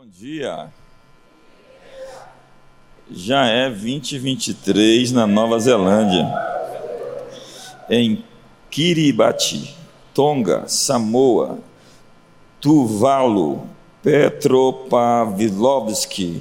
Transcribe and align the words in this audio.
Bom 0.00 0.06
dia. 0.06 0.72
Já 3.10 3.46
é 3.46 3.68
2023 3.68 5.10
na 5.10 5.26
Nova 5.26 5.58
Zelândia. 5.58 6.24
Em 7.90 8.24
Kiribati, 8.70 9.74
Tonga, 10.14 10.68
Samoa, 10.68 11.58
Tuvalu, 12.60 13.66
Petropavlovsk, 14.00 16.40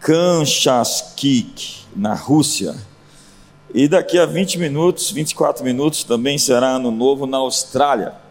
Kamchatkik, 0.00 1.84
na 1.94 2.14
Rússia. 2.14 2.74
E 3.72 3.86
daqui 3.86 4.18
a 4.18 4.26
20 4.26 4.58
minutos, 4.58 5.12
24 5.12 5.62
minutos, 5.62 6.02
também 6.02 6.36
será 6.36 6.70
ano 6.70 6.90
novo 6.90 7.26
na 7.26 7.36
Austrália. 7.36 8.21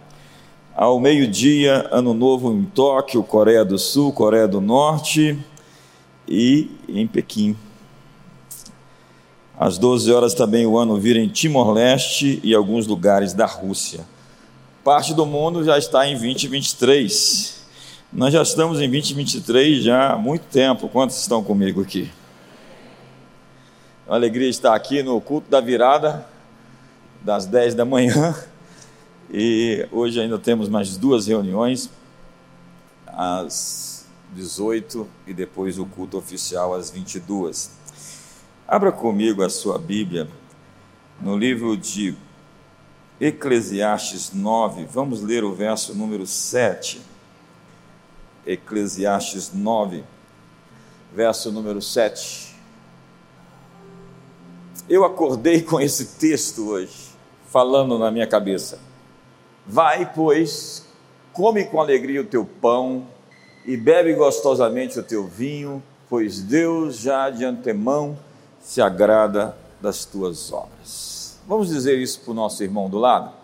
Ao 0.73 0.97
meio-dia, 1.01 1.89
Ano 1.91 2.13
Novo 2.13 2.53
em 2.53 2.63
Tóquio, 2.63 3.21
Coreia 3.21 3.65
do 3.65 3.77
Sul, 3.77 4.13
Coreia 4.13 4.47
do 4.47 4.61
Norte 4.61 5.37
e 6.25 6.71
em 6.87 7.05
Pequim. 7.05 7.57
Às 9.59 9.77
12 9.77 10.11
horas 10.13 10.33
também 10.33 10.65
o 10.65 10.77
ano 10.77 10.97
vira 10.97 11.19
em 11.19 11.27
Timor-Leste 11.27 12.39
e 12.41 12.55
alguns 12.55 12.87
lugares 12.87 13.33
da 13.33 13.45
Rússia. 13.45 14.05
Parte 14.81 15.13
do 15.13 15.25
mundo 15.25 15.61
já 15.63 15.77
está 15.77 16.07
em 16.07 16.13
2023. 16.17 17.65
Nós 18.11 18.33
já 18.33 18.41
estamos 18.41 18.79
em 18.79 18.89
2023 18.89 19.83
já 19.83 20.13
há 20.13 20.17
muito 20.17 20.43
tempo. 20.43 20.87
Quantos 20.87 21.19
estão 21.19 21.43
comigo 21.43 21.81
aqui? 21.81 22.09
É 24.07 24.09
uma 24.09 24.15
alegria 24.15 24.47
estar 24.49 24.73
aqui 24.73 25.03
no 25.03 25.19
culto 25.19 25.51
da 25.51 25.59
virada, 25.59 26.25
das 27.21 27.45
10 27.45 27.75
da 27.75 27.83
manhã 27.83 28.33
e 29.31 29.87
hoje 29.91 30.19
ainda 30.19 30.37
temos 30.37 30.67
mais 30.67 30.97
duas 30.97 31.25
reuniões, 31.25 31.89
às 33.07 34.05
18 34.33 35.07
e 35.25 35.33
depois 35.33 35.79
o 35.79 35.85
culto 35.85 36.17
oficial 36.17 36.73
às 36.73 36.89
22. 36.89 37.71
Abra 38.67 38.91
comigo 38.91 39.41
a 39.43 39.49
sua 39.49 39.77
Bíblia 39.77 40.27
no 41.21 41.37
livro 41.37 41.77
de 41.77 42.15
Eclesiastes 43.19 44.31
9, 44.33 44.85
vamos 44.85 45.21
ler 45.21 45.43
o 45.43 45.53
verso 45.53 45.93
número 45.93 46.25
7. 46.25 46.99
Eclesiastes 48.45 49.51
9, 49.53 50.03
verso 51.13 51.51
número 51.51 51.81
7. 51.81 52.55
Eu 54.89 55.05
acordei 55.05 55.61
com 55.61 55.79
esse 55.79 56.17
texto 56.17 56.69
hoje, 56.69 57.11
falando 57.47 57.99
na 57.99 58.09
minha 58.09 58.25
cabeça. 58.25 58.90
Vai, 59.65 60.11
pois, 60.13 60.85
come 61.33 61.65
com 61.65 61.79
alegria 61.79 62.21
o 62.21 62.25
teu 62.25 62.45
pão 62.45 63.07
e 63.65 63.77
bebe 63.77 64.13
gostosamente 64.13 64.99
o 64.99 65.03
teu 65.03 65.27
vinho, 65.27 65.81
pois 66.09 66.41
Deus 66.41 66.97
já 66.97 67.29
de 67.29 67.45
antemão 67.45 68.17
se 68.59 68.81
agrada 68.81 69.55
das 69.79 70.05
tuas 70.05 70.51
obras. 70.51 71.39
Vamos 71.47 71.69
dizer 71.69 71.97
isso 71.97 72.19
para 72.21 72.31
o 72.31 72.35
nosso 72.35 72.63
irmão 72.63 72.89
do 72.89 72.97
lado? 72.97 73.40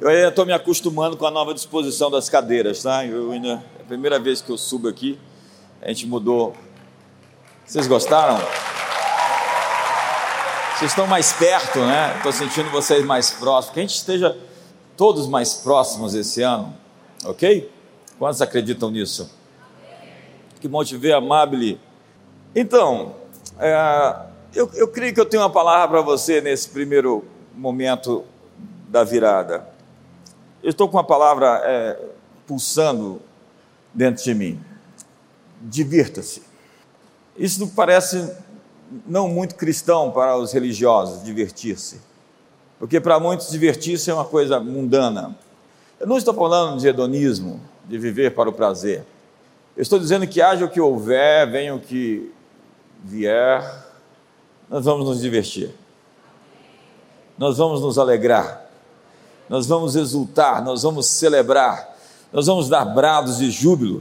Eu 0.00 0.08
ainda 0.08 0.28
estou 0.28 0.46
me 0.46 0.52
acostumando 0.54 1.14
com 1.14 1.26
a 1.26 1.30
nova 1.30 1.52
disposição 1.52 2.10
das 2.10 2.26
cadeiras, 2.26 2.82
tá? 2.82 3.04
Eu 3.04 3.32
ainda, 3.32 3.62
é 3.78 3.82
a 3.82 3.84
primeira 3.84 4.18
vez 4.18 4.40
que 4.40 4.50
eu 4.50 4.56
subo 4.56 4.88
aqui, 4.88 5.18
a 5.82 5.88
gente 5.88 6.06
mudou. 6.06 6.54
Vocês 7.66 7.86
gostaram? 7.86 8.38
Vocês 10.78 10.90
estão 10.90 11.06
mais 11.06 11.34
perto, 11.34 11.80
né? 11.80 12.14
Estou 12.16 12.32
sentindo 12.32 12.70
vocês 12.70 13.04
mais 13.04 13.30
próximos. 13.32 13.74
Que 13.74 13.80
a 13.80 13.82
gente 13.82 13.94
esteja 13.94 14.38
todos 14.96 15.28
mais 15.28 15.52
próximos 15.56 16.14
esse 16.14 16.40
ano, 16.40 16.74
ok? 17.26 17.70
Quantos 18.18 18.40
acreditam 18.40 18.90
nisso? 18.90 19.30
Que 20.62 20.66
bom 20.66 20.82
te 20.82 20.96
ver, 20.96 21.12
Amable. 21.12 21.78
Então, 22.56 23.16
é, 23.58 24.16
eu, 24.54 24.70
eu 24.72 24.88
creio 24.88 25.12
que 25.12 25.20
eu 25.20 25.26
tenho 25.26 25.42
uma 25.42 25.50
palavra 25.50 25.88
para 25.88 26.00
você 26.00 26.40
nesse 26.40 26.70
primeiro 26.70 27.22
momento 27.54 28.24
da 28.88 29.04
virada. 29.04 29.69
Eu 30.62 30.70
estou 30.70 30.88
com 30.88 30.98
a 30.98 31.04
palavra 31.04 31.62
é, 31.64 31.98
pulsando 32.46 33.20
dentro 33.94 34.22
de 34.22 34.34
mim. 34.34 34.60
Divirta-se. 35.62 36.42
Isso 37.36 37.66
parece 37.68 38.30
não 39.06 39.28
muito 39.28 39.54
cristão 39.54 40.10
para 40.10 40.36
os 40.36 40.52
religiosos, 40.52 41.24
divertir-se. 41.24 42.00
Porque 42.78 43.00
para 43.00 43.18
muitos 43.18 43.50
divertir-se 43.50 44.10
é 44.10 44.14
uma 44.14 44.24
coisa 44.24 44.60
mundana. 44.60 45.36
Eu 45.98 46.06
não 46.06 46.18
estou 46.18 46.34
falando 46.34 46.78
de 46.78 46.88
hedonismo, 46.88 47.60
de 47.86 47.98
viver 47.98 48.34
para 48.34 48.48
o 48.48 48.52
prazer. 48.52 49.04
Eu 49.76 49.82
estou 49.82 49.98
dizendo 49.98 50.26
que 50.26 50.42
haja 50.42 50.64
o 50.64 50.70
que 50.70 50.80
houver, 50.80 51.50
venha 51.50 51.74
o 51.74 51.80
que 51.80 52.32
vier, 53.02 53.62
nós 54.68 54.84
vamos 54.84 55.08
nos 55.08 55.20
divertir. 55.20 55.70
Nós 57.38 57.56
vamos 57.56 57.80
nos 57.80 57.98
alegrar 57.98 58.59
nós 59.50 59.66
vamos 59.66 59.96
exultar, 59.96 60.64
nós 60.64 60.84
vamos 60.84 61.06
celebrar, 61.06 61.98
nós 62.32 62.46
vamos 62.46 62.68
dar 62.68 62.84
brados 62.84 63.38
de 63.38 63.50
júbilo. 63.50 64.00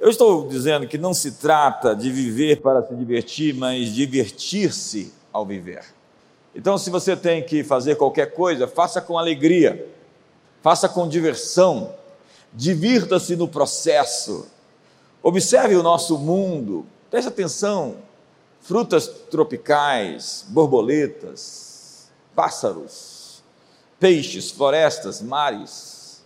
Eu 0.00 0.10
estou 0.10 0.48
dizendo 0.48 0.84
que 0.88 0.98
não 0.98 1.14
se 1.14 1.30
trata 1.30 1.94
de 1.94 2.10
viver 2.10 2.60
para 2.60 2.82
se 2.82 2.92
divertir, 2.92 3.54
mas 3.54 3.94
divertir-se 3.94 5.14
ao 5.32 5.46
viver. 5.46 5.84
Então, 6.56 6.76
se 6.76 6.90
você 6.90 7.16
tem 7.16 7.40
que 7.40 7.62
fazer 7.62 7.94
qualquer 7.94 8.34
coisa, 8.34 8.66
faça 8.66 9.00
com 9.00 9.16
alegria, 9.16 9.88
faça 10.60 10.88
com 10.88 11.08
diversão, 11.08 11.94
divirta-se 12.52 13.36
no 13.36 13.46
processo. 13.46 14.44
Observe 15.22 15.76
o 15.76 15.84
nosso 15.84 16.18
mundo, 16.18 16.84
preste 17.08 17.28
atenção: 17.28 17.94
frutas 18.60 19.06
tropicais, 19.30 20.44
borboletas, 20.48 22.08
pássaros 22.34 23.17
peixes, 23.98 24.50
florestas, 24.50 25.20
mares. 25.20 26.22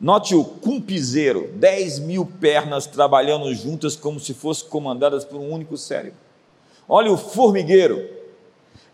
Note 0.00 0.34
o 0.34 0.44
cumpizeiro, 0.44 1.50
10 1.54 1.98
mil 2.00 2.24
pernas 2.24 2.86
trabalhando 2.86 3.52
juntas 3.52 3.96
como 3.96 4.20
se 4.20 4.32
fossem 4.32 4.68
comandadas 4.68 5.24
por 5.24 5.40
um 5.40 5.50
único 5.50 5.76
cérebro. 5.76 6.18
Olhe 6.88 7.08
o 7.08 7.16
formigueiro, 7.16 8.08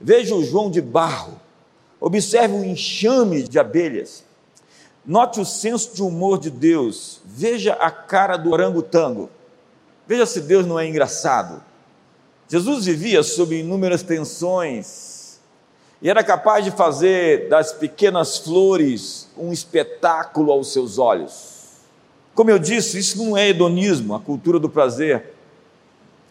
veja 0.01 0.35
o 0.35 0.45
João 0.45 0.71
de 0.71 0.81
Barro, 0.81 1.39
observe 2.01 2.55
o 2.55 2.65
enxame 2.65 3.43
de 3.43 3.59
abelhas. 3.59 4.25
Note 5.05 5.39
o 5.39 5.45
senso 5.45 5.95
de 5.95 6.03
humor 6.03 6.39
de 6.39 6.51
Deus, 6.51 7.21
veja 7.25 7.75
a 7.75 7.91
cara 7.91 8.39
do 8.39 8.51
orangotango. 8.51 9.29
Veja 10.07 10.25
se 10.25 10.41
Deus 10.41 10.67
não 10.67 10.81
é 10.81 10.89
engraçado. 10.89 11.63
Jesus 12.49 12.87
vivia 12.87 13.23
sob 13.23 13.59
inúmeras 13.59 14.03
tensões, 14.03 15.14
e 16.05 16.11
era 16.11 16.23
capaz 16.23 16.63
de 16.63 16.71
fazer 16.71 17.49
das 17.49 17.73
pequenas 17.73 18.37
flores 18.37 19.27
um 19.39 19.51
espetáculo 19.51 20.53
aos 20.53 20.71
seus 20.71 20.99
olhos. 20.99 21.79
Como 22.35 22.51
eu 22.51 22.59
disse, 22.59 22.99
isso 22.99 23.25
não 23.25 23.35
é 23.35 23.49
hedonismo, 23.49 24.15
a 24.15 24.21
cultura 24.21 24.61
do 24.61 24.69
prazer, 24.69 25.33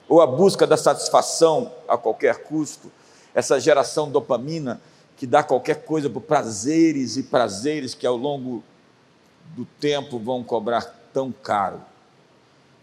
ou 0.07 0.21
a 0.21 0.27
busca 0.27 0.67
da 0.67 0.77
satisfação 0.77 1.71
a 1.87 1.97
qualquer 1.97 2.43
custo, 2.43 2.91
essa 3.33 3.59
geração 3.59 4.11
dopamina 4.11 4.79
que 5.17 5.25
dá 5.25 5.41
qualquer 5.41 5.83
coisa 5.85 6.07
por 6.07 6.21
prazeres 6.21 7.17
e 7.17 7.23
prazeres 7.23 7.95
que 7.95 8.05
ao 8.05 8.15
longo 8.15 8.63
do 9.55 9.65
tempo 9.79 10.19
vão 10.19 10.43
cobrar 10.43 10.83
tão 11.11 11.31
caro. 11.31 11.81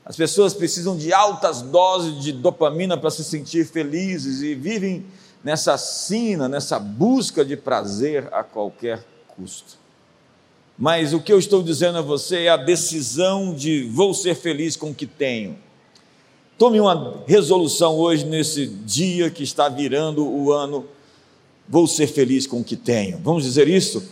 As 0.05 0.17
pessoas 0.17 0.55
precisam 0.55 0.97
de 0.97 1.13
altas 1.13 1.63
doses 1.63 2.21
de 2.21 2.33
dopamina 2.33 2.97
para 2.97 3.13
se 3.13 3.23
sentir 3.23 3.65
felizes 3.65 4.43
e 4.43 4.57
vivem 4.57 5.07
nessa 5.43 5.77
sina, 5.79 6.49
nessa 6.49 6.79
busca 6.79 7.45
de 7.45 7.57
prazer 7.57 8.29
a 8.33 8.43
qualquer 8.43 9.05
custo. 9.29 9.79
Mas 10.79 11.13
o 11.13 11.21
que 11.21 11.33
eu 11.33 11.39
estou 11.39 11.63
dizendo 11.63 11.99
a 11.99 12.03
você 12.03 12.45
é 12.45 12.49
a 12.49 12.57
decisão 12.57 13.55
de 13.55 13.85
vou 13.85 14.15
ser 14.15 14.35
feliz 14.35 14.77
com 14.77 14.91
o 14.91 14.95
que 14.95 15.07
tenho. 15.07 15.59
Tome 16.57 16.81
uma 16.81 17.23
resolução 17.27 17.97
hoje, 17.97 18.25
nesse 18.25 18.67
dia 18.67 19.31
que 19.31 19.43
está 19.43 19.69
virando 19.69 20.27
o 20.27 20.53
ano, 20.53 20.87
vou 21.69 21.87
ser 21.87 22.07
feliz 22.07 22.47
com 22.47 22.61
o 22.61 22.65
que 22.65 22.77
tenho. 22.77 23.19
Vamos 23.19 23.45
dizer 23.45 23.69
isso? 23.69 24.03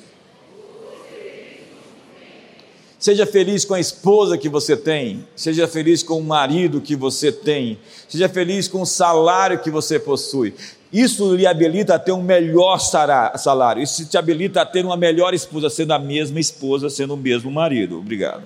Seja 2.99 3.25
feliz 3.25 3.65
com 3.65 3.75
a 3.75 3.81
esposa 3.81 4.37
que 4.37 4.49
você 4.49 4.77
tem, 4.77 5.27
seja 5.37 5.69
feliz 5.69 6.03
com 6.03 6.19
o 6.19 6.25
marido 6.25 6.81
que 6.81 6.97
você 6.97 7.31
tem, 7.31 7.79
seja 8.09 8.29
feliz 8.29 8.67
com 8.67 8.83
o 8.83 8.87
salário 8.87 9.61
que 9.61 9.71
você 9.71 10.01
possui, 10.01 10.53
isso 10.93 11.35
lhe 11.35 11.47
habilita 11.47 11.95
a 11.95 11.99
ter 11.99 12.13
um 12.13 12.23
melhor 12.23 12.79
salário. 12.79 13.83
Isso 13.83 14.07
te 14.07 14.17
habilita 14.17 14.63
a 14.63 14.67
ter 14.67 14.85
uma 14.85 14.97
melhor 14.97 15.35
esposa, 15.35 15.69
sendo 15.69 15.93
a 15.93 15.99
mesma 15.99 16.41
esposa, 16.41 16.89
sendo 16.89 17.15
o 17.15 17.17
mesmo 17.17 17.51
marido. 17.51 17.99
Obrigado. 17.99 18.45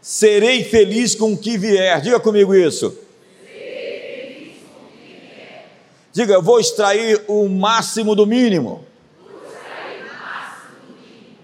serei 0.00 0.64
feliz 0.64 1.14
com 1.14 1.32
o 1.32 1.38
que 1.38 1.56
vier. 1.56 2.00
Diga 2.00 2.18
comigo 2.18 2.54
isso. 2.54 2.96
Diga, 6.12 6.34
eu 6.34 6.42
vou 6.42 6.58
extrair 6.58 7.22
o 7.28 7.48
máximo 7.48 8.16
do 8.16 8.26
mínimo. 8.26 8.84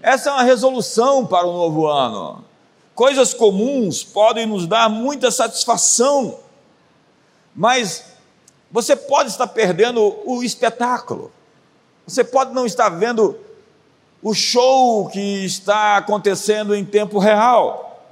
Essa 0.02 0.30
é 0.30 0.32
uma 0.32 0.42
resolução 0.42 1.24
para 1.24 1.46
o 1.46 1.52
novo 1.52 1.86
ano. 1.86 2.44
Coisas 2.94 3.32
comuns 3.32 4.02
podem 4.02 4.46
nos 4.46 4.66
dar 4.66 4.88
muita 4.88 5.30
satisfação, 5.30 6.38
mas 7.54 8.13
você 8.74 8.96
pode 8.96 9.30
estar 9.30 9.46
perdendo 9.46 10.20
o 10.26 10.42
espetáculo. 10.42 11.30
Você 12.04 12.24
pode 12.24 12.52
não 12.52 12.66
estar 12.66 12.88
vendo 12.88 13.38
o 14.20 14.34
show 14.34 15.08
que 15.10 15.44
está 15.44 15.98
acontecendo 15.98 16.74
em 16.74 16.84
tempo 16.84 17.20
real. 17.20 18.04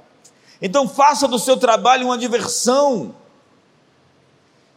Então 0.61 0.87
faça 0.87 1.27
do 1.27 1.37
seu 1.37 1.57
trabalho 1.57 2.05
uma 2.05 2.17
diversão. 2.17 3.13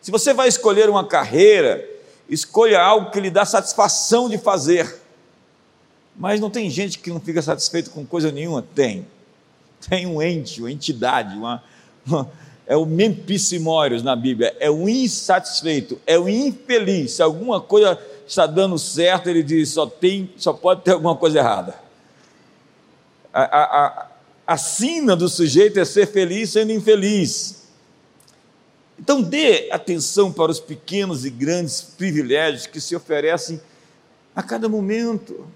Se 0.00 0.10
você 0.10 0.34
vai 0.34 0.48
escolher 0.48 0.90
uma 0.90 1.06
carreira, 1.06 1.88
escolha 2.28 2.82
algo 2.82 3.12
que 3.12 3.20
lhe 3.20 3.30
dá 3.30 3.44
satisfação 3.44 4.28
de 4.28 4.38
fazer. 4.38 5.00
Mas 6.16 6.40
não 6.40 6.50
tem 6.50 6.68
gente 6.68 6.98
que 6.98 7.10
não 7.10 7.20
fica 7.20 7.40
satisfeito 7.40 7.92
com 7.92 8.04
coisa 8.04 8.32
nenhuma? 8.32 8.60
Tem. 8.74 9.06
Tem 9.88 10.04
um 10.04 10.20
ente, 10.20 10.60
uma 10.60 10.72
entidade, 10.72 11.36
uma, 11.36 11.62
uma 12.04 12.28
é 12.66 12.76
o 12.76 12.84
mempissimórios 12.84 14.02
na 14.02 14.16
Bíblia, 14.16 14.56
é 14.58 14.68
o 14.70 14.88
insatisfeito, 14.88 16.00
é 16.06 16.18
o 16.18 16.28
infeliz. 16.28 17.12
Se 17.12 17.22
alguma 17.22 17.60
coisa 17.60 17.98
está 18.26 18.46
dando 18.46 18.76
certo, 18.78 19.30
ele 19.30 19.42
diz, 19.42 19.70
só, 19.70 19.86
tem, 19.86 20.30
só 20.36 20.52
pode 20.52 20.82
ter 20.82 20.92
alguma 20.92 21.14
coisa 21.14 21.38
errada. 21.38 21.76
A, 23.32 23.42
a, 23.42 23.86
a, 23.86 24.06
a 24.46 24.56
sina 24.56 25.14
do 25.14 25.28
sujeito 25.28 25.78
é 25.78 25.84
ser 25.84 26.06
feliz 26.06 26.50
sendo 26.50 26.72
infeliz. 26.72 27.66
Então 28.98 29.22
dê 29.22 29.68
atenção 29.70 30.32
para 30.32 30.50
os 30.50 30.58
pequenos 30.58 31.24
e 31.24 31.30
grandes 31.30 31.82
privilégios 31.82 32.66
que 32.66 32.80
se 32.80 32.96
oferecem 32.96 33.60
a 34.34 34.42
cada 34.42 34.68
momento. 34.68 35.46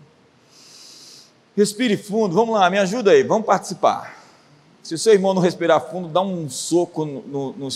Respire 1.57 1.97
fundo, 1.97 2.35
vamos 2.35 2.55
lá, 2.55 2.71
me 2.71 2.79
ajuda 2.79 3.11
aí, 3.11 3.25
vamos 3.25 3.47
participar. 3.47 4.20
Se 4.91 4.95
o 4.95 4.99
seu 4.99 5.13
irmão 5.13 5.33
não 5.33 5.41
respirar 5.41 5.89
fundo, 5.89 6.09
dá 6.09 6.21
um 6.21 6.51
soco 6.51 7.05
no, 7.05 7.23
no, 7.23 7.53
no, 7.53 7.69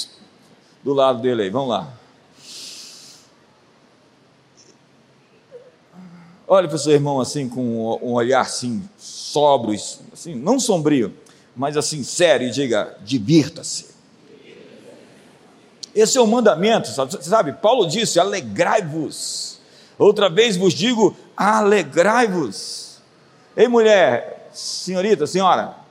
do 0.82 0.92
lado 0.92 1.22
dele 1.22 1.42
aí, 1.42 1.48
vamos 1.48 1.68
lá. 1.68 1.94
Olhe 6.48 6.66
para 6.66 6.74
o 6.74 6.78
seu 6.78 6.90
irmão 6.90 7.20
assim, 7.20 7.48
com 7.48 7.96
um 8.02 8.14
olhar 8.14 8.40
assim, 8.40 8.82
sóbrio, 8.98 9.78
assim, 10.12 10.34
não 10.34 10.58
sombrio, 10.58 11.14
mas 11.54 11.76
assim, 11.76 12.02
sério, 12.02 12.48
e 12.48 12.50
diga: 12.50 12.98
divirta-se. 13.04 13.94
Esse 15.94 16.18
é 16.18 16.20
o 16.20 16.26
mandamento, 16.26 16.88
sabe? 16.88 17.52
Paulo 17.52 17.86
disse: 17.86 18.18
alegrai-vos. 18.18 19.60
Outra 19.96 20.28
vez 20.28 20.56
vos 20.56 20.74
digo: 20.74 21.16
alegrai-vos. 21.36 22.98
Ei, 23.56 23.68
mulher, 23.68 24.50
senhorita, 24.52 25.28
senhora, 25.28 25.83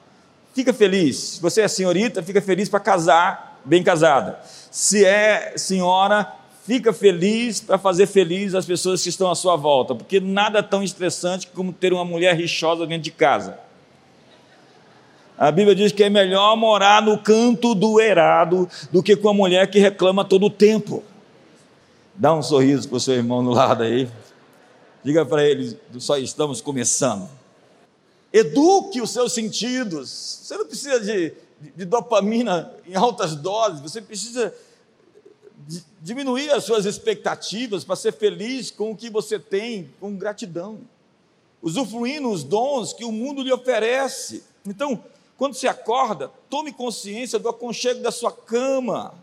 fica 0.54 0.74
feliz. 0.74 1.18
Se 1.18 1.42
você 1.42 1.62
é 1.62 1.68
senhorita, 1.68 2.24
fica 2.24 2.42
feliz 2.42 2.70
para 2.70 2.80
casar, 2.80 3.60
bem 3.66 3.84
casada. 3.84 4.40
Se 4.72 5.04
é 5.06 5.54
senhora, 5.58 6.32
fica 6.66 6.94
feliz 6.94 7.60
para 7.60 7.78
fazer 7.78 8.08
feliz 8.08 8.56
as 8.56 8.66
pessoas 8.66 9.02
que 9.02 9.10
estão 9.10 9.30
à 9.30 9.36
sua 9.36 9.56
volta, 9.56 9.94
porque 9.94 10.20
nada 10.20 10.60
é 10.60 10.62
tão 10.62 10.84
estressante 10.84 11.48
como 11.48 11.74
ter 11.74 11.92
uma 11.92 12.06
mulher 12.06 12.36
rixosa 12.36 12.86
dentro 12.86 13.04
de 13.04 13.12
casa. 13.12 13.60
A 15.38 15.52
Bíblia 15.52 15.76
diz 15.76 15.92
que 15.92 16.04
é 16.04 16.10
melhor 16.10 16.56
morar 16.56 17.02
no 17.02 17.18
canto 17.18 17.74
do 17.74 18.00
erado 18.00 18.70
do 18.92 19.02
que 19.02 19.16
com 19.16 19.30
a 19.30 19.34
mulher 19.34 19.70
que 19.70 19.80
reclama 19.80 20.24
todo 20.24 20.46
o 20.46 20.50
tempo. 20.50 21.04
Dá 22.16 22.34
um 22.34 22.44
sorriso 22.44 22.88
para 22.88 22.98
o 22.98 23.00
seu 23.00 23.16
irmão 23.16 23.42
no 23.42 23.52
lado 23.52 23.84
aí. 23.84 24.08
Diga 25.04 25.26
para 25.26 25.44
ele: 25.44 25.78
só 25.98 26.18
estamos 26.18 26.62
começando. 26.62 27.28
Eduque 28.34 29.00
os 29.00 29.12
seus 29.12 29.32
sentidos. 29.32 30.10
Você 30.42 30.58
não 30.58 30.66
precisa 30.66 31.00
de, 31.00 31.34
de 31.76 31.86
dopamina 31.86 32.74
em 32.88 32.96
altas 32.96 33.36
doses, 33.36 33.80
você 33.80 34.02
precisa 34.02 34.52
diminuir 36.02 36.50
as 36.52 36.64
suas 36.64 36.86
expectativas 36.86 37.84
para 37.84 37.96
ser 37.96 38.12
feliz 38.12 38.72
com 38.72 38.92
o 38.92 38.98
que 38.98 39.10
você 39.10 39.38
tem, 39.38 39.94
com 40.00 40.18
gratidão. 40.18 40.80
Usufruindo 41.62 42.30
os 42.30 42.44
dons 42.44 42.92
que 42.92 43.06
o 43.06 43.12
mundo 43.12 43.44
lhe 43.44 43.54
oferece. 43.54 44.44
Então, 44.66 45.02
quando 45.38 45.54
se 45.54 45.68
acorda, 45.68 46.32
tome 46.50 46.74
consciência 46.74 47.38
do 47.38 47.48
aconchego 47.48 48.02
da 48.02 48.12
sua 48.12 48.32
cama. 48.32 49.14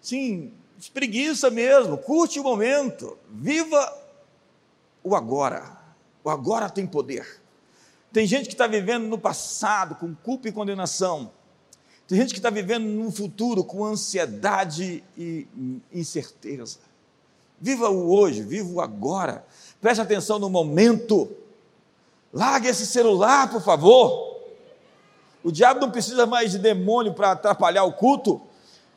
Sim, 0.00 0.52
espreguiça 0.78 1.50
mesmo, 1.50 1.98
curte 1.98 2.40
o 2.40 2.42
momento, 2.42 3.16
viva 3.30 3.96
o 5.04 5.14
agora. 5.14 5.76
O 6.24 6.30
agora 6.30 6.70
tem 6.70 6.86
poder. 6.86 7.45
Tem 8.16 8.26
gente 8.26 8.46
que 8.46 8.54
está 8.54 8.66
vivendo 8.66 9.08
no 9.08 9.18
passado 9.18 9.94
com 9.96 10.14
culpa 10.14 10.48
e 10.48 10.52
condenação. 10.52 11.30
Tem 12.08 12.16
gente 12.16 12.32
que 12.32 12.38
está 12.38 12.48
vivendo 12.48 12.86
no 12.86 13.12
futuro 13.12 13.62
com 13.62 13.84
ansiedade 13.84 15.04
e 15.18 15.46
incerteza. 15.92 16.78
Viva 17.60 17.90
o 17.90 18.10
hoje, 18.10 18.42
viva 18.42 18.70
o 18.70 18.80
agora. 18.80 19.44
Preste 19.82 20.00
atenção 20.00 20.38
no 20.38 20.48
momento. 20.48 21.30
Largue 22.32 22.68
esse 22.68 22.86
celular, 22.86 23.50
por 23.50 23.60
favor. 23.60 24.38
O 25.44 25.52
diabo 25.52 25.80
não 25.80 25.90
precisa 25.90 26.24
mais 26.24 26.52
de 26.52 26.58
demônio 26.58 27.12
para 27.12 27.32
atrapalhar 27.32 27.84
o 27.84 27.92
culto. 27.92 28.40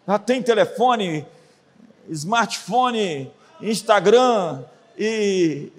Já 0.08 0.18
tem 0.18 0.42
telefone, 0.42 1.28
smartphone, 2.10 3.30
Instagram 3.62 4.64
e 4.98 5.74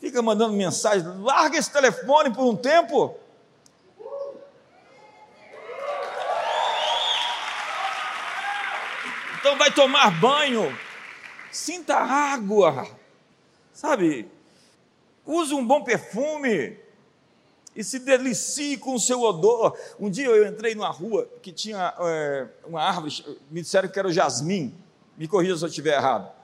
fica 0.00 0.22
mandando 0.22 0.54
mensagem. 0.54 1.06
Larga 1.20 1.58
esse 1.58 1.70
telefone 1.70 2.32
por 2.32 2.44
um 2.44 2.56
tempo. 2.56 3.16
Então 9.40 9.56
vai 9.56 9.70
tomar 9.70 10.10
banho, 10.20 10.76
sinta 11.50 11.96
água, 11.96 12.86
sabe? 13.72 14.28
Use 15.24 15.54
um 15.54 15.66
bom 15.66 15.82
perfume 15.84 16.76
e 17.74 17.84
se 17.84 18.00
delicie 18.00 18.76
com 18.76 18.94
o 18.94 18.98
seu 18.98 19.22
odor. 19.22 19.78
Um 19.98 20.10
dia 20.10 20.26
eu 20.26 20.46
entrei 20.46 20.74
numa 20.74 20.90
rua 20.90 21.28
que 21.40 21.52
tinha 21.52 21.94
é, 22.00 22.48
uma 22.66 22.82
árvore, 22.82 23.38
me 23.50 23.62
disseram 23.62 23.88
que 23.88 23.98
era 23.98 24.08
o 24.08 24.12
jasmim, 24.12 24.76
me 25.16 25.28
corrija 25.28 25.56
se 25.56 25.64
eu 25.64 25.68
estiver 25.68 25.96
errado. 25.96 26.37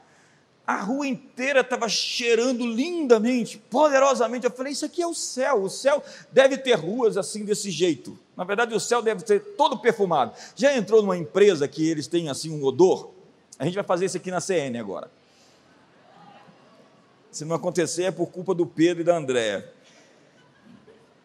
A 0.67 0.77
rua 0.77 1.07
inteira 1.07 1.61
estava 1.61 1.89
cheirando 1.89 2.67
lindamente, 2.67 3.59
poderosamente. 3.59 4.47
Eu 4.47 4.51
falei: 4.51 4.73
Isso 4.73 4.87
aqui 4.87 5.03
é 5.03 5.07
o 5.07 5.15
céu. 5.15 5.63
O 5.63 5.69
céu 5.69 6.03
deve 6.33 6.57
ter 6.57 6.75
ruas 6.75 7.17
assim, 7.17 7.45
desse 7.45 7.71
jeito. 7.71 8.19
Na 8.37 8.45
verdade, 8.45 8.75
o 8.75 8.81
céu 8.81 9.03
deve 9.03 9.27
ser 9.27 9.41
todo 9.57 9.79
perfumado. 9.79 10.33
Já 10.57 10.75
entrou 10.75 11.03
numa 11.03 11.17
empresa 11.17 11.69
que 11.69 11.89
eles 11.89 12.07
têm 12.07 12.29
assim 12.29 12.51
um 12.51 12.65
odor? 12.65 13.11
A 13.59 13.65
gente 13.65 13.75
vai 13.75 13.85
fazer 13.85 14.07
isso 14.07 14.17
aqui 14.17 14.31
na 14.31 14.41
CN 14.41 14.79
agora. 14.79 15.11
Se 17.31 17.45
não 17.45 17.55
acontecer, 17.55 18.05
é 18.05 18.11
por 18.11 18.27
culpa 18.29 18.55
do 18.55 18.67
Pedro 18.67 19.03
e 19.03 19.05
da 19.05 19.17
Andréa 19.17 19.73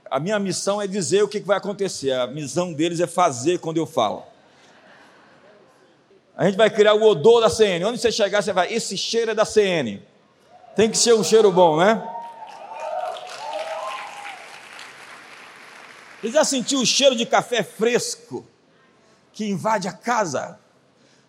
a 0.10 0.20
minha 0.20 0.40
missão 0.40 0.82
é 0.82 0.88
dizer 0.88 1.24
o 1.24 1.28
que 1.28 1.40
vai 1.40 1.58
acontecer, 1.58 2.12
a 2.12 2.28
missão 2.28 2.74
deles 2.74 3.00
é 3.00 3.08
fazer 3.08 3.60
quando 3.60 3.78
eu 3.78 3.86
falo. 3.86 4.24
A 6.40 6.46
gente 6.46 6.56
vai 6.56 6.70
criar 6.70 6.94
o 6.94 7.04
odor 7.04 7.42
da 7.42 7.50
CN. 7.50 7.84
Onde 7.84 8.00
você 8.00 8.10
chegar, 8.14 8.42
você 8.42 8.54
vai, 8.54 8.72
esse 8.72 8.98
cheiro 8.98 9.32
é 9.32 9.36
da 9.36 9.44
CN. 9.44 10.02
Tem 10.74 10.90
que 10.90 10.98
ser 10.98 11.14
um 11.14 11.22
cheiro 11.22 11.52
bom, 11.52 11.76
né? 11.76 12.02
Você 16.22 16.32
já 16.32 16.46
sentiu 16.46 16.80
o 16.80 16.86
cheiro 16.86 17.14
de 17.14 17.26
café 17.26 17.62
fresco 17.62 18.48
que 19.34 19.50
invade 19.50 19.90
a 19.90 19.92
casa? 19.92 20.58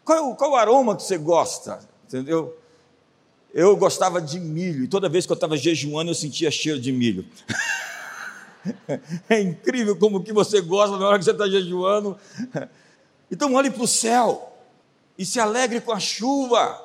Qual 0.05 0.17
é 0.17 0.21
o, 0.21 0.37
qual 0.37 0.53
é 0.53 0.55
o 0.55 0.57
aroma 0.57 0.95
que 0.95 1.03
você 1.03 1.19
gosta? 1.19 1.81
Entendeu? 2.07 2.57
Eu 3.53 3.77
gostava 3.77 4.23
de 4.23 4.39
milho, 4.39 4.85
e 4.85 4.89
toda 4.89 5.09
vez 5.09 5.27
que 5.27 5.33
eu 5.33 5.35
estava 5.35 5.57
jejuando 5.57 6.13
eu 6.13 6.15
sentia 6.15 6.53
cheiro 6.53 6.79
de 6.79 6.93
milho. 6.93 7.27
É 9.27 9.41
incrível 9.41 9.97
como 9.97 10.23
que 10.23 10.35
você 10.35 10.61
gosta 10.61 10.99
na 10.99 11.09
hora 11.09 11.19
que 11.19 11.25
você 11.25 11.31
está 11.31 11.49
jejuando. 11.49 12.19
Então 13.31 13.55
olhe 13.55 13.71
para 13.71 13.83
o 13.83 13.89
céu 13.89 14.50
e 15.21 15.27
se 15.27 15.39
alegre 15.39 15.83
com 15.83 15.93
a 15.93 16.01
chuva. 16.01 16.83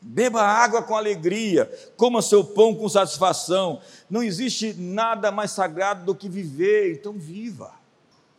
Beba 0.00 0.40
água 0.40 0.82
com 0.82 0.96
alegria, 0.96 1.70
coma 1.94 2.22
seu 2.22 2.42
pão 2.42 2.74
com 2.74 2.88
satisfação. 2.88 3.82
Não 4.08 4.22
existe 4.22 4.72
nada 4.72 5.30
mais 5.30 5.50
sagrado 5.50 6.02
do 6.06 6.14
que 6.14 6.26
viver, 6.26 6.94
então 6.94 7.12
viva. 7.12 7.74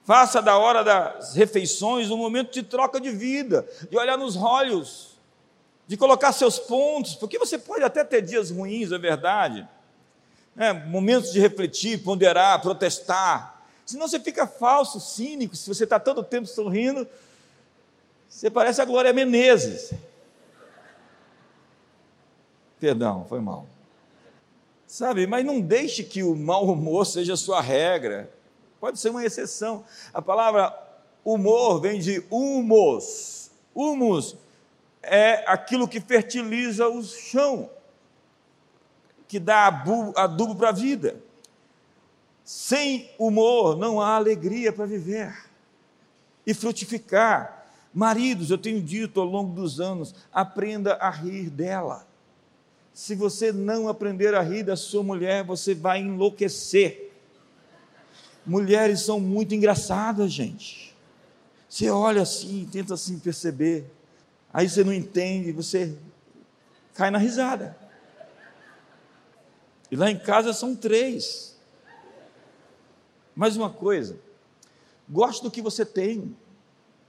Faça 0.06 0.42
da 0.42 0.58
hora 0.58 0.84
das 0.84 1.36
refeições 1.36 2.10
um 2.10 2.18
momento 2.18 2.52
de 2.52 2.64
troca 2.64 3.00
de 3.00 3.12
vida, 3.12 3.68
de 3.92 3.96
olhar 3.96 4.18
nos 4.18 4.36
olhos, 4.36 5.20
de 5.86 5.96
colocar 5.96 6.32
seus 6.32 6.58
pontos, 6.58 7.14
porque 7.14 7.38
você 7.38 7.60
pode 7.60 7.84
até 7.84 8.04
ter 8.04 8.24
dias 8.24 8.50
ruins, 8.50 8.92
é 8.92 8.98
verdade, 8.98 9.68
é, 10.58 10.74
momentos 10.74 11.32
de 11.32 11.40
refletir, 11.40 12.02
ponderar, 12.02 12.60
protestar, 12.60 13.58
Senão 13.88 14.06
você 14.06 14.20
fica 14.20 14.46
falso, 14.46 15.00
cínico. 15.00 15.56
Se 15.56 15.66
você 15.70 15.86
está 15.86 15.98
todo 15.98 16.22
tempo 16.22 16.46
sorrindo, 16.46 17.08
você 18.38 18.52
parece 18.52 18.80
a 18.80 18.86
Glória 18.86 19.12
Menezes. 19.12 19.92
Perdão, 22.80 23.26
foi 23.28 23.40
mal. 23.40 23.66
Sabe, 24.86 25.26
mas 25.26 25.44
não 25.44 25.60
deixe 25.60 26.04
que 26.04 26.22
o 26.22 26.36
mau 26.36 26.66
humor 26.66 27.04
seja 27.08 27.36
sua 27.36 27.60
regra. 27.62 28.32
Pode 28.80 29.00
ser 29.00 29.10
uma 29.10 29.26
exceção. 29.26 29.84
A 30.14 30.22
palavra 30.22 30.72
humor 31.26 31.82
vem 31.82 32.00
de 32.00 32.24
humus. 32.30 33.50
Humus 33.74 34.36
é 35.02 35.44
aquilo 35.52 35.88
que 35.88 36.00
fertiliza 36.00 36.88
o 36.88 37.02
chão, 37.02 37.68
que 39.28 39.40
dá 39.40 39.66
adubo 40.16 40.56
para 40.56 40.70
a 40.70 40.74
vida. 40.74 41.20
Sem 42.44 43.10
humor 43.18 43.76
não 43.76 44.00
há 44.00 44.16
alegria 44.16 44.72
para 44.72 44.86
viver 44.86 45.36
e 46.46 46.54
frutificar. 46.54 47.57
Maridos, 47.98 48.52
eu 48.52 48.60
tenho 48.60 48.80
dito 48.80 49.20
ao 49.20 49.26
longo 49.26 49.56
dos 49.56 49.80
anos, 49.80 50.14
aprenda 50.32 50.94
a 50.98 51.10
rir 51.10 51.50
dela. 51.50 52.08
Se 52.94 53.16
você 53.16 53.52
não 53.52 53.90
aprender 53.90 54.36
a 54.36 54.42
rir 54.44 54.62
da 54.62 54.76
sua 54.76 55.02
mulher, 55.02 55.44
você 55.44 55.74
vai 55.74 56.02
enlouquecer. 56.02 57.12
Mulheres 58.46 59.02
são 59.02 59.20
muito 59.20 59.56
engraçadas, 59.56 60.32
gente. 60.32 60.96
Você 61.68 61.90
olha 61.90 62.22
assim, 62.22 62.70
tenta 62.72 62.94
assim 62.94 63.18
perceber. 63.18 63.92
Aí 64.54 64.70
você 64.70 64.84
não 64.84 64.94
entende, 64.94 65.52
você 65.52 65.98
cai 66.94 67.10
na 67.10 67.18
risada. 67.18 67.76
E 69.90 69.96
lá 69.96 70.12
em 70.12 70.20
casa 70.20 70.54
são 70.54 70.76
três. 70.76 71.58
Mais 73.36 73.58
uma 73.58 73.72
coisa, 73.72 74.20
goste 75.10 75.42
do 75.42 75.50
que 75.50 75.64
você 75.64 75.84
tem, 75.84 76.38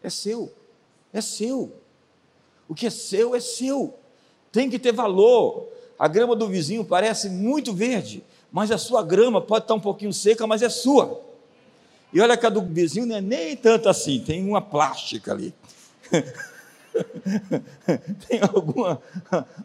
é 0.02 0.08
seu, 0.08 0.50
é 1.12 1.20
seu. 1.20 1.72
O 2.68 2.74
que 2.74 2.86
é 2.86 2.90
seu 2.90 3.34
é 3.34 3.40
seu, 3.40 3.94
tem 4.52 4.68
que 4.68 4.78
ter 4.78 4.92
valor. 4.92 5.68
A 5.98 6.06
grama 6.06 6.36
do 6.36 6.46
vizinho 6.46 6.84
parece 6.84 7.28
muito 7.28 7.72
verde, 7.72 8.22
mas 8.52 8.70
a 8.70 8.78
sua 8.78 9.02
grama 9.02 9.40
pode 9.40 9.64
estar 9.64 9.74
um 9.74 9.80
pouquinho 9.80 10.12
seca, 10.12 10.46
mas 10.46 10.62
é 10.62 10.68
sua. 10.68 11.20
E 12.12 12.20
olha 12.20 12.36
que 12.36 12.46
a 12.46 12.48
do 12.50 12.62
vizinho 12.62 13.06
não 13.06 13.16
é 13.16 13.20
nem 13.20 13.56
tanto 13.56 13.88
assim, 13.88 14.20
tem 14.20 14.46
uma 14.46 14.60
plástica 14.60 15.32
ali. 15.32 15.54
tem 18.28 18.40
alguma, 18.40 19.02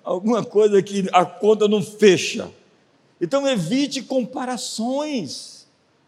alguma 0.04 0.44
coisa 0.44 0.82
que 0.82 1.08
a 1.12 1.26
conta 1.26 1.68
não 1.68 1.82
fecha. 1.82 2.50
Então 3.22 3.48
evite 3.48 4.02
comparações. 4.02 5.63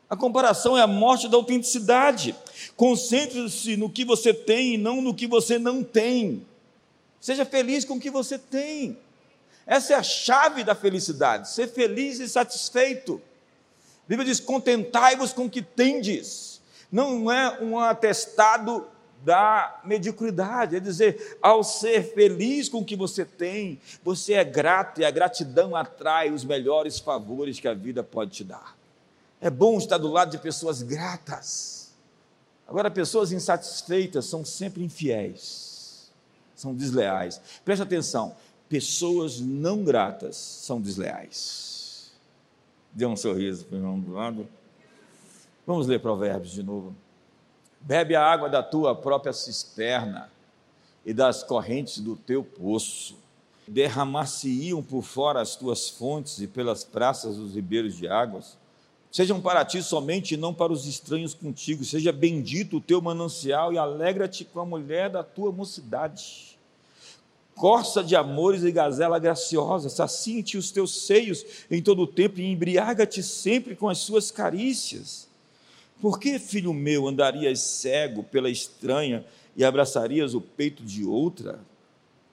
A 0.10 0.16
comparação 0.16 0.78
é 0.78 0.82
a 0.82 0.88
morte 0.88 1.28
da 1.28 1.38
autenticidade. 1.38 2.36
Concentre-se 2.76 3.76
no 3.76 3.90
que 3.90 4.06
você 4.06 4.34
tem 4.34 4.76
e 4.76 4.78
não 4.78 5.02
no 5.02 5.14
que 5.14 5.28
você 5.28 5.58
não 5.58 5.84
tem. 5.84 6.46
Seja 7.20 7.44
feliz 7.44 7.84
com 7.84 7.96
o 7.96 8.00
que 8.00 8.10
você 8.10 8.38
tem. 8.38 8.98
Essa 9.66 9.94
é 9.94 9.96
a 9.96 10.04
chave 10.04 10.64
da 10.64 10.76
felicidade, 10.76 11.50
ser 11.50 11.68
feliz 11.68 12.20
e 12.20 12.30
satisfeito. 12.30 13.20
A 14.06 14.08
Bíblia 14.08 14.28
diz: 14.28 14.40
contentai-vos 14.40 15.34
com 15.34 15.46
o 15.46 15.50
que 15.50 15.62
tendes. 15.62 16.62
Não 16.92 17.32
é 17.32 17.60
um 17.62 17.80
atestado 17.80 18.88
da 19.24 19.82
mediocridade, 19.84 20.76
é 20.76 20.80
dizer, 20.80 21.40
ao 21.42 21.64
ser 21.64 22.14
feliz 22.14 22.70
com 22.70 22.78
o 22.78 22.86
que 22.86 22.96
você 22.96 23.26
tem, 23.26 23.82
você 24.04 24.34
é 24.34 24.44
grato 24.44 25.02
e 25.02 25.06
a 25.06 25.10
gratidão 25.10 25.76
atrai 25.76 26.30
os 26.30 26.46
melhores 26.46 27.00
favores 27.00 27.60
que 27.60 27.68
a 27.68 27.74
vida 27.74 28.04
pode 28.04 28.32
te 28.32 28.44
dar. 28.44 28.75
É 29.40 29.50
bom 29.50 29.78
estar 29.78 29.98
do 29.98 30.08
lado 30.08 30.32
de 30.32 30.38
pessoas 30.38 30.82
gratas. 30.82 31.94
Agora, 32.68 32.90
pessoas 32.90 33.32
insatisfeitas 33.32 34.26
são 34.26 34.44
sempre 34.44 34.84
infiéis, 34.84 36.12
são 36.56 36.74
desleais. 36.74 37.40
Preste 37.64 37.84
atenção: 37.84 38.36
pessoas 38.68 39.40
não 39.40 39.84
gratas 39.84 40.36
são 40.36 40.82
desleais. 40.82 42.12
Dê 42.92 43.06
um 43.06 43.16
sorriso 43.16 43.66
para 43.66 43.76
o 43.76 43.80
irmão 43.80 44.00
do 44.00 44.14
lado. 44.14 44.48
Vamos 45.68 45.86
ler 45.86 46.00
Provérbios 46.00 46.54
de 46.54 46.64
novo. 46.64 46.96
Bebe 47.82 48.16
a 48.16 48.24
água 48.24 48.50
da 48.50 48.64
tua 48.64 48.96
própria 48.96 49.34
cisterna 49.34 50.32
e 51.06 51.14
das 51.14 51.44
correntes 51.44 52.00
do 52.00 52.16
teu 52.16 52.44
poço. 52.44 53.16
Derramar-se-iam 53.68 54.82
por 54.82 55.04
fora 55.04 55.42
as 55.42 55.56
tuas 55.56 55.90
fontes 55.90 56.40
e 56.40 56.48
pelas 56.48 56.84
praças 56.84 57.38
os 57.38 57.54
ribeiros 57.54 57.96
de 57.96 58.08
águas. 58.08 58.58
Sejam 59.16 59.40
para 59.40 59.64
ti 59.64 59.82
somente 59.82 60.34
e 60.34 60.38
não 60.38 60.54
para 60.54 60.74
os 60.74 60.86
estranhos 60.86 61.34
contigo. 61.34 61.86
Seja 61.86 62.12
bendito 62.12 62.76
o 62.76 62.82
teu 62.82 63.02
manancial 63.02 63.72
e 63.72 63.78
alegra-te 63.78 64.44
com 64.44 64.60
a 64.60 64.66
mulher 64.66 65.10
da 65.10 65.24
tua 65.24 65.54
mocidade 65.54 66.56
corça 67.56 68.04
de 68.04 68.18
amores 68.18 68.64
e 68.64 68.72
gazela 68.74 69.18
graciosa, 69.18 69.88
sacia-te 69.88 70.58
os 70.58 70.72
teus 70.72 71.06
seios 71.06 71.46
em 71.72 71.82
todo 71.82 72.02
o 72.02 72.08
tempo 72.08 72.42
e 72.42 72.52
embriaga-te 72.52 73.24
sempre 73.24 73.78
com 73.78 73.88
as 73.88 74.00
suas 74.00 74.30
carícias. 74.30 75.30
Por 76.02 76.20
que, 76.20 76.38
filho 76.38 76.74
meu, 76.74 77.08
andarias 77.08 77.62
cego 77.62 78.24
pela 78.24 78.50
estranha 78.50 79.26
e 79.56 79.64
abraçarias 79.64 80.34
o 80.34 80.42
peito 80.42 80.84
de 80.84 81.06
outra? 81.06 81.62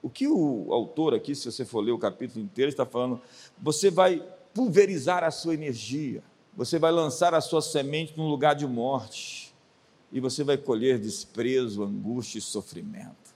O 0.01 0.09
que 0.09 0.27
o 0.27 0.73
autor 0.73 1.13
aqui, 1.13 1.33
se 1.33 1.49
você 1.49 1.63
for 1.63 1.79
ler 1.79 1.93
o 1.93 1.97
capítulo 1.97 2.43
inteiro, 2.43 2.69
está 2.69 2.85
falando, 2.85 3.21
você 3.57 3.89
vai 3.89 4.21
pulverizar 4.53 5.23
a 5.23 5.31
sua 5.31 5.53
energia, 5.53 6.21
você 6.55 6.77
vai 6.77 6.91
lançar 6.91 7.33
a 7.33 7.41
sua 7.41 7.61
semente 7.61 8.13
num 8.15 8.29
lugar 8.29 8.55
de 8.55 8.67
morte, 8.67 9.53
e 10.11 10.19
você 10.19 10.43
vai 10.43 10.57
colher 10.57 10.99
desprezo, 10.99 11.83
angústia 11.83 12.37
e 12.37 12.41
sofrimento. 12.41 13.33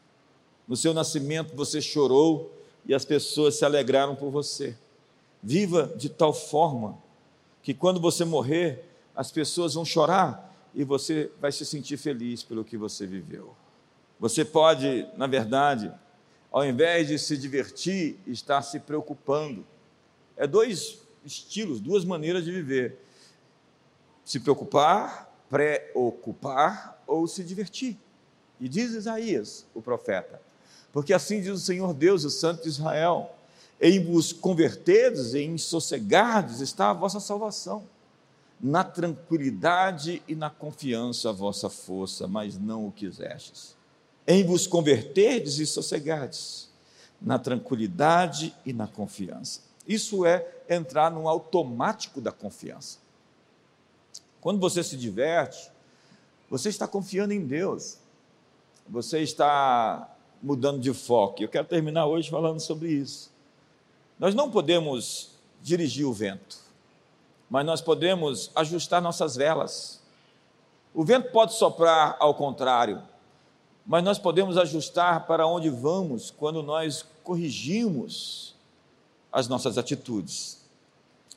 No 0.67 0.75
seu 0.75 0.93
nascimento 0.93 1.55
você 1.55 1.81
chorou 1.81 2.53
e 2.85 2.93
as 2.93 3.03
pessoas 3.03 3.55
se 3.55 3.65
alegraram 3.65 4.15
por 4.15 4.29
você. 4.29 4.77
Viva 5.41 5.91
de 5.97 6.09
tal 6.09 6.33
forma 6.33 6.97
que 7.63 7.73
quando 7.73 7.99
você 7.99 8.23
morrer, 8.23 8.83
as 9.15 9.31
pessoas 9.31 9.73
vão 9.73 9.83
chorar 9.83 10.55
e 10.75 10.83
você 10.83 11.31
vai 11.41 11.51
se 11.51 11.65
sentir 11.65 11.97
feliz 11.97 12.43
pelo 12.43 12.63
que 12.63 12.77
você 12.77 13.07
viveu. 13.07 13.55
Você 14.19 14.45
pode, 14.45 15.07
na 15.17 15.25
verdade, 15.25 15.91
ao 16.51 16.65
invés 16.65 17.07
de 17.07 17.17
se 17.17 17.37
divertir, 17.37 18.19
estar 18.27 18.61
se 18.61 18.79
preocupando. 18.79 19.65
É 20.35 20.45
dois 20.45 20.99
estilos, 21.25 21.79
duas 21.79 22.05
maneiras 22.05 22.45
de 22.45 22.51
viver: 22.51 22.99
se 24.27 24.41
preocupar, 24.41 25.33
preocupar 25.49 27.01
ou 27.07 27.25
se 27.29 27.45
divertir. 27.45 27.97
E 28.59 28.67
diz 28.67 28.91
Isaías, 28.91 29.65
o 29.73 29.81
profeta: 29.81 30.41
porque 30.91 31.13
assim 31.13 31.39
diz 31.39 31.51
o 31.51 31.57
Senhor 31.57 31.93
Deus, 31.93 32.25
o 32.25 32.29
Santo 32.29 32.63
de 32.63 32.67
Israel: 32.67 33.31
em 33.79 34.03
vos 34.03 34.33
converterdes, 34.33 35.33
em 35.33 35.57
sossegardes, 35.57 36.59
está 36.59 36.89
a 36.89 36.93
vossa 36.93 37.21
salvação. 37.21 37.85
Na 38.59 38.83
tranquilidade 38.83 40.21
e 40.27 40.35
na 40.35 40.49
confiança 40.49 41.29
a 41.29 41.31
vossa 41.33 41.69
força, 41.69 42.27
mas 42.27 42.59
não 42.59 42.85
o 42.85 42.91
quisestes. 42.91 43.77
Em 44.27 44.43
vos 44.43 44.67
converterdes 44.67 45.57
e 45.57 45.65
sossegardes, 45.65 46.69
na 47.21 47.39
tranquilidade 47.39 48.53
e 48.65 48.73
na 48.73 48.87
confiança. 48.87 49.61
Isso 49.87 50.25
é 50.25 50.45
entrar 50.67 51.11
no 51.11 51.29
automático 51.29 52.19
da 52.19 52.31
confiança. 52.33 53.06
Quando 54.47 54.61
você 54.61 54.81
se 54.81 54.95
diverte, 54.95 55.69
você 56.49 56.69
está 56.69 56.87
confiando 56.87 57.33
em 57.33 57.45
Deus, 57.45 57.97
você 58.87 59.19
está 59.19 60.15
mudando 60.41 60.79
de 60.79 60.93
foco. 60.93 61.43
Eu 61.43 61.49
quero 61.49 61.67
terminar 61.67 62.05
hoje 62.05 62.29
falando 62.29 62.61
sobre 62.61 62.87
isso. 62.87 63.29
Nós 64.17 64.33
não 64.33 64.49
podemos 64.49 65.31
dirigir 65.61 66.07
o 66.07 66.13
vento, 66.13 66.59
mas 67.49 67.65
nós 67.65 67.81
podemos 67.81 68.49
ajustar 68.55 69.01
nossas 69.01 69.35
velas. 69.35 70.01
O 70.93 71.03
vento 71.03 71.29
pode 71.33 71.53
soprar 71.53 72.15
ao 72.17 72.33
contrário, 72.33 73.03
mas 73.85 74.01
nós 74.01 74.17
podemos 74.17 74.57
ajustar 74.57 75.27
para 75.27 75.45
onde 75.45 75.69
vamos 75.69 76.31
quando 76.31 76.63
nós 76.63 77.03
corrigimos 77.21 78.55
as 79.29 79.49
nossas 79.49 79.77
atitudes. 79.77 80.61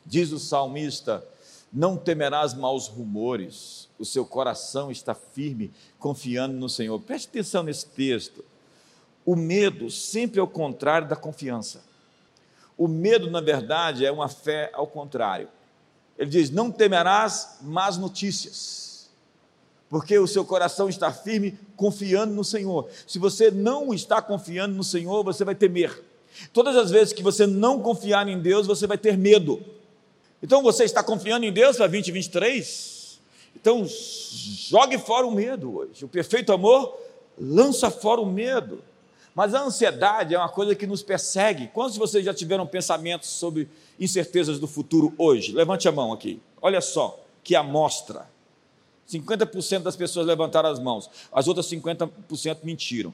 Diz 0.06 0.30
o 0.30 0.38
salmista: 0.38 1.24
Não 1.72 1.96
temerás 1.96 2.52
maus 2.52 2.88
rumores, 2.88 3.88
o 3.98 4.04
seu 4.04 4.24
coração 4.24 4.90
está 4.90 5.14
firme, 5.14 5.72
confiando 5.98 6.56
no 6.56 6.68
Senhor. 6.68 6.98
Preste 7.00 7.28
atenção 7.28 7.62
nesse 7.62 7.86
texto. 7.86 8.44
O 9.24 9.36
medo 9.36 9.90
sempre 9.90 10.40
é 10.40 10.42
o 10.42 10.48
contrário 10.48 11.06
da 11.06 11.14
confiança. 11.14 11.84
O 12.76 12.88
medo, 12.88 13.30
na 13.30 13.40
verdade, 13.40 14.04
é 14.04 14.10
uma 14.10 14.28
fé 14.28 14.70
ao 14.72 14.86
contrário. 14.86 15.48
Ele 16.18 16.30
diz: 16.30 16.50
Não 16.50 16.72
temerás 16.72 17.58
más 17.62 17.96
notícias, 17.96 19.08
porque 19.88 20.18
o 20.18 20.26
seu 20.26 20.44
coração 20.44 20.88
está 20.88 21.12
firme, 21.12 21.58
confiando 21.76 22.34
no 22.34 22.42
Senhor. 22.44 22.88
Se 23.06 23.18
você 23.18 23.50
não 23.50 23.94
está 23.94 24.20
confiando 24.20 24.74
no 24.74 24.82
Senhor, 24.82 25.22
você 25.22 25.44
vai 25.44 25.54
temer. 25.54 26.02
Todas 26.52 26.76
as 26.76 26.90
vezes 26.90 27.12
que 27.12 27.22
você 27.22 27.46
não 27.46 27.80
confiar 27.80 28.26
em 28.28 28.40
Deus, 28.40 28.66
você 28.66 28.86
vai 28.86 28.98
ter 28.98 29.16
medo. 29.16 29.62
Então 30.42 30.62
você 30.62 30.84
está 30.84 31.02
confiando 31.02 31.44
em 31.44 31.52
Deus 31.52 31.76
para 31.76 31.86
2023? 31.86 33.20
Então, 33.54 33.86
jogue 33.86 34.98
fora 34.98 35.26
o 35.26 35.30
medo 35.30 35.76
hoje. 35.76 36.04
O 36.04 36.08
perfeito 36.08 36.52
amor 36.52 36.96
lança 37.38 37.90
fora 37.90 38.20
o 38.20 38.26
medo. 38.26 38.82
Mas 39.34 39.54
a 39.54 39.62
ansiedade 39.62 40.34
é 40.34 40.38
uma 40.38 40.48
coisa 40.48 40.74
que 40.74 40.86
nos 40.86 41.02
persegue. 41.02 41.68
Quantos 41.68 41.94
de 41.94 41.98
vocês 41.98 42.24
já 42.24 42.34
tiveram 42.34 42.66
pensamentos 42.66 43.28
sobre 43.28 43.68
incertezas 43.98 44.58
do 44.58 44.66
futuro 44.66 45.14
hoje? 45.16 45.52
Levante 45.52 45.86
a 45.88 45.92
mão 45.92 46.12
aqui. 46.12 46.40
Olha 46.60 46.80
só 46.80 47.18
que 47.44 47.54
amostra. 47.54 48.28
50% 49.08 49.80
das 49.82 49.96
pessoas 49.96 50.26
levantaram 50.26 50.70
as 50.70 50.78
mãos, 50.78 51.10
as 51.32 51.48
outras 51.48 51.66
50% 51.66 52.58
mentiram. 52.62 53.12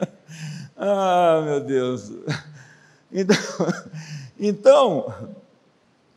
ah, 0.82 1.42
meu 1.44 1.60
Deus. 1.60 2.10
Então, 3.12 3.36
então, 4.38 5.14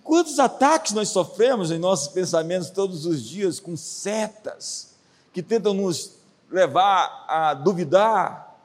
quantos 0.03 0.39
ataques 0.39 0.93
nós 0.93 1.09
sofremos 1.09 1.71
em 1.71 1.77
nossos 1.77 2.07
pensamentos 2.07 2.69
todos 2.69 3.05
os 3.05 3.21
dias 3.21 3.59
com 3.59 3.75
setas 3.75 4.95
que 5.33 5.43
tentam 5.43 5.73
nos 5.73 6.13
levar 6.49 7.25
a 7.27 7.53
duvidar, 7.55 8.57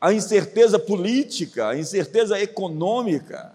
a 0.00 0.12
incerteza 0.12 0.78
política, 0.78 1.68
a 1.68 1.78
incerteza 1.78 2.40
econômica. 2.40 3.52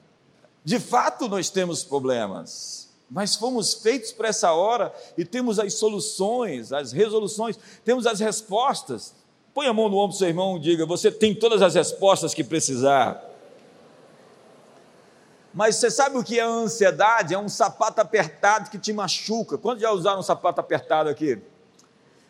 De 0.63 0.79
fato, 0.79 1.27
nós 1.27 1.49
temos 1.49 1.83
problemas, 1.83 2.89
mas 3.09 3.35
fomos 3.35 3.73
feitos 3.73 4.11
para 4.11 4.29
essa 4.29 4.53
hora 4.53 4.93
e 5.17 5.25
temos 5.25 5.59
as 5.59 5.73
soluções, 5.73 6.71
as 6.71 6.91
resoluções, 6.91 7.57
temos 7.83 8.05
as 8.05 8.19
respostas. 8.19 9.13
Põe 9.55 9.67
a 9.67 9.73
mão 9.73 9.87
no 9.87 9.95
ombro 9.95 10.13
do 10.13 10.17
seu 10.17 10.27
irmão 10.27 10.57
e 10.57 10.59
diga: 10.59 10.85
Você 10.85 11.09
tem 11.09 11.33
todas 11.33 11.61
as 11.61 11.75
respostas 11.75 12.33
que 12.33 12.43
precisar. 12.43 13.23
Mas 15.53 15.77
você 15.77 15.89
sabe 15.89 16.17
o 16.17 16.23
que 16.25 16.37
é 16.37 16.43
a 16.43 16.47
ansiedade? 16.47 17.33
É 17.33 17.39
um 17.39 17.47
sapato 17.47 18.01
apertado 18.01 18.69
que 18.69 18.77
te 18.77 18.91
machuca. 18.91 19.57
Quantos 19.57 19.81
já 19.81 19.89
usaram 19.91 20.19
um 20.19 20.23
sapato 20.23 20.59
apertado 20.59 21.09
aqui? 21.09 21.41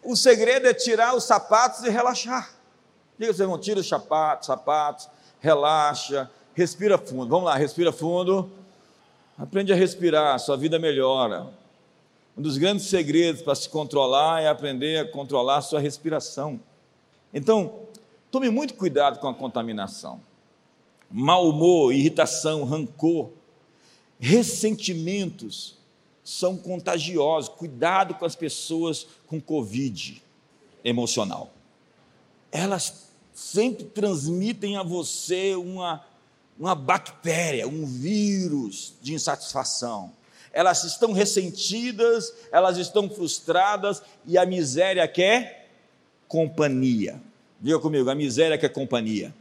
O 0.03 0.15
segredo 0.15 0.67
é 0.67 0.73
tirar 0.75 1.15
os 1.15 1.23
sapatos 1.23 1.83
e 1.83 1.89
relaxar. 1.89 2.51
Diga 3.17 3.33
seu 3.33 3.45
irmão, 3.45 3.57
tira 3.57 3.79
os 3.79 3.89
sapatos, 3.89 4.45
sapatos, 4.45 5.09
relaxa, 5.39 6.29
respira 6.53 6.95
fundo. 6.95 7.27
Vamos 7.27 7.45
lá, 7.45 7.55
respira 7.55 7.91
fundo. 7.91 8.51
Aprende 9.35 9.73
a 9.73 9.75
respirar, 9.75 10.39
sua 10.39 10.55
vida 10.55 10.77
melhora. 10.77 11.47
Um 12.37 12.41
dos 12.43 12.59
grandes 12.59 12.85
segredos 12.85 13.41
para 13.41 13.55
se 13.55 13.67
controlar 13.67 14.43
é 14.43 14.47
aprender 14.47 14.99
a 14.99 15.11
controlar 15.11 15.57
a 15.57 15.61
sua 15.61 15.79
respiração. 15.79 16.59
Então, 17.35 17.81
tome 18.31 18.49
muito 18.49 18.73
cuidado 18.73 19.19
com 19.19 19.27
a 19.27 19.33
contaminação 19.33 20.19
mau 21.09 21.49
humor, 21.49 21.93
irritação, 21.93 22.63
rancor, 22.63 23.29
ressentimentos 24.19 25.77
são 26.23 26.57
contagiosos. 26.57 27.49
Cuidado 27.55 28.15
com 28.15 28.25
as 28.25 28.35
pessoas 28.35 29.07
com 29.27 29.39
Covid 29.39 30.21
emocional. 30.83 31.51
Elas 32.51 33.05
sempre 33.33 33.85
transmitem 33.85 34.77
a 34.77 34.83
você 34.83 35.55
uma, 35.55 36.05
uma 36.59 36.73
bactéria, 36.73 37.67
um 37.67 37.85
vírus 37.85 38.93
de 39.01 39.13
insatisfação. 39.13 40.11
Elas 40.51 40.85
estão 40.85 41.11
ressentidas, 41.11 42.33
elas 42.51 42.77
estão 42.77 43.09
frustradas 43.09 44.01
e 44.25 44.37
a 44.37 44.45
miséria 44.45 45.07
quer 45.07 45.64
companhia. 46.35 47.21
Diga 47.61 47.79
comigo, 47.79 48.09
a 48.09 48.15
miséria 48.15 48.57
quer 48.57 48.69
companhia 48.69 49.33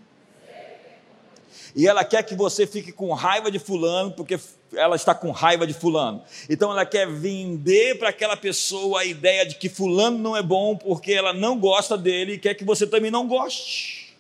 e 1.75 1.89
ela 1.89 2.05
quer 2.05 2.23
que 2.23 2.37
você 2.37 2.67
fique 2.67 2.93
com 2.93 3.13
raiva 3.13 3.51
de 3.51 3.59
Fulano, 3.59 4.13
porque 4.13 4.39
ela 4.75 4.95
está 4.95 5.13
com 5.13 5.31
raiva 5.33 5.67
de 5.67 5.75
Fulano. 5.75 6.23
Então 6.49 6.71
ela 6.71 6.87
quer 6.87 7.09
vender 7.09 7.99
para 7.99 8.11
aquela 8.11 8.37
pessoa 8.37 9.01
a 9.01 9.05
ideia 9.05 9.45
de 9.45 9.57
que 9.57 9.69
Fulano 9.69 10.17
não 10.17 10.37
é 10.37 10.43
bom 10.43 10.77
porque 10.77 11.13
ela 11.13 11.33
não 11.33 11.59
gosta 11.59 11.99
dele 11.99 12.35
e 12.35 12.39
quer 12.39 12.55
que 12.55 12.65
você 12.65 12.87
também 12.87 13.11
não 13.11 13.27
goste. 13.27 14.15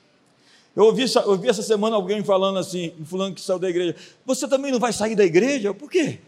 Eu 0.75 0.87
ouvi, 0.87 1.05
eu 1.15 1.31
ouvi 1.31 1.49
essa 1.49 1.63
semana 1.63 1.95
alguém 1.95 2.25
falando 2.25 2.59
assim, 2.59 2.93
Fulano 3.05 3.33
que 3.33 3.41
saiu 3.41 3.61
da 3.61 3.71
igreja: 3.71 3.95
Você 4.27 4.49
também 4.49 4.73
não 4.73 4.81
vai 4.81 4.93
sair 4.93 5.15
da 5.15 5.25
igreja? 5.25 5.73
Por 5.73 5.89
quê? 5.89 6.19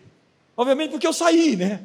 Obviamente 0.56 0.92
porque 0.92 1.06
eu 1.06 1.12
saí, 1.12 1.56
né? 1.56 1.82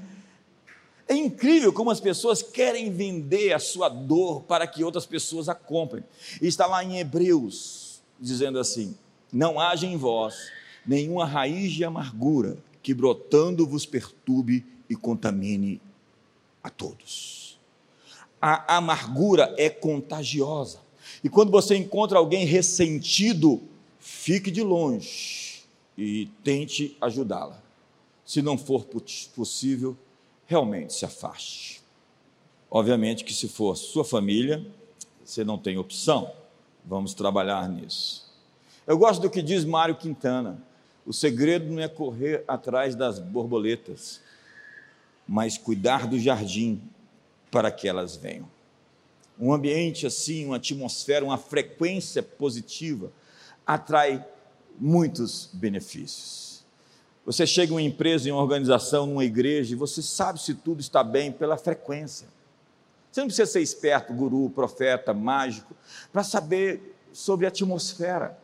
É 1.08 1.16
incrível 1.16 1.74
como 1.74 1.92
as 1.92 2.00
pessoas 2.00 2.42
querem 2.42 2.92
vender 2.92 3.54
a 3.54 3.60
sua 3.60 3.90
dor 3.90 4.44
para 4.44 4.66
que 4.68 4.84
outras 4.84 5.06
pessoas 5.06 5.50
a 5.50 5.56
comprem. 5.56 6.04
E 6.42 6.48
está 6.48 6.66
lá 6.66 6.84
em 6.84 7.00
Hebreus, 7.00 8.02
dizendo 8.20 8.60
assim: 8.60 8.96
não 9.32 9.60
haja 9.60 9.86
em 9.86 9.98
vós 9.98 10.52
nenhuma 10.86 11.26
raiz 11.26 11.72
de 11.72 11.84
amargura 11.84 12.58
que 12.82 12.94
brotando 12.94 13.68
vos 13.68 13.86
perturbe 13.86 14.66
e 14.90 14.96
contamine 14.96 15.80
a 16.64 16.70
todos. 16.70 17.60
A 18.42 18.78
amargura 18.78 19.54
é 19.58 19.70
contagiosa. 19.70 20.80
E 21.24 21.30
quando 21.30 21.52
você 21.52 21.76
encontra 21.76 22.18
alguém 22.18 22.46
ressentido, 22.46 23.62
fique 24.00 24.50
de 24.50 24.64
longe 24.64 25.62
e 25.98 26.28
tente 26.44 26.98
ajudá-la. 27.00 27.62
Se 28.26 28.42
não 28.42 28.58
for 28.58 28.86
possível, 29.36 29.96
realmente 30.52 30.94
se 30.94 31.06
afaste. 31.06 31.82
Obviamente 32.70 33.24
que 33.24 33.34
se 33.34 33.48
for 33.48 33.76
sua 33.78 34.04
família, 34.04 34.66
você 35.24 35.46
não 35.46 35.58
tem 35.58 35.78
opção. 35.78 36.30
Vamos 36.86 37.14
trabalhar 37.14 37.70
nisso. 37.70 38.30
Eu 38.86 38.98
gosto 38.98 39.22
do 39.22 39.30
que 39.30 39.42
diz 39.42 39.64
Mário 39.64 39.96
Quintana: 39.96 40.62
o 41.06 41.14
segredo 41.14 41.72
não 41.72 41.82
é 41.82 41.88
correr 41.88 42.44
atrás 42.48 42.96
das 42.96 43.18
borboletas, 43.18 44.20
mas 45.26 45.58
cuidar 45.58 46.06
do 46.06 46.20
jardim 46.20 46.82
para 47.50 47.72
que 47.72 47.88
elas 47.88 48.18
venham. 48.18 48.50
Um 49.40 49.54
ambiente 49.54 50.06
assim, 50.06 50.46
uma 50.46 50.58
atmosfera, 50.58 51.24
uma 51.24 51.38
frequência 51.38 52.22
positiva 52.22 53.10
atrai 53.66 54.26
muitos 54.78 55.50
benefícios. 55.54 56.51
Você 57.26 57.46
chega 57.46 57.72
em 57.72 57.76
uma 57.76 57.82
empresa, 57.82 58.28
em 58.28 58.32
uma 58.32 58.42
organização, 58.42 59.06
numa 59.06 59.24
igreja, 59.24 59.74
e 59.74 59.78
você 59.78 60.02
sabe 60.02 60.42
se 60.42 60.56
tudo 60.56 60.82
está 60.82 61.04
bem 61.04 61.32
pela 61.32 61.56
frequência. 61.56 62.28
Você 63.12 63.20
não 63.20 63.28
precisa 63.28 63.52
ser 63.52 63.62
esperto, 63.62 64.14
guru, 64.14 64.50
profeta, 64.50 65.14
mágico, 65.14 65.76
para 66.12 66.24
saber 66.24 66.96
sobre 67.14 67.46
a 67.46 67.50
atmosfera. 67.50 68.40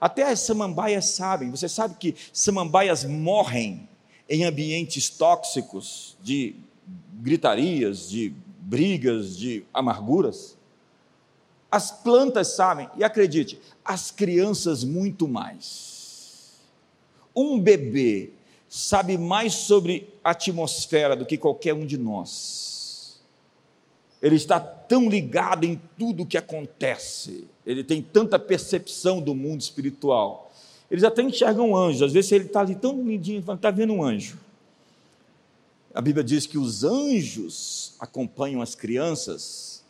Até 0.00 0.30
as 0.30 0.40
samambaias 0.40 1.06
sabem. 1.06 1.50
Você 1.50 1.68
sabe 1.68 1.96
que 1.98 2.14
samambaias 2.32 3.04
morrem 3.04 3.88
em 4.28 4.44
ambientes 4.44 5.10
tóxicos 5.10 6.16
de 6.22 6.54
gritarias, 7.14 8.08
de 8.08 8.32
brigas, 8.60 9.36
de 9.36 9.64
amarguras? 9.72 10.56
As 11.70 11.90
plantas 11.90 12.48
sabem, 12.54 12.88
e 12.96 13.02
acredite, 13.02 13.60
as 13.84 14.10
crianças 14.10 14.84
muito 14.84 15.26
mais. 15.26 15.97
Um 17.38 17.60
bebê 17.60 18.30
sabe 18.68 19.16
mais 19.16 19.54
sobre 19.54 20.08
a 20.22 20.30
atmosfera 20.30 21.14
do 21.16 21.24
que 21.24 21.38
qualquer 21.38 21.74
um 21.74 21.86
de 21.86 21.96
nós 21.96 22.68
ele 24.20 24.36
está 24.36 24.58
tão 24.58 25.08
ligado 25.08 25.64
em 25.64 25.80
tudo 25.96 26.22
o 26.22 26.26
que 26.26 26.36
acontece, 26.36 27.46
ele 27.64 27.84
tem 27.84 28.02
tanta 28.02 28.38
percepção 28.38 29.20
do 29.20 29.34
mundo 29.34 29.60
espiritual. 29.60 30.52
Eles 30.90 31.04
até 31.04 31.22
enxergam 31.22 31.76
anjos, 31.76 32.02
às 32.02 32.12
vezes 32.12 32.32
ele 32.32 32.46
está 32.46 32.60
ali 32.60 32.74
tão 32.74 33.02
lindinho, 33.02 33.40
está 33.40 33.70
vendo 33.70 33.92
um 33.92 34.02
anjo. 34.02 34.38
A 35.94 36.00
Bíblia 36.00 36.24
diz 36.24 36.46
que 36.46 36.58
os 36.58 36.82
anjos 36.84 37.94
acompanham 37.98 38.60
as 38.60 38.74
crianças. 38.74 39.84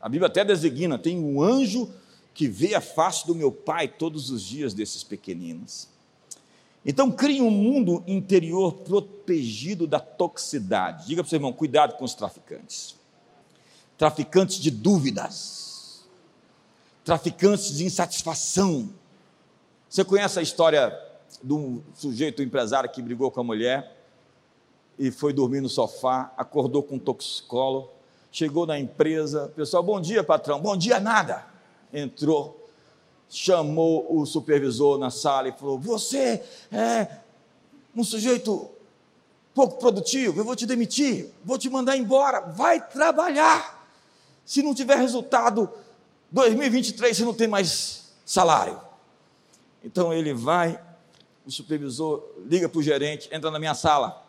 A 0.00 0.08
Bíblia 0.08 0.28
até 0.28 0.44
designa: 0.44 0.98
tem 0.98 1.18
um 1.18 1.42
anjo 1.42 1.90
que 2.32 2.48
vê 2.48 2.74
a 2.74 2.80
face 2.80 3.26
do 3.26 3.34
meu 3.34 3.50
pai 3.50 3.88
todos 3.88 4.30
os 4.30 4.42
dias 4.42 4.74
desses 4.74 5.02
pequeninos. 5.02 5.88
Então, 6.84 7.10
crie 7.10 7.40
um 7.40 7.50
mundo 7.50 8.02
interior 8.06 8.72
protegido 8.72 9.86
da 9.86 10.00
toxicidade. 10.00 11.06
Diga 11.06 11.22
para 11.22 11.26
o 11.26 11.30
seu 11.30 11.36
irmão: 11.38 11.52
cuidado 11.52 11.96
com 11.96 12.04
os 12.04 12.14
traficantes 12.14 12.96
traficantes 13.96 14.56
de 14.56 14.70
dúvidas, 14.70 16.04
traficantes 17.04 17.76
de 17.76 17.84
insatisfação. 17.84 18.90
Você 19.88 20.04
conhece 20.04 20.38
a 20.38 20.42
história 20.42 20.98
de 21.42 21.52
um 21.52 21.82
sujeito 21.94 22.42
um 22.42 22.44
empresário 22.44 22.90
que 22.90 23.00
brigou 23.00 23.30
com 23.30 23.40
a 23.40 23.44
mulher 23.44 23.96
e 24.98 25.10
foi 25.10 25.32
dormir 25.32 25.60
no 25.60 25.68
sofá, 25.68 26.32
acordou 26.36 26.82
com 26.82 26.96
um 26.96 26.98
toxicólogo, 26.98 27.90
chegou 28.30 28.66
na 28.66 28.78
empresa, 28.78 29.52
pessoal, 29.54 29.82
bom 29.82 30.00
dia, 30.00 30.24
patrão, 30.24 30.60
bom 30.60 30.76
dia 30.76 30.98
nada. 30.98 31.46
Entrou, 31.92 32.63
chamou 33.28 34.06
o 34.16 34.24
supervisor 34.26 34.98
na 34.98 35.10
sala 35.10 35.48
e 35.48 35.52
falou: 35.52 35.78
Você 35.78 36.42
é 36.72 37.08
um 37.94 38.04
sujeito 38.04 38.70
pouco 39.54 39.78
produtivo, 39.78 40.40
eu 40.40 40.44
vou 40.44 40.56
te 40.56 40.66
demitir, 40.66 41.30
vou 41.44 41.56
te 41.56 41.70
mandar 41.70 41.96
embora, 41.96 42.40
vai 42.40 42.80
trabalhar. 42.80 43.86
Se 44.44 44.62
não 44.62 44.74
tiver 44.74 44.96
resultado, 44.96 45.70
2023 46.30 47.16
você 47.16 47.24
não 47.24 47.32
tem 47.32 47.46
mais 47.46 48.12
salário. 48.26 48.80
Então 49.82 50.12
ele 50.12 50.34
vai, 50.34 50.80
o 51.46 51.50
supervisor 51.50 52.22
liga 52.46 52.68
para 52.68 52.78
o 52.78 52.82
gerente, 52.82 53.28
entra 53.32 53.50
na 53.50 53.58
minha 53.58 53.74
sala. 53.74 54.22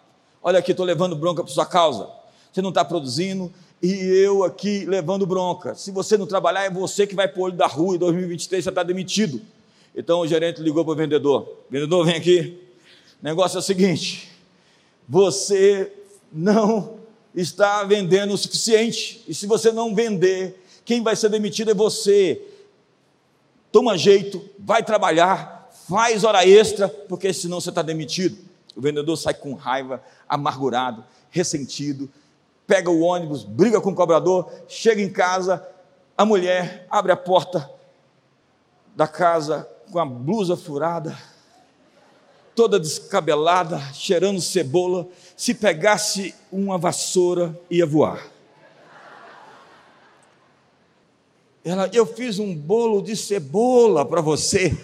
Olha 0.43 0.59
aqui, 0.59 0.71
estou 0.71 0.85
levando 0.85 1.15
bronca 1.15 1.43
por 1.43 1.49
sua 1.49 1.65
causa. 1.65 2.09
Você 2.53 2.61
não 2.61 2.69
está 2.69 2.85
produzindo 2.85 3.51
e 3.85 4.23
eu 4.23 4.43
aqui 4.43 4.85
levando 4.85 5.25
bronca. 5.25 5.75
Se 5.75 5.91
você 5.91 6.17
não 6.17 6.25
trabalhar, 6.25 6.63
é 6.63 6.69
você 6.69 7.05
que 7.05 7.15
vai 7.15 7.27
para 7.27 7.39
o 7.39 7.43
olho 7.43 7.55
da 7.55 7.67
rua. 7.67 7.95
Em 7.95 7.99
2023 7.99 8.63
você 8.63 8.69
está 8.69 8.83
demitido. 8.83 9.41
Então 9.95 10.19
o 10.19 10.27
gerente 10.27 10.61
ligou 10.61 10.83
para 10.83 10.93
o 10.93 10.95
vendedor: 10.95 11.47
Vendedor, 11.69 12.05
vem 12.05 12.15
aqui. 12.15 12.59
O 13.21 13.25
negócio 13.25 13.57
é 13.57 13.59
o 13.59 13.63
seguinte: 13.63 14.31
você 15.07 15.91
não 16.31 16.99
está 17.33 17.83
vendendo 17.83 18.33
o 18.33 18.37
suficiente. 18.37 19.23
E 19.27 19.33
se 19.33 19.45
você 19.45 19.71
não 19.71 19.93
vender, 19.93 20.63
quem 20.83 21.01
vai 21.01 21.15
ser 21.15 21.29
demitido 21.29 21.71
é 21.71 21.73
você. 21.73 22.41
Toma 23.71 23.97
jeito, 23.97 24.41
vai 24.57 24.83
trabalhar, 24.83 25.69
faz 25.87 26.23
hora 26.23 26.47
extra, 26.47 26.87
porque 26.87 27.33
senão 27.33 27.59
você 27.59 27.69
está 27.69 27.81
demitido. 27.81 28.37
O 28.75 28.81
vendedor 28.81 29.17
sai 29.17 29.33
com 29.33 29.53
raiva, 29.53 30.01
amargurado, 30.27 31.03
ressentido, 31.29 32.09
pega 32.67 32.89
o 32.89 33.01
ônibus, 33.01 33.43
briga 33.43 33.79
com 33.79 33.91
o 33.91 33.95
cobrador, 33.95 34.51
chega 34.67 35.01
em 35.01 35.09
casa, 35.09 35.65
a 36.17 36.25
mulher 36.25 36.87
abre 36.89 37.11
a 37.11 37.17
porta 37.17 37.69
da 38.95 39.07
casa 39.07 39.69
com 39.91 39.99
a 39.99 40.05
blusa 40.05 40.55
furada, 40.55 41.15
toda 42.55 42.79
descabelada, 42.79 43.79
cheirando 43.93 44.41
cebola. 44.41 45.07
Se 45.35 45.53
pegasse 45.53 46.33
uma 46.51 46.77
vassoura, 46.77 47.59
ia 47.69 47.85
voar. 47.85 48.31
Ela, 51.63 51.89
eu 51.91 52.05
fiz 52.05 52.39
um 52.39 52.55
bolo 52.55 53.01
de 53.01 53.15
cebola 53.15 54.05
para 54.05 54.21
você. 54.21 54.77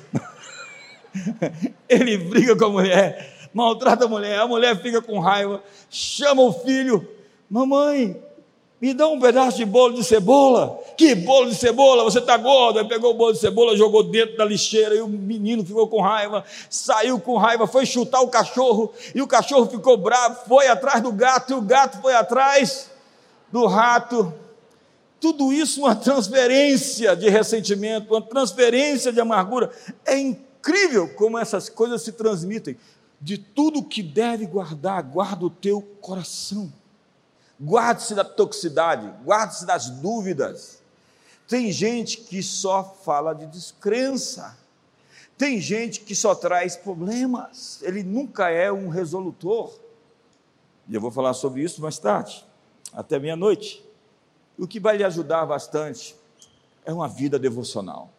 Ele 1.88 2.18
briga 2.18 2.56
com 2.56 2.66
a 2.66 2.70
mulher, 2.70 3.50
maltrata 3.54 4.06
a 4.06 4.08
mulher, 4.08 4.40
a 4.40 4.48
mulher 4.48 4.82
fica 4.82 5.02
com 5.02 5.20
raiva, 5.20 5.64
chama 5.90 6.42
o 6.42 6.52
filho, 6.52 7.08
mamãe, 7.52 8.18
me 8.80 8.94
dá 8.94 9.10
um 9.10 9.20
pedaço 9.20 9.58
de 9.58 9.66
bolo 9.66 9.96
de 9.96 10.06
cebola. 10.06 10.80
Que 10.98 11.14
bolo 11.14 11.50
de 11.50 11.56
cebola? 11.56 12.04
Você 12.06 12.20
está 12.20 12.38
gordo. 12.38 12.80
Aí 12.80 12.88
pegou 12.88 13.12
o 13.12 13.14
bolo 13.14 13.34
de 13.34 13.40
cebola, 13.40 13.76
jogou 13.76 14.04
dentro 14.04 14.38
da 14.38 14.46
lixeira 14.46 14.96
e 14.96 15.02
o 15.02 15.08
menino 15.08 15.64
ficou 15.64 15.88
com 15.88 16.02
raiva, 16.02 16.46
saiu 16.70 17.20
com 17.20 17.38
raiva, 17.38 17.68
foi 17.68 17.86
chutar 17.86 18.22
o 18.22 18.30
cachorro 18.30 18.94
e 19.14 19.22
o 19.22 19.28
cachorro 19.28 19.68
ficou 19.68 19.98
bravo, 19.98 20.48
foi 20.48 20.68
atrás 20.68 21.04
do 21.04 21.12
gato 21.12 21.52
e 21.52 21.56
o 21.56 21.62
gato 21.62 22.02
foi 22.02 22.16
atrás 22.16 22.90
do 23.52 23.68
rato. 23.68 24.34
Tudo 25.20 25.52
isso 25.52 25.82
uma 25.82 25.94
transferência 25.94 27.16
de 27.16 27.30
ressentimento, 27.30 28.14
uma 28.14 28.22
transferência 28.22 29.12
de 29.12 29.20
amargura. 29.20 29.70
É 30.06 30.18
incrível 30.18 31.10
como 31.16 31.38
essas 31.38 31.68
coisas 31.68 32.02
se 32.02 32.14
transmitem. 32.14 32.78
De 33.20 33.38
tudo 33.38 33.84
que 33.84 34.02
deve 34.02 34.48
guardar, 34.48 35.04
guarda 35.04 35.46
o 35.46 35.50
teu 35.50 35.82
coração. 36.00 36.72
Guarde-se 37.62 38.16
da 38.16 38.24
toxicidade, 38.24 39.08
guarde-se 39.24 39.66
das 39.66 39.90
dúvidas. 39.90 40.82
Tem 41.48 41.72
gente 41.72 42.18
que 42.18 42.42
só 42.42 42.84
fala 43.04 43.34
de 43.34 43.46
descrença. 43.46 44.58
Tem 45.38 45.60
gente 45.62 46.02
que 46.02 46.16
só 46.16 46.34
traz 46.34 46.76
problemas. 46.76 47.80
Ele 47.84 48.02
nunca 48.02 48.50
é 48.50 48.72
um 48.72 48.90
resolutor. 48.90 49.72
E 50.90 50.96
eu 50.96 51.02
vou 51.02 51.12
falar 51.12 51.34
sobre 51.34 51.62
isso 51.62 51.82
mais 51.82 52.00
tarde, 52.00 52.44
até 52.94 53.20
meia-noite. 53.20 53.86
O 54.58 54.68
que 54.68 54.80
vai 54.80 54.98
lhe 54.98 55.04
ajudar 55.04 55.46
bastante 55.46 56.16
é 56.84 56.92
uma 56.92 57.08
vida 57.08 57.38
devocional. 57.38 58.10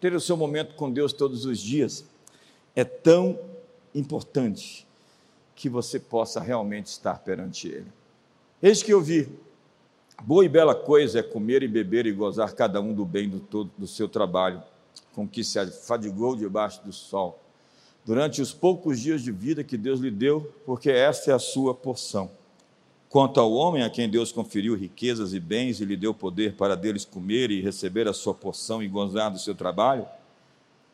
Ter 0.00 0.14
o 0.14 0.20
seu 0.20 0.36
momento 0.36 0.74
com 0.74 0.90
Deus 0.90 1.12
todos 1.12 1.44
os 1.44 1.58
dias 1.60 2.04
é 2.74 2.84
tão 2.84 3.38
importante 3.94 4.86
que 5.54 5.68
você 5.68 6.00
possa 6.00 6.40
realmente 6.40 6.86
estar 6.86 7.18
perante 7.18 7.68
Ele. 7.68 7.99
Eis 8.62 8.82
que 8.82 8.92
eu 8.92 9.00
vi. 9.00 9.26
Boa 10.22 10.44
e 10.44 10.48
bela 10.48 10.74
coisa 10.74 11.20
é 11.20 11.22
comer 11.22 11.62
e 11.62 11.68
beber 11.68 12.04
e 12.04 12.12
gozar 12.12 12.52
cada 12.52 12.78
um 12.78 12.92
do 12.92 13.06
bem 13.06 13.26
do 13.26 13.40
todo 13.40 13.70
do 13.78 13.86
seu 13.86 14.06
trabalho, 14.06 14.62
com 15.14 15.26
que 15.26 15.42
se 15.42 15.58
afadigou 15.58 16.36
debaixo 16.36 16.84
do 16.84 16.92
sol, 16.92 17.42
durante 18.04 18.42
os 18.42 18.52
poucos 18.52 19.00
dias 19.00 19.22
de 19.22 19.32
vida 19.32 19.64
que 19.64 19.78
Deus 19.78 19.98
lhe 19.98 20.10
deu, 20.10 20.52
porque 20.66 20.90
esta 20.90 21.30
é 21.30 21.34
a 21.34 21.38
sua 21.38 21.72
porção. 21.72 22.30
Quanto 23.08 23.40
ao 23.40 23.50
homem 23.50 23.82
a 23.82 23.88
quem 23.88 24.10
Deus 24.10 24.30
conferiu 24.30 24.76
riquezas 24.76 25.32
e 25.32 25.40
bens 25.40 25.80
e 25.80 25.86
lhe 25.86 25.96
deu 25.96 26.12
poder 26.12 26.52
para 26.52 26.76
deles 26.76 27.06
comer 27.06 27.50
e 27.50 27.62
receber 27.62 28.06
a 28.06 28.12
sua 28.12 28.34
porção 28.34 28.82
e 28.82 28.88
gozar 28.88 29.30
do 29.30 29.38
seu 29.38 29.54
trabalho, 29.54 30.06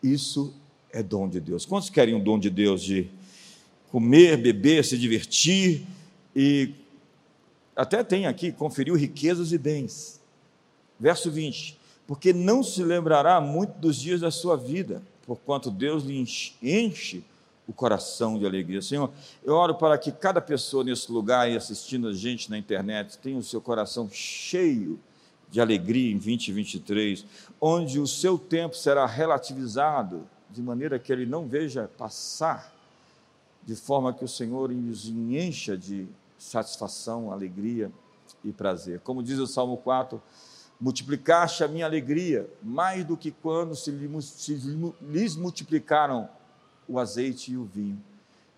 isso 0.01 0.55
é 0.93 1.03
dom 1.03 1.29
de 1.29 1.41
Deus. 1.41 1.67
Quantos 1.67 1.91
querem 1.91 2.15
um 2.15 2.23
dom 2.23 2.39
de 2.39 2.49
Deus 2.49 2.81
de 2.81 3.11
comer, 3.91 4.37
beber, 4.37 4.85
se 4.85 4.97
divertir 4.97 5.85
e 6.35 6.86
até 7.77 8.03
tem 8.03 8.27
aqui, 8.27 8.51
conferiu 8.51 8.95
riquezas 8.95 9.53
e 9.53 9.59
bens. 9.59 10.21
Verso 10.99 11.31
20: 11.31 11.79
Porque 12.07 12.33
não 12.33 12.63
se 12.63 12.83
lembrará 12.83 13.41
muito 13.41 13.79
dos 13.79 13.97
dias 13.97 14.23
da 14.23 14.31
sua 14.31 14.57
vida, 14.57 15.03
porquanto 15.27 15.71
Deus 15.71 16.03
lhe 16.03 16.19
enche 16.63 17.23
o 17.69 17.73
coração 17.73 18.39
de 18.39 18.47
alegria. 18.47 18.81
Senhor, 18.81 19.11
eu 19.45 19.55
oro 19.55 19.75
para 19.75 19.99
que 19.99 20.11
cada 20.11 20.41
pessoa 20.41 20.85
nesse 20.85 21.11
lugar 21.11 21.51
e 21.51 21.57
assistindo 21.57 22.09
a 22.09 22.13
gente 22.13 22.49
na 22.49 22.57
internet 22.57 23.19
tenha 23.19 23.37
o 23.37 23.43
seu 23.43 23.61
coração 23.61 24.09
cheio 24.11 24.99
de 25.51 25.61
alegria 25.61 26.13
em 26.13 26.19
2023, 26.19 27.25
onde 27.61 28.01
o 28.01 28.07
seu 28.07 28.39
tempo 28.39 28.77
será 28.77 29.05
relativizado 29.07 30.27
de 30.51 30.63
maneira 30.63 30.99
que 30.99 31.13
ele 31.13 31.27
não 31.27 31.47
veja 31.47 31.91
passar, 31.99 32.73
de 33.65 33.75
forma 33.75 34.13
que 34.13 34.25
o 34.25 34.29
Senhor 34.29 34.71
nos 34.71 35.09
encha 35.09 35.77
de 35.77 36.07
satisfação, 36.39 37.33
alegria 37.33 37.91
e 38.45 38.53
prazer. 38.53 39.01
Como 39.01 39.23
diz 39.23 39.39
o 39.39 39.47
Salmo 39.47 39.77
4, 39.79 40.21
multiplicaste 40.81 41.65
a 41.65 41.69
minha 41.69 41.87
alegria 41.87 42.49
mais 42.63 43.05
do 43.05 43.17
que 43.17 43.31
quando 43.31 43.75
se 43.75 43.91
lhes 43.91 45.37
multiplicaram 45.37 46.29
o 46.89 46.99
azeite 46.99 47.53
e 47.53 47.57
o 47.57 47.65
vinho. 47.65 48.03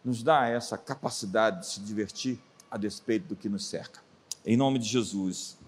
Nos 0.04 0.22
dá 0.22 0.46
essa 0.46 0.76
capacidade 0.76 1.60
de 1.60 1.66
se 1.66 1.80
divertir 1.80 2.40
a 2.70 2.76
despeito 2.76 3.28
do 3.28 3.36
que 3.36 3.48
nos 3.48 3.66
cerca. 3.66 4.00
Em 4.44 4.56
nome 4.56 4.78
de 4.78 4.86
Jesus. 4.86 5.58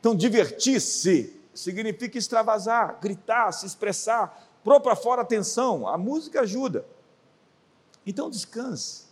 Então, 0.00 0.14
divertir-se 0.14 1.40
significa 1.54 2.18
extravasar, 2.18 2.98
gritar, 3.00 3.50
se 3.52 3.66
expressar, 3.66 4.46
pôr 4.62 4.80
para 4.80 4.94
fora 4.94 5.22
atenção. 5.22 5.86
A 5.86 5.96
música 5.96 6.42
ajuda. 6.42 6.84
Então, 8.06 8.30
descanse. 8.30 9.06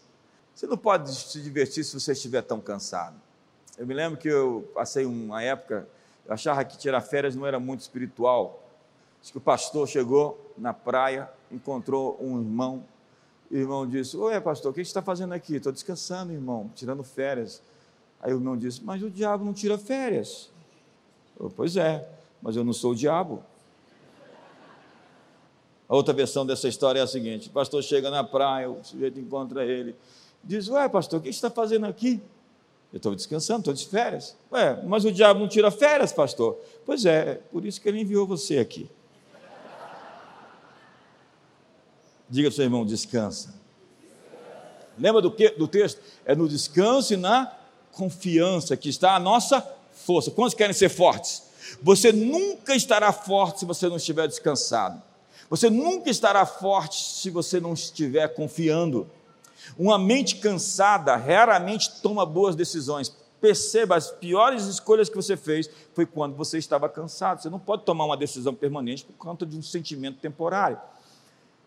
Você 0.54 0.68
não 0.68 0.76
pode 0.76 1.12
se 1.12 1.40
divertir 1.40 1.84
se 1.84 1.98
você 1.98 2.12
estiver 2.12 2.42
tão 2.42 2.60
cansado. 2.60 3.16
Eu 3.76 3.86
me 3.86 3.92
lembro 3.92 4.16
que 4.16 4.28
eu 4.28 4.70
passei 4.72 5.04
uma 5.04 5.42
época, 5.42 5.88
eu 6.24 6.32
achava 6.32 6.64
que 6.64 6.78
tirar 6.78 7.00
férias 7.00 7.34
não 7.34 7.44
era 7.44 7.58
muito 7.58 7.80
espiritual. 7.80 8.62
Acho 9.20 9.32
que 9.32 9.38
o 9.38 9.40
pastor 9.40 9.88
chegou 9.88 10.52
na 10.56 10.72
praia, 10.72 11.28
encontrou 11.50 12.16
um 12.20 12.38
irmão, 12.38 12.84
e 13.50 13.56
o 13.56 13.60
irmão 13.60 13.86
disse: 13.86 14.16
Oi, 14.16 14.40
pastor, 14.40 14.70
o 14.70 14.74
que 14.74 14.84
você 14.84 14.88
está 14.88 15.02
fazendo 15.02 15.32
aqui? 15.32 15.56
Estou 15.56 15.72
descansando, 15.72 16.32
irmão, 16.32 16.70
tirando 16.74 17.02
férias. 17.02 17.60
Aí 18.20 18.32
o 18.32 18.36
irmão 18.36 18.56
disse: 18.56 18.82
Mas 18.84 19.02
o 19.02 19.10
diabo 19.10 19.44
não 19.44 19.52
tira 19.52 19.76
férias. 19.76 20.50
Eu, 21.38 21.50
pois 21.50 21.76
é, 21.76 22.08
mas 22.40 22.54
eu 22.54 22.62
não 22.62 22.72
sou 22.72 22.92
o 22.92 22.94
diabo. 22.94 23.42
A 25.88 25.96
outra 25.96 26.14
versão 26.14 26.46
dessa 26.46 26.68
história 26.68 27.00
é 27.00 27.02
a 27.02 27.08
seguinte: 27.08 27.48
o 27.48 27.52
pastor 27.52 27.82
chega 27.82 28.08
na 28.08 28.22
praia, 28.22 28.70
o 28.70 28.84
sujeito 28.84 29.18
encontra 29.18 29.64
ele 29.64 29.96
Diz, 30.44 30.68
ué, 30.68 30.88
pastor, 30.88 31.20
o 31.20 31.22
que 31.22 31.32
você 31.32 31.36
está 31.36 31.50
fazendo 31.50 31.86
aqui? 31.86 32.22
Eu 32.92 32.98
estou 32.98 33.14
descansando, 33.14 33.60
estou 33.60 33.74
de 33.74 33.86
férias. 33.86 34.36
Ué, 34.52 34.80
mas 34.86 35.04
o 35.04 35.10
diabo 35.10 35.40
não 35.40 35.48
tira 35.48 35.70
férias, 35.70 36.12
pastor? 36.12 36.58
Pois 36.86 37.04
é, 37.04 37.40
por 37.50 37.64
isso 37.64 37.80
que 37.80 37.88
ele 37.88 38.00
enviou 38.00 38.26
você 38.26 38.58
aqui. 38.58 38.88
Diga 42.28 42.48
para 42.48 42.52
o 42.52 42.56
seu 42.56 42.64
irmão, 42.64 42.84
descansa. 42.84 43.54
Lembra 44.98 45.20
do, 45.20 45.30
que, 45.30 45.50
do 45.50 45.66
texto? 45.66 46.00
É 46.24 46.34
no 46.34 46.48
descanso 46.48 47.14
e 47.14 47.16
na 47.16 47.52
confiança 47.92 48.76
que 48.76 48.88
está 48.88 49.14
a 49.14 49.20
nossa 49.20 49.66
força. 49.92 50.30
Quantos 50.30 50.54
querem 50.54 50.74
ser 50.74 50.88
fortes? 50.88 51.42
Você 51.82 52.12
nunca 52.12 52.74
estará 52.74 53.12
forte 53.12 53.60
se 53.60 53.64
você 53.64 53.88
não 53.88 53.96
estiver 53.96 54.28
descansado. 54.28 55.02
Você 55.50 55.68
nunca 55.70 56.10
estará 56.10 56.46
forte 56.46 57.02
se 57.02 57.30
você 57.30 57.60
não 57.60 57.74
estiver 57.74 58.28
confiando. 58.28 59.10
Uma 59.78 59.98
mente 59.98 60.36
cansada 60.36 61.16
raramente 61.16 62.00
toma 62.00 62.24
boas 62.24 62.54
decisões. 62.54 63.14
Perceba, 63.40 63.96
as 63.96 64.10
piores 64.10 64.64
escolhas 64.64 65.08
que 65.08 65.16
você 65.16 65.36
fez 65.36 65.68
foi 65.92 66.06
quando 66.06 66.34
você 66.34 66.58
estava 66.58 66.88
cansado. 66.88 67.42
Você 67.42 67.50
não 67.50 67.58
pode 67.58 67.84
tomar 67.84 68.06
uma 68.06 68.16
decisão 68.16 68.54
permanente 68.54 69.04
por 69.04 69.14
conta 69.14 69.44
de 69.44 69.56
um 69.56 69.62
sentimento 69.62 70.18
temporário. 70.18 70.78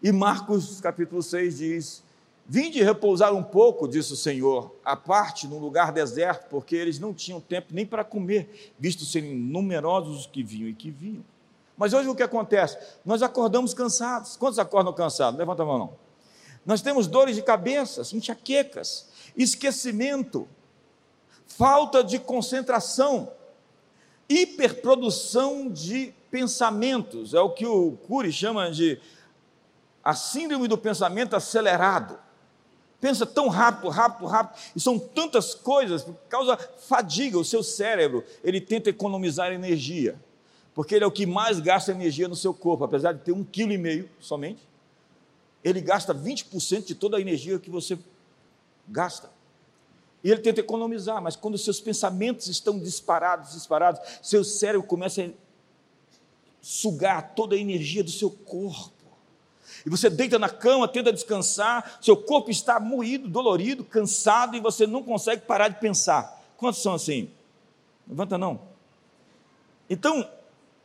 E 0.02 0.12
Marcos 0.12 0.82
capítulo 0.82 1.22
6 1.22 1.58
diz: 1.58 2.04
Vinde 2.48 2.82
repousar 2.82 3.34
um 3.34 3.44
pouco, 3.44 3.88
disse 3.88 4.14
o 4.14 4.16
Senhor, 4.16 4.74
à 4.84 4.96
parte 4.96 5.48
num 5.48 5.60
lugar 5.60 5.92
deserto, 5.92 6.48
porque 6.50 6.76
eles 6.76 6.98
não 6.98 7.14
tinham 7.14 7.42
tempo 7.42 7.68
nem 7.72 7.86
para 7.86 8.04
comer, 8.04 8.74
visto 8.80 9.04
serem 9.04 9.36
numerosos 9.36 10.22
os 10.22 10.26
que 10.28 10.42
vinham 10.42 10.70
e 10.70 10.74
que 10.74 10.90
vinham. 10.90 11.24
Mas 11.78 11.94
hoje 11.94 12.08
o 12.08 12.16
que 12.16 12.24
acontece? 12.24 12.78
Nós 13.06 13.22
acordamos 13.22 13.74
cansados. 13.74 14.36
Quantos 14.36 14.58
acordam 14.58 14.94
cansados? 14.94 15.38
Levanta 15.38 15.62
a 15.62 15.66
mão. 15.66 15.78
Não. 15.78 16.07
Nós 16.67 16.82
temos 16.82 17.08
dores 17.08 17.34
de 17.34 17.41
cabeça, 17.41 18.01
enxaquecas, 18.13 19.08
esquecimento, 19.38 20.45
falta 21.47 22.03
de 22.03 22.19
concentração, 22.19 23.32
hiperprodução 24.27 25.71
de 25.71 26.13
pensamentos, 26.30 27.34
é 27.34 27.39
o 27.39 27.51
que 27.51 27.65
o 27.65 27.93
Cury 28.06 28.34
chama 28.34 28.69
de 28.69 28.99
a 30.03 30.13
síndrome 30.13 30.67
do 30.67 30.77
pensamento 30.77 31.38
acelerado. 31.38 32.19
Pensa 32.99 33.25
tão 33.25 33.47
rápido, 33.47 33.88
rápido, 33.88 34.25
rápido, 34.25 34.60
e 34.75 34.80
são 34.82 34.99
tantas 34.99 35.56
coisas, 35.56 36.06
causa 36.27 36.58
fadiga, 36.58 37.39
o 37.39 37.45
seu 37.45 37.63
cérebro, 37.63 38.25
ele 38.43 38.60
tenta 38.60 38.89
economizar 38.89 39.53
energia, 39.53 40.19
porque 40.73 40.95
ele 40.95 41.06
é 41.06 41.08
o 41.08 41.12
que 41.12 41.25
mais 41.25 41.62
gasta 41.62 41.91
energia 41.91 42.27
no 42.27 42.36
seu 42.36 42.53
corpo, 42.53 42.84
apesar 42.84 43.13
de 43.13 43.21
ter 43.21 43.32
um 43.32 43.43
quilo 43.45 43.71
e 43.71 43.77
meio 43.77 44.10
somente, 44.19 44.66
ele 45.67 45.82
gasta 45.82 46.13
20% 46.13 46.86
de 46.86 46.95
toda 46.95 47.17
a 47.17 47.21
energia 47.21 47.60
que 47.60 47.69
você 47.69 47.97
gasta. 48.88 49.30
E 50.23 50.32
ele 50.32 50.41
tenta 50.41 50.60
economizar, 50.60 51.21
mas 51.21 51.36
quando 51.36 51.58
seus 51.58 51.80
pensamentos 51.80 52.47
estão 52.47 52.80
disparados, 52.80 53.53
disparados, 53.53 54.01
seu 54.21 54.43
cérebro 54.43 54.86
começa 54.88 55.21
a 55.21 55.30
sugar 56.62 57.34
toda 57.36 57.56
a 57.56 57.60
energia 57.60 58.03
do 58.03 58.12
seu 58.12 58.30
corpo. 58.30 58.91
E 59.86 59.89
você 59.89 60.10
deita 60.10 60.39
na 60.39 60.49
cama, 60.49 60.88
tenta 60.88 61.13
descansar, 61.13 61.99
seu 62.01 62.17
corpo 62.17 62.49
está 62.49 62.80
moído, 62.80 63.27
dolorido, 63.27 63.84
cansado 63.84 64.56
e 64.56 64.60
você 64.60 64.88
não 64.88 65.03
consegue 65.03 65.43
parar 65.43 65.69
de 65.69 65.80
pensar. 65.80 66.43
Quantos 66.58 66.82
são 66.82 66.93
assim? 66.93 67.30
Levanta 68.08 68.38
não. 68.38 68.60
Então, 69.89 70.30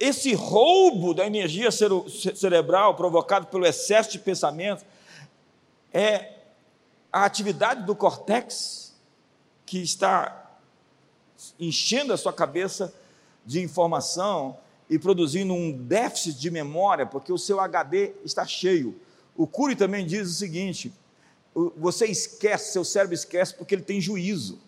esse 0.02 0.34
roubo 0.34 1.14
da 1.14 1.24
energia 1.24 1.70
cerebral 1.70 2.96
provocado 2.96 3.46
pelo 3.46 3.64
excesso 3.64 4.10
de 4.10 4.18
pensamento 4.18 4.84
é 5.92 6.40
a 7.12 7.24
atividade 7.24 7.86
do 7.86 7.94
córtex 7.94 8.92
que 9.64 9.78
está 9.78 10.58
enchendo 11.56 12.12
a 12.12 12.16
sua 12.16 12.32
cabeça 12.32 12.92
de 13.46 13.62
informação 13.62 14.58
e 14.90 14.98
produzindo 14.98 15.54
um 15.54 15.70
déficit 15.70 16.36
de 16.36 16.50
memória, 16.50 17.06
porque 17.06 17.32
o 17.32 17.38
seu 17.38 17.60
HD 17.60 18.12
está 18.24 18.44
cheio. 18.44 19.00
O 19.36 19.46
Cury 19.46 19.76
também 19.76 20.04
diz 20.04 20.28
o 20.28 20.34
seguinte: 20.34 20.92
você 21.76 22.06
esquece, 22.06 22.72
seu 22.72 22.84
cérebro 22.84 23.14
esquece 23.14 23.54
porque 23.54 23.76
ele 23.76 23.82
tem 23.82 24.00
juízo. 24.00 24.58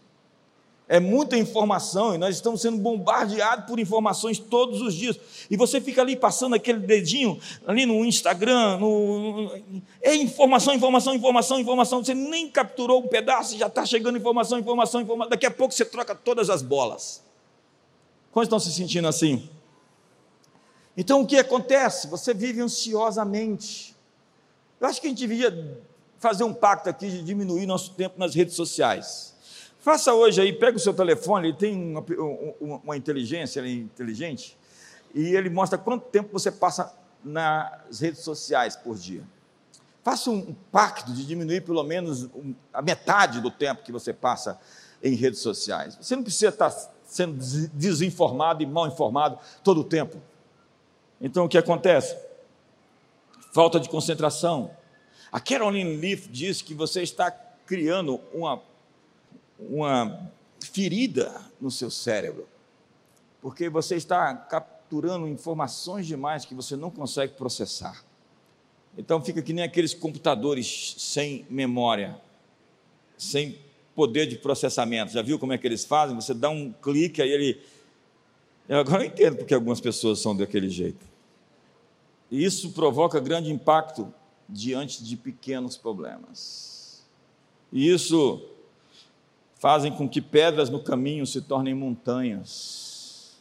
É 0.86 1.00
muita 1.00 1.36
informação 1.36 2.14
e 2.14 2.18
nós 2.18 2.36
estamos 2.36 2.60
sendo 2.60 2.76
bombardeados 2.76 3.64
por 3.64 3.80
informações 3.80 4.38
todos 4.38 4.82
os 4.82 4.94
dias. 4.94 5.18
E 5.50 5.56
você 5.56 5.80
fica 5.80 6.02
ali 6.02 6.14
passando 6.14 6.54
aquele 6.54 6.78
dedinho 6.78 7.40
ali 7.66 7.86
no 7.86 8.04
Instagram, 8.04 8.76
no, 8.78 9.50
é 10.02 10.14
informação, 10.14 10.74
informação, 10.74 11.14
informação, 11.14 11.58
informação. 11.58 12.04
Você 12.04 12.14
nem 12.14 12.50
capturou 12.50 13.02
um 13.02 13.08
pedaço, 13.08 13.56
já 13.56 13.66
está 13.66 13.86
chegando 13.86 14.18
informação, 14.18 14.58
informação, 14.58 15.00
informação. 15.00 15.30
Daqui 15.30 15.46
a 15.46 15.50
pouco 15.50 15.72
você 15.72 15.86
troca 15.86 16.14
todas 16.14 16.50
as 16.50 16.60
bolas. 16.60 17.24
Quantos 18.30 18.48
estão 18.48 18.60
se 18.60 18.70
sentindo 18.70 19.08
assim? 19.08 19.48
Então 20.94 21.22
o 21.22 21.26
que 21.26 21.38
acontece? 21.38 22.08
Você 22.08 22.34
vive 22.34 22.60
ansiosamente. 22.60 23.96
Eu 24.78 24.86
acho 24.86 25.00
que 25.00 25.06
a 25.06 25.10
gente 25.10 25.18
devia 25.18 25.82
fazer 26.18 26.44
um 26.44 26.52
pacto 26.52 26.90
aqui 26.90 27.10
de 27.10 27.22
diminuir 27.22 27.64
nosso 27.64 27.92
tempo 27.92 28.18
nas 28.18 28.34
redes 28.34 28.54
sociais. 28.54 29.33
Faça 29.84 30.14
hoje 30.14 30.40
aí, 30.40 30.50
pega 30.50 30.78
o 30.78 30.80
seu 30.80 30.94
telefone, 30.94 31.48
ele 31.48 31.56
tem 31.58 31.78
uma, 31.78 32.02
uma, 32.58 32.76
uma 32.78 32.96
inteligência 32.96 33.60
ele 33.60 33.68
é 33.68 33.72
inteligente, 33.82 34.56
e 35.14 35.36
ele 35.36 35.50
mostra 35.50 35.76
quanto 35.76 36.06
tempo 36.06 36.30
você 36.32 36.50
passa 36.50 36.96
nas 37.22 38.00
redes 38.00 38.20
sociais 38.20 38.76
por 38.76 38.96
dia. 38.96 39.22
Faça 40.02 40.30
um 40.30 40.54
pacto 40.72 41.12
de 41.12 41.26
diminuir 41.26 41.60
pelo 41.60 41.82
menos 41.82 42.30
a 42.72 42.80
metade 42.80 43.42
do 43.42 43.50
tempo 43.50 43.82
que 43.82 43.92
você 43.92 44.10
passa 44.10 44.58
em 45.02 45.14
redes 45.16 45.40
sociais. 45.40 45.98
Você 46.00 46.16
não 46.16 46.22
precisa 46.22 46.48
estar 46.48 46.70
sendo 47.04 47.36
desinformado 47.74 48.62
e 48.62 48.66
mal 48.66 48.86
informado 48.86 49.38
todo 49.62 49.82
o 49.82 49.84
tempo. 49.84 50.16
Então 51.20 51.44
o 51.44 51.48
que 51.48 51.58
acontece? 51.58 52.16
Falta 53.52 53.78
de 53.78 53.90
concentração. 53.90 54.70
A 55.30 55.38
Caroline 55.38 55.94
Leaf 55.94 56.26
diz 56.28 56.62
que 56.62 56.72
você 56.72 57.02
está 57.02 57.30
criando 57.66 58.18
uma 58.32 58.62
uma 59.58 60.30
ferida 60.60 61.40
no 61.60 61.70
seu 61.70 61.90
cérebro, 61.90 62.46
porque 63.40 63.68
você 63.68 63.96
está 63.96 64.34
capturando 64.34 65.28
informações 65.28 66.06
demais 66.06 66.44
que 66.44 66.54
você 66.54 66.76
não 66.76 66.90
consegue 66.90 67.34
processar. 67.34 68.04
Então 68.96 69.22
fica 69.22 69.42
que 69.42 69.52
nem 69.52 69.64
aqueles 69.64 69.92
computadores 69.92 70.94
sem 70.98 71.46
memória, 71.50 72.16
sem 73.18 73.58
poder 73.94 74.26
de 74.26 74.36
processamento. 74.36 75.12
Já 75.12 75.22
viu 75.22 75.38
como 75.38 75.52
é 75.52 75.58
que 75.58 75.66
eles 75.66 75.84
fazem? 75.84 76.14
Você 76.16 76.34
dá 76.34 76.48
um 76.50 76.72
clique, 76.72 77.20
aí 77.20 77.30
ele. 77.30 77.60
Eu 78.68 78.78
agora 78.78 79.04
eu 79.04 79.08
entendo 79.08 79.36
porque 79.36 79.54
algumas 79.54 79.80
pessoas 79.80 80.20
são 80.20 80.36
daquele 80.36 80.68
jeito. 80.68 81.06
E 82.30 82.44
isso 82.44 82.70
provoca 82.70 83.20
grande 83.20 83.52
impacto 83.52 84.12
diante 84.48 85.04
de 85.04 85.16
pequenos 85.16 85.76
problemas. 85.76 87.04
E 87.72 87.90
isso 87.90 88.42
fazem 89.64 89.90
com 89.90 90.06
que 90.06 90.20
pedras 90.20 90.68
no 90.68 90.78
caminho 90.78 91.26
se 91.26 91.40
tornem 91.40 91.72
montanhas. 91.72 93.32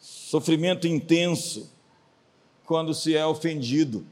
Sofrimento 0.00 0.88
intenso 0.88 1.70
quando 2.66 2.92
se 2.92 3.16
é 3.16 3.24
ofendido. 3.24 4.04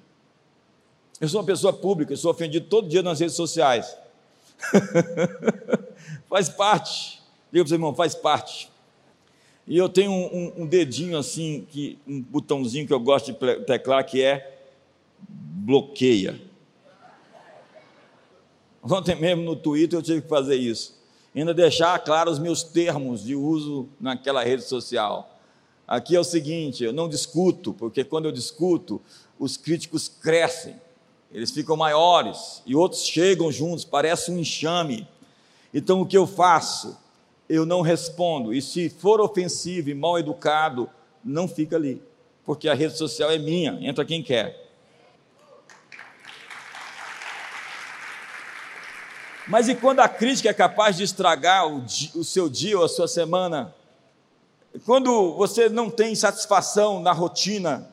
Eu 1.20 1.28
sou 1.28 1.40
uma 1.40 1.46
pessoa 1.46 1.72
pública, 1.72 2.12
eu 2.12 2.16
sou 2.16 2.30
ofendido 2.30 2.68
todo 2.68 2.88
dia 2.88 3.02
nas 3.02 3.18
redes 3.18 3.34
sociais. 3.34 3.98
faz 6.30 6.48
parte. 6.48 7.20
Diga 7.50 7.64
para 7.64 7.72
o 7.72 7.74
irmão, 7.74 7.92
faz 7.92 8.14
parte. 8.14 8.70
E 9.66 9.76
eu 9.76 9.88
tenho 9.88 10.12
um, 10.12 10.26
um, 10.26 10.52
um, 10.58 10.66
dedinho 10.68 11.18
assim, 11.18 11.66
que, 11.72 11.98
um 12.06 12.22
botãozinho 12.22 12.86
que 12.86 12.92
eu 12.92 13.00
gosto 13.00 13.32
de 13.32 13.64
teclar, 13.64 14.06
que 14.06 14.22
é 14.22 14.60
bloqueia. 15.28 16.40
Ontem 18.80 19.16
mesmo 19.16 19.42
no 19.42 19.56
Twitter 19.56 19.98
eu 19.98 20.02
tive 20.04 20.22
que 20.22 20.28
fazer 20.28 20.54
isso 20.54 20.95
ainda 21.40 21.52
deixar 21.52 21.98
claro 21.98 22.30
os 22.30 22.38
meus 22.38 22.62
termos 22.62 23.22
de 23.22 23.34
uso 23.34 23.88
naquela 24.00 24.42
rede 24.42 24.62
social. 24.62 25.38
Aqui 25.86 26.16
é 26.16 26.20
o 26.20 26.24
seguinte: 26.24 26.82
eu 26.82 26.92
não 26.92 27.08
discuto, 27.08 27.72
porque 27.74 28.02
quando 28.02 28.24
eu 28.24 28.32
discuto, 28.32 29.00
os 29.38 29.56
críticos 29.56 30.08
crescem, 30.08 30.80
eles 31.30 31.50
ficam 31.50 31.76
maiores 31.76 32.62
e 32.64 32.74
outros 32.74 33.04
chegam 33.04 33.52
juntos, 33.52 33.84
parece 33.84 34.30
um 34.30 34.38
enxame. 34.38 35.06
Então 35.72 36.00
o 36.00 36.06
que 36.06 36.16
eu 36.16 36.26
faço? 36.26 36.96
Eu 37.48 37.64
não 37.64 37.80
respondo, 37.80 38.52
e 38.52 38.60
se 38.60 38.88
for 38.88 39.20
ofensivo 39.20 39.88
e 39.88 39.94
mal 39.94 40.18
educado, 40.18 40.90
não 41.24 41.46
fica 41.46 41.76
ali, 41.76 42.02
porque 42.44 42.68
a 42.68 42.74
rede 42.74 42.98
social 42.98 43.30
é 43.30 43.38
minha, 43.38 43.78
entra 43.80 44.04
quem 44.04 44.20
quer. 44.20 44.65
Mas 49.48 49.68
e 49.68 49.74
quando 49.74 50.00
a 50.00 50.08
crítica 50.08 50.48
é 50.48 50.54
capaz 50.54 50.96
de 50.96 51.04
estragar 51.04 51.68
o, 51.68 51.84
o 52.14 52.24
seu 52.24 52.48
dia 52.48 52.76
ou 52.76 52.84
a 52.84 52.88
sua 52.88 53.06
semana? 53.06 53.72
Quando 54.84 55.34
você 55.34 55.68
não 55.68 55.88
tem 55.88 56.14
satisfação 56.14 57.00
na 57.00 57.12
rotina, 57.12 57.88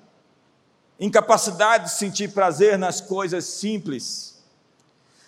incapacidade 1.00 1.86
de 1.86 1.92
sentir 1.92 2.34
prazer 2.34 2.78
nas 2.78 3.00
coisas 3.00 3.46
simples, 3.46 4.44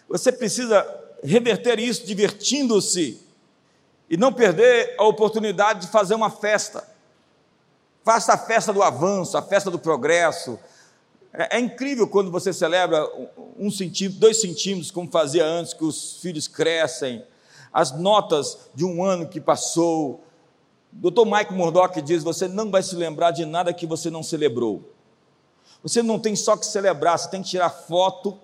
você 0.09 0.31
precisa 0.31 0.85
reverter 1.23 1.79
isso 1.79 2.05
divertindo-se 2.05 3.21
e 4.09 4.17
não 4.17 4.33
perder 4.33 4.95
a 4.97 5.03
oportunidade 5.03 5.81
de 5.81 5.91
fazer 5.91 6.15
uma 6.15 6.29
festa. 6.29 6.88
Faça 8.03 8.33
a 8.33 8.38
festa 8.38 8.73
do 8.73 8.83
avanço, 8.83 9.38
a 9.38 9.41
festa 9.41 9.69
do 9.69 9.79
progresso, 9.79 10.59
é, 11.38 11.58
é, 11.58 11.60
incrível 11.60 12.08
quando 12.08 12.32
você 12.32 12.54
celebra 12.54 13.06
um 13.58 13.69
centímetro, 13.69 14.19
dois 14.19 14.39
centímetros, 14.39 14.91
como 14.91 15.10
fazia 15.12 15.45
antes, 15.45 15.74
que 15.74 15.84
os 15.84 16.17
filhos 16.21 16.48
crescem, 16.48 17.24
as 17.74 17.91
notas 17.91 18.69
de 18.74 18.86
um 18.86 19.04
ano 19.04 19.28
que 19.28 19.41
passou. 19.41 20.24
Dr. 20.91 21.26
Mike 21.26 21.54
Murdock 21.54 22.02
diz: 22.02 22.24
você 22.24 22.48
não 22.48 22.71
vai 22.71 22.82
se 22.82 22.95
lembrar 22.95 23.32
de 23.32 23.45
nada 23.45 23.74
que 23.74 23.86
você 23.86 24.10
não 24.10 24.24
celebrou. 24.24 24.93
Você 25.84 26.02
não 26.02 26.17
tem 26.17 26.36
só 26.36 26.56
que 26.56 26.65
celebrar, 26.65 27.19
você 27.19 27.30
tem 27.30 27.43
que 27.43 27.50
tirar 27.50 27.69
foto, 27.69 28.39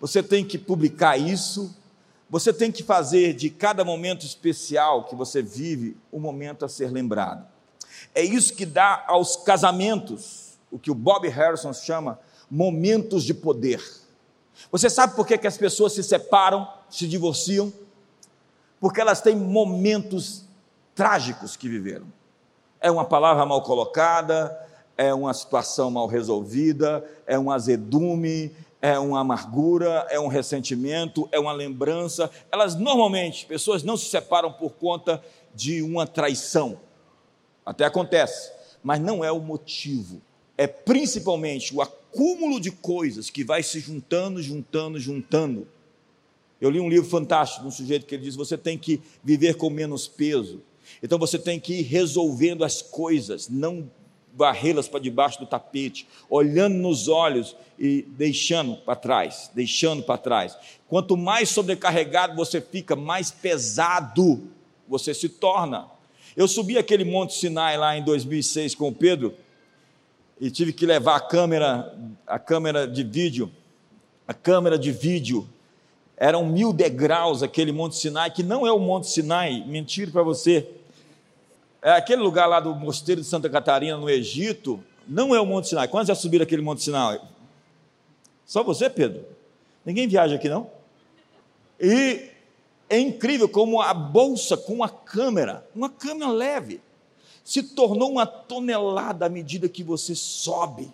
você 0.00 0.22
tem 0.22 0.44
que 0.44 0.58
publicar 0.58 1.16
isso, 1.16 1.74
você 2.28 2.52
tem 2.52 2.70
que 2.70 2.82
fazer 2.82 3.34
de 3.34 3.48
cada 3.50 3.84
momento 3.84 4.26
especial 4.26 5.04
que 5.04 5.14
você 5.14 5.40
vive 5.40 5.96
um 6.12 6.18
momento 6.18 6.64
a 6.64 6.68
ser 6.68 6.90
lembrado. 6.90 7.46
É 8.14 8.22
isso 8.22 8.54
que 8.54 8.66
dá 8.66 9.04
aos 9.06 9.36
casamentos 9.36 10.49
o 10.70 10.78
que 10.78 10.90
o 10.90 10.94
Bob 10.94 11.28
Harrison 11.28 11.72
chama 11.72 12.18
momentos 12.50 13.24
de 13.24 13.34
poder. 13.34 13.82
Você 14.70 14.90
sabe 14.90 15.14
por 15.14 15.26
que, 15.26 15.38
que 15.38 15.46
as 15.46 15.56
pessoas 15.56 15.92
se 15.92 16.02
separam, 16.02 16.68
se 16.88 17.06
divorciam? 17.06 17.72
Porque 18.78 19.00
elas 19.00 19.20
têm 19.20 19.36
momentos 19.36 20.44
trágicos 20.94 21.56
que 21.56 21.68
viveram. 21.68 22.06
É 22.80 22.90
uma 22.90 23.04
palavra 23.04 23.44
mal 23.44 23.62
colocada, 23.62 24.58
é 24.96 25.12
uma 25.14 25.32
situação 25.32 25.90
mal 25.90 26.06
resolvida, 26.06 27.04
é 27.26 27.38
um 27.38 27.50
azedume, 27.50 28.54
é 28.82 28.98
uma 28.98 29.20
amargura, 29.20 30.06
é 30.10 30.18
um 30.18 30.28
ressentimento, 30.28 31.28
é 31.30 31.38
uma 31.38 31.52
lembrança. 31.52 32.30
Elas 32.50 32.74
normalmente, 32.74 33.46
pessoas 33.46 33.82
não 33.82 33.96
se 33.96 34.06
separam 34.06 34.52
por 34.52 34.72
conta 34.72 35.22
de 35.54 35.82
uma 35.82 36.06
traição. 36.06 36.80
Até 37.64 37.84
acontece, 37.84 38.52
mas 38.82 39.00
não 39.00 39.24
é 39.24 39.30
o 39.30 39.40
motivo. 39.40 40.20
É 40.60 40.66
principalmente 40.66 41.74
o 41.74 41.80
acúmulo 41.80 42.60
de 42.60 42.70
coisas 42.70 43.30
que 43.30 43.42
vai 43.42 43.62
se 43.62 43.80
juntando, 43.80 44.42
juntando, 44.42 45.00
juntando. 45.00 45.66
Eu 46.60 46.68
li 46.68 46.78
um 46.78 46.90
livro 46.90 47.08
fantástico 47.08 47.62
de 47.62 47.68
um 47.68 47.70
sujeito 47.70 48.04
que 48.04 48.14
ele 48.14 48.24
diz: 48.24 48.36
você 48.36 48.58
tem 48.58 48.76
que 48.76 49.00
viver 49.24 49.54
com 49.54 49.70
menos 49.70 50.06
peso. 50.06 50.60
Então 51.02 51.18
você 51.18 51.38
tem 51.38 51.58
que 51.58 51.76
ir 51.76 51.82
resolvendo 51.84 52.62
as 52.62 52.82
coisas, 52.82 53.48
não 53.48 53.90
varrê-las 54.36 54.86
para 54.86 55.00
debaixo 55.00 55.38
do 55.38 55.46
tapete, 55.46 56.06
olhando 56.28 56.74
nos 56.74 57.08
olhos 57.08 57.56
e 57.78 58.02
deixando 58.02 58.76
para 58.76 58.96
trás, 58.96 59.50
deixando 59.54 60.02
para 60.02 60.18
trás. 60.18 60.58
Quanto 60.86 61.16
mais 61.16 61.48
sobrecarregado 61.48 62.36
você 62.36 62.60
fica, 62.60 62.94
mais 62.94 63.30
pesado 63.30 64.42
você 64.86 65.14
se 65.14 65.30
torna. 65.30 65.88
Eu 66.36 66.46
subi 66.46 66.76
aquele 66.76 67.04
Monte 67.04 67.32
Sinai 67.32 67.78
lá 67.78 67.96
em 67.96 68.04
2006 68.04 68.74
com 68.74 68.88
o 68.88 68.94
Pedro 68.94 69.34
e 70.40 70.50
tive 70.50 70.72
que 70.72 70.86
levar 70.86 71.16
a 71.16 71.20
câmera, 71.20 71.94
a 72.26 72.38
câmera 72.38 72.88
de 72.88 73.04
vídeo, 73.04 73.52
a 74.26 74.32
câmera 74.32 74.78
de 74.78 74.90
vídeo. 74.90 75.46
Eram 76.16 76.46
mil 76.46 76.72
degraus 76.72 77.42
aquele 77.42 77.72
Monte 77.72 77.96
Sinai, 77.96 78.30
que 78.30 78.42
não 78.42 78.66
é 78.66 78.72
o 78.72 78.78
Monte 78.78 79.08
Sinai, 79.08 79.62
mentira 79.66 80.10
para 80.10 80.22
você. 80.22 80.66
É 81.82 81.92
aquele 81.92 82.22
lugar 82.22 82.46
lá 82.46 82.58
do 82.58 82.74
Mosteiro 82.74 83.20
de 83.20 83.26
Santa 83.26 83.50
Catarina, 83.50 83.96
no 83.98 84.08
Egito, 84.08 84.82
não 85.06 85.34
é 85.34 85.40
o 85.40 85.46
Monte 85.46 85.68
Sinai. 85.68 85.88
Quantos 85.88 86.08
já 86.08 86.14
subiram 86.14 86.44
aquele 86.44 86.62
Monte 86.62 86.82
Sinai? 86.82 87.20
Só 88.46 88.62
você, 88.62 88.88
Pedro? 88.88 89.24
Ninguém 89.84 90.08
viaja 90.08 90.36
aqui, 90.36 90.48
não? 90.48 90.70
E 91.78 92.30
é 92.88 92.98
incrível 92.98 93.48
como 93.48 93.80
a 93.80 93.92
bolsa 93.92 94.56
com 94.56 94.82
a 94.82 94.88
câmera, 94.88 95.66
uma 95.74 95.88
câmera 95.88 96.30
leve, 96.30 96.80
se 97.44 97.62
tornou 97.62 98.10
uma 98.10 98.26
tonelada 98.26 99.26
à 99.26 99.28
medida 99.28 99.68
que 99.68 99.82
você 99.82 100.14
sobe. 100.14 100.90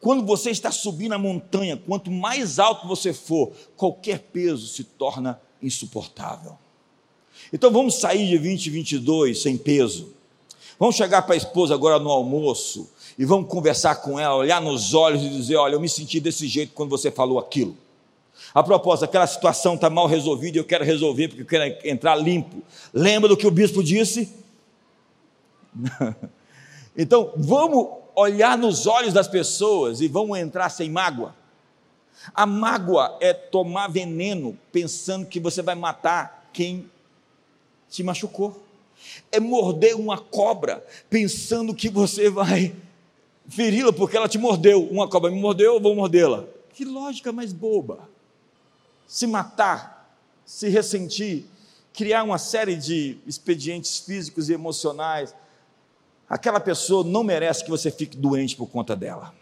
Quando 0.00 0.26
você 0.26 0.50
está 0.50 0.70
subindo 0.70 1.12
a 1.12 1.18
montanha, 1.18 1.76
quanto 1.76 2.10
mais 2.10 2.58
alto 2.58 2.88
você 2.88 3.12
for, 3.12 3.52
qualquer 3.76 4.18
peso 4.18 4.66
se 4.66 4.84
torna 4.84 5.40
insuportável. 5.62 6.58
Então 7.52 7.70
vamos 7.70 7.96
sair 7.96 8.26
de 8.26 8.38
2022 8.38 9.42
sem 9.42 9.56
peso. 9.56 10.12
Vamos 10.78 10.96
chegar 10.96 11.22
para 11.22 11.34
a 11.34 11.36
esposa 11.36 11.74
agora 11.74 11.98
no 11.98 12.10
almoço 12.10 12.90
e 13.16 13.24
vamos 13.24 13.48
conversar 13.48 13.96
com 13.96 14.18
ela, 14.18 14.34
olhar 14.34 14.60
nos 14.60 14.94
olhos 14.94 15.22
e 15.22 15.28
dizer: 15.28 15.56
Olha, 15.56 15.74
eu 15.74 15.80
me 15.80 15.88
senti 15.88 16.18
desse 16.18 16.48
jeito 16.48 16.72
quando 16.72 16.90
você 16.90 17.10
falou 17.10 17.38
aquilo. 17.38 17.76
A 18.54 18.62
propósito, 18.62 19.04
aquela 19.04 19.26
situação 19.26 19.74
está 19.74 19.88
mal 19.88 20.06
resolvida 20.06 20.58
e 20.58 20.60
eu 20.60 20.64
quero 20.64 20.84
resolver 20.84 21.28
porque 21.28 21.42
eu 21.42 21.46
quero 21.46 21.86
entrar 21.86 22.16
limpo. 22.16 22.62
Lembra 22.92 23.28
do 23.28 23.36
que 23.36 23.46
o 23.46 23.50
bispo 23.50 23.82
disse? 23.82 24.41
então, 26.96 27.32
vamos 27.36 27.88
olhar 28.14 28.58
nos 28.58 28.86
olhos 28.86 29.12
das 29.12 29.28
pessoas 29.28 30.00
e 30.00 30.08
vamos 30.08 30.38
entrar 30.38 30.68
sem 30.68 30.90
mágoa. 30.90 31.34
A 32.34 32.46
mágoa 32.46 33.16
é 33.20 33.32
tomar 33.32 33.88
veneno 33.88 34.56
pensando 34.70 35.26
que 35.26 35.40
você 35.40 35.62
vai 35.62 35.74
matar 35.74 36.48
quem 36.52 36.90
te 37.88 38.02
machucou. 38.02 38.62
É 39.30 39.40
morder 39.40 39.96
uma 39.96 40.18
cobra 40.18 40.84
pensando 41.10 41.74
que 41.74 41.88
você 41.88 42.30
vai 42.30 42.74
feri-la 43.48 43.92
porque 43.92 44.16
ela 44.16 44.28
te 44.28 44.38
mordeu. 44.38 44.84
Uma 44.84 45.08
cobra 45.08 45.30
me 45.30 45.40
mordeu, 45.40 45.74
eu 45.74 45.80
vou 45.80 45.94
mordê-la. 45.94 46.44
Que 46.72 46.84
lógica 46.84 47.32
mais 47.32 47.52
boba 47.52 48.12
se 49.12 49.26
matar, 49.26 50.16
se 50.42 50.70
ressentir, 50.70 51.44
criar 51.92 52.22
uma 52.22 52.38
série 52.38 52.74
de 52.74 53.18
expedientes 53.26 53.98
físicos 53.98 54.48
e 54.48 54.54
emocionais, 54.54 55.34
aquela 56.32 56.58
pessoa 56.58 57.04
não 57.04 57.22
merece 57.22 57.62
que 57.62 57.68
você 57.68 57.90
fique 57.90 58.16
doente 58.16 58.56
por 58.56 58.66
conta 58.66 58.96
dela. 58.96 59.34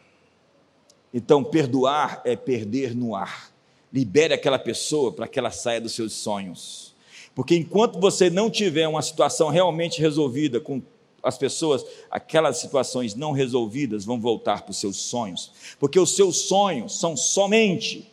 Então, 1.14 1.44
perdoar 1.44 2.20
é 2.24 2.34
perder 2.34 2.96
no 2.96 3.14
ar. 3.14 3.52
Libere 3.92 4.34
aquela 4.34 4.58
pessoa 4.58 5.12
para 5.12 5.28
que 5.28 5.38
ela 5.38 5.52
saia 5.52 5.80
dos 5.80 5.92
seus 5.92 6.12
sonhos. 6.12 6.92
Porque 7.32 7.54
enquanto 7.54 8.00
você 8.00 8.28
não 8.28 8.50
tiver 8.50 8.88
uma 8.88 9.02
situação 9.02 9.50
realmente 9.50 10.00
resolvida 10.00 10.58
com 10.58 10.82
as 11.22 11.38
pessoas, 11.38 11.86
aquelas 12.10 12.56
situações 12.56 13.14
não 13.14 13.30
resolvidas 13.30 14.04
vão 14.04 14.20
voltar 14.20 14.62
para 14.62 14.72
os 14.72 14.80
seus 14.80 14.96
sonhos. 14.96 15.52
Porque 15.78 16.00
os 16.00 16.16
seus 16.16 16.38
sonhos 16.38 16.98
são 16.98 17.16
somente 17.16 18.10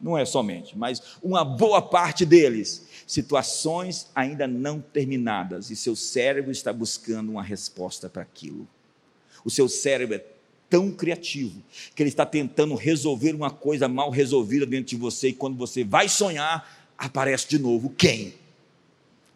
não 0.00 0.16
é 0.16 0.24
somente, 0.24 0.76
mas 0.76 1.02
uma 1.22 1.44
boa 1.44 1.80
parte 1.80 2.24
deles, 2.24 2.85
situações 3.06 4.08
ainda 4.14 4.46
não 4.46 4.80
terminadas, 4.80 5.70
e 5.70 5.76
seu 5.76 5.94
cérebro 5.94 6.50
está 6.50 6.72
buscando 6.72 7.30
uma 7.30 7.42
resposta 7.42 8.08
para 8.08 8.22
aquilo. 8.22 8.66
O 9.44 9.50
seu 9.50 9.68
cérebro 9.68 10.16
é 10.16 10.24
tão 10.68 10.90
criativo 10.90 11.62
que 11.94 12.02
ele 12.02 12.10
está 12.10 12.26
tentando 12.26 12.74
resolver 12.74 13.32
uma 13.32 13.50
coisa 13.50 13.86
mal 13.86 14.10
resolvida 14.10 14.66
dentro 14.66 14.90
de 14.90 14.96
você, 14.96 15.28
e 15.28 15.32
quando 15.32 15.56
você 15.56 15.84
vai 15.84 16.08
sonhar, 16.08 16.92
aparece 16.98 17.48
de 17.48 17.58
novo 17.58 17.90
quem? 17.90 18.34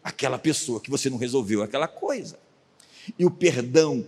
Aquela 0.03 0.37
pessoa 0.37 0.81
que 0.81 0.89
você 0.89 1.09
não 1.09 1.17
resolveu 1.17 1.63
aquela 1.63 1.87
coisa. 1.87 2.37
E 3.17 3.25
o 3.25 3.31
perdão 3.31 4.05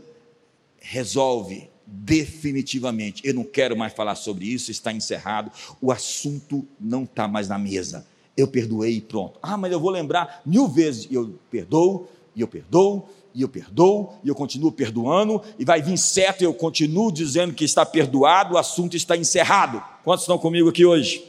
resolve 0.79 1.69
definitivamente. 1.85 3.21
Eu 3.25 3.33
não 3.33 3.43
quero 3.43 3.77
mais 3.77 3.93
falar 3.93 4.15
sobre 4.15 4.45
isso, 4.45 4.71
está 4.71 4.91
encerrado. 4.91 5.51
O 5.79 5.91
assunto 5.91 6.67
não 6.79 7.03
está 7.03 7.27
mais 7.27 7.47
na 7.47 7.57
mesa. 7.57 8.05
Eu 8.35 8.47
perdoei 8.47 8.97
e 8.97 9.01
pronto. 9.01 9.39
Ah, 9.41 9.57
mas 9.57 9.71
eu 9.71 9.79
vou 9.79 9.91
lembrar 9.91 10.41
mil 10.45 10.67
vezes. 10.67 11.07
Eu 11.11 11.35
perdoo, 11.51 12.07
e 12.35 12.41
eu 12.41 12.47
perdoo, 12.47 13.07
e 13.33 13.41
eu 13.41 13.49
perdoo, 13.49 14.13
e 14.23 14.27
eu 14.27 14.35
continuo 14.35 14.71
perdoando, 14.71 15.41
e 15.57 15.65
vai 15.65 15.81
vir 15.81 15.97
certo, 15.97 16.41
e 16.41 16.45
eu 16.45 16.53
continuo 16.53 17.11
dizendo 17.11 17.53
que 17.53 17.63
está 17.63 17.85
perdoado, 17.85 18.55
o 18.55 18.57
assunto 18.57 18.95
está 18.95 19.17
encerrado. 19.17 19.83
Quantos 20.03 20.23
estão 20.23 20.37
comigo 20.37 20.69
aqui 20.69 20.85
hoje? 20.85 21.25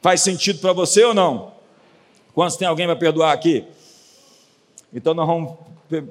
Faz 0.00 0.20
sentido 0.20 0.60
para 0.60 0.72
você 0.72 1.04
ou 1.04 1.14
não? 1.14 1.52
Quantos 2.34 2.56
tem 2.56 2.66
alguém 2.66 2.86
para 2.86 2.96
perdoar 2.96 3.32
aqui? 3.32 3.64
Então 4.92 5.14
nós 5.14 5.26
vamos 5.26 5.54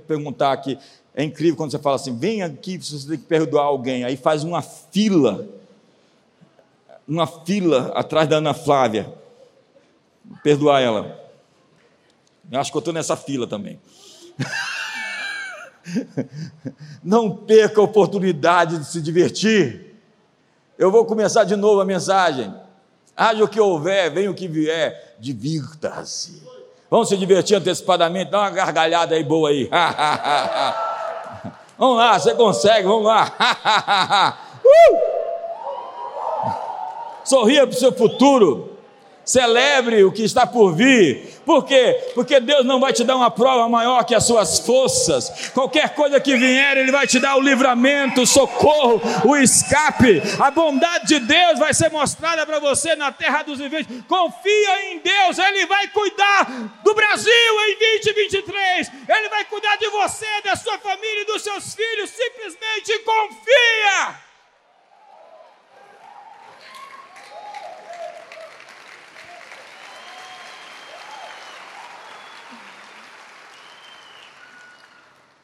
perguntar 0.07 0.51
aqui: 0.51 0.77
é 1.15 1.23
incrível 1.23 1.55
quando 1.55 1.71
você 1.71 1.79
fala 1.79 1.95
assim: 1.95 2.15
vem 2.15 2.41
aqui, 2.41 2.77
você 2.77 3.07
tem 3.07 3.17
que 3.17 3.25
perdoar 3.25 3.65
alguém. 3.65 4.03
Aí 4.03 4.17
faz 4.17 4.43
uma 4.43 4.61
fila, 4.61 5.47
uma 7.07 7.27
fila 7.27 7.91
atrás 7.95 8.27
da 8.27 8.37
Ana 8.37 8.53
Flávia, 8.53 9.13
perdoar 10.43 10.81
ela. 10.81 11.19
Eu 12.51 12.59
acho 12.59 12.71
que 12.71 12.77
eu 12.77 12.79
estou 12.79 12.93
nessa 12.93 13.15
fila 13.15 13.47
também. 13.47 13.79
Não 17.03 17.35
perca 17.35 17.81
a 17.81 17.83
oportunidade 17.83 18.77
de 18.77 18.85
se 18.85 19.01
divertir. 19.01 19.95
Eu 20.77 20.91
vou 20.91 21.05
começar 21.05 21.45
de 21.45 21.55
novo 21.55 21.81
a 21.81 21.85
mensagem. 21.85 22.53
Haja 23.15 23.43
o 23.43 23.47
que 23.47 23.59
houver, 23.59 24.11
venha 24.11 24.29
o 24.29 24.33
que 24.33 24.47
vier, 24.47 25.15
divirta-se. 25.19 26.43
Vamos 26.89 27.09
se 27.09 27.17
divertir 27.17 27.55
antecipadamente, 27.55 28.31
dá 28.31 28.39
uma 28.41 28.49
gargalhada 28.49 29.13
aí 29.15 29.23
boa 29.23 29.49
aí. 29.49 29.69
Vamos 31.77 31.97
lá, 31.97 32.19
você 32.19 32.35
consegue, 32.35 32.87
vamos 32.87 33.05
lá. 33.05 33.33
uh! 34.63 35.13
Sorria 37.25 37.65
para 37.65 37.75
o 37.75 37.79
seu 37.79 37.91
futuro. 37.91 38.72
Celebre 39.25 40.03
o 40.03 40.11
que 40.11 40.23
está 40.23 40.45
por 40.45 40.73
vir. 40.73 41.41
Por 41.45 41.65
quê? 41.65 42.11
Porque 42.13 42.39
Deus 42.39 42.65
não 42.65 42.79
vai 42.79 42.91
te 42.91 43.03
dar 43.03 43.15
uma 43.15 43.31
prova 43.31 43.69
maior 43.69 44.03
que 44.03 44.15
as 44.15 44.25
suas 44.25 44.59
forças. 44.59 45.51
Qualquer 45.53 45.95
coisa 45.95 46.19
que 46.19 46.35
vier, 46.35 46.77
Ele 46.77 46.91
vai 46.91 47.07
te 47.07 47.19
dar 47.19 47.37
o 47.37 47.41
livramento, 47.41 48.21
o 48.21 48.27
socorro, 48.27 49.01
o 49.25 49.35
escape. 49.37 50.21
A 50.39 50.51
bondade 50.51 51.07
de 51.07 51.19
Deus 51.19 51.59
vai 51.59 51.73
ser 51.73 51.89
mostrada 51.89 52.45
para 52.45 52.59
você 52.59 52.95
na 52.95 53.11
terra 53.11 53.43
dos 53.43 53.59
viventes. 53.59 54.03
Confia 54.07 54.91
em 54.91 54.99
Deus, 54.99 55.37
Ele 55.37 55.65
vai 55.67 55.87
cuidar 55.87 56.45
do 56.83 56.93
Brasil 56.93 57.31
em 57.69 57.79
2023. 57.79 58.91
Ele 59.07 59.29
vai 59.29 59.45
cuidar 59.45 59.77
de 59.77 59.87
você, 59.89 60.41
da 60.43 60.55
sua 60.55 60.77
família 60.79 61.21
e 61.21 61.25
dos 61.25 61.41
seus 61.41 61.73
filhos. 61.73 62.09
Simplesmente 62.09 62.99
confia. 62.99 64.32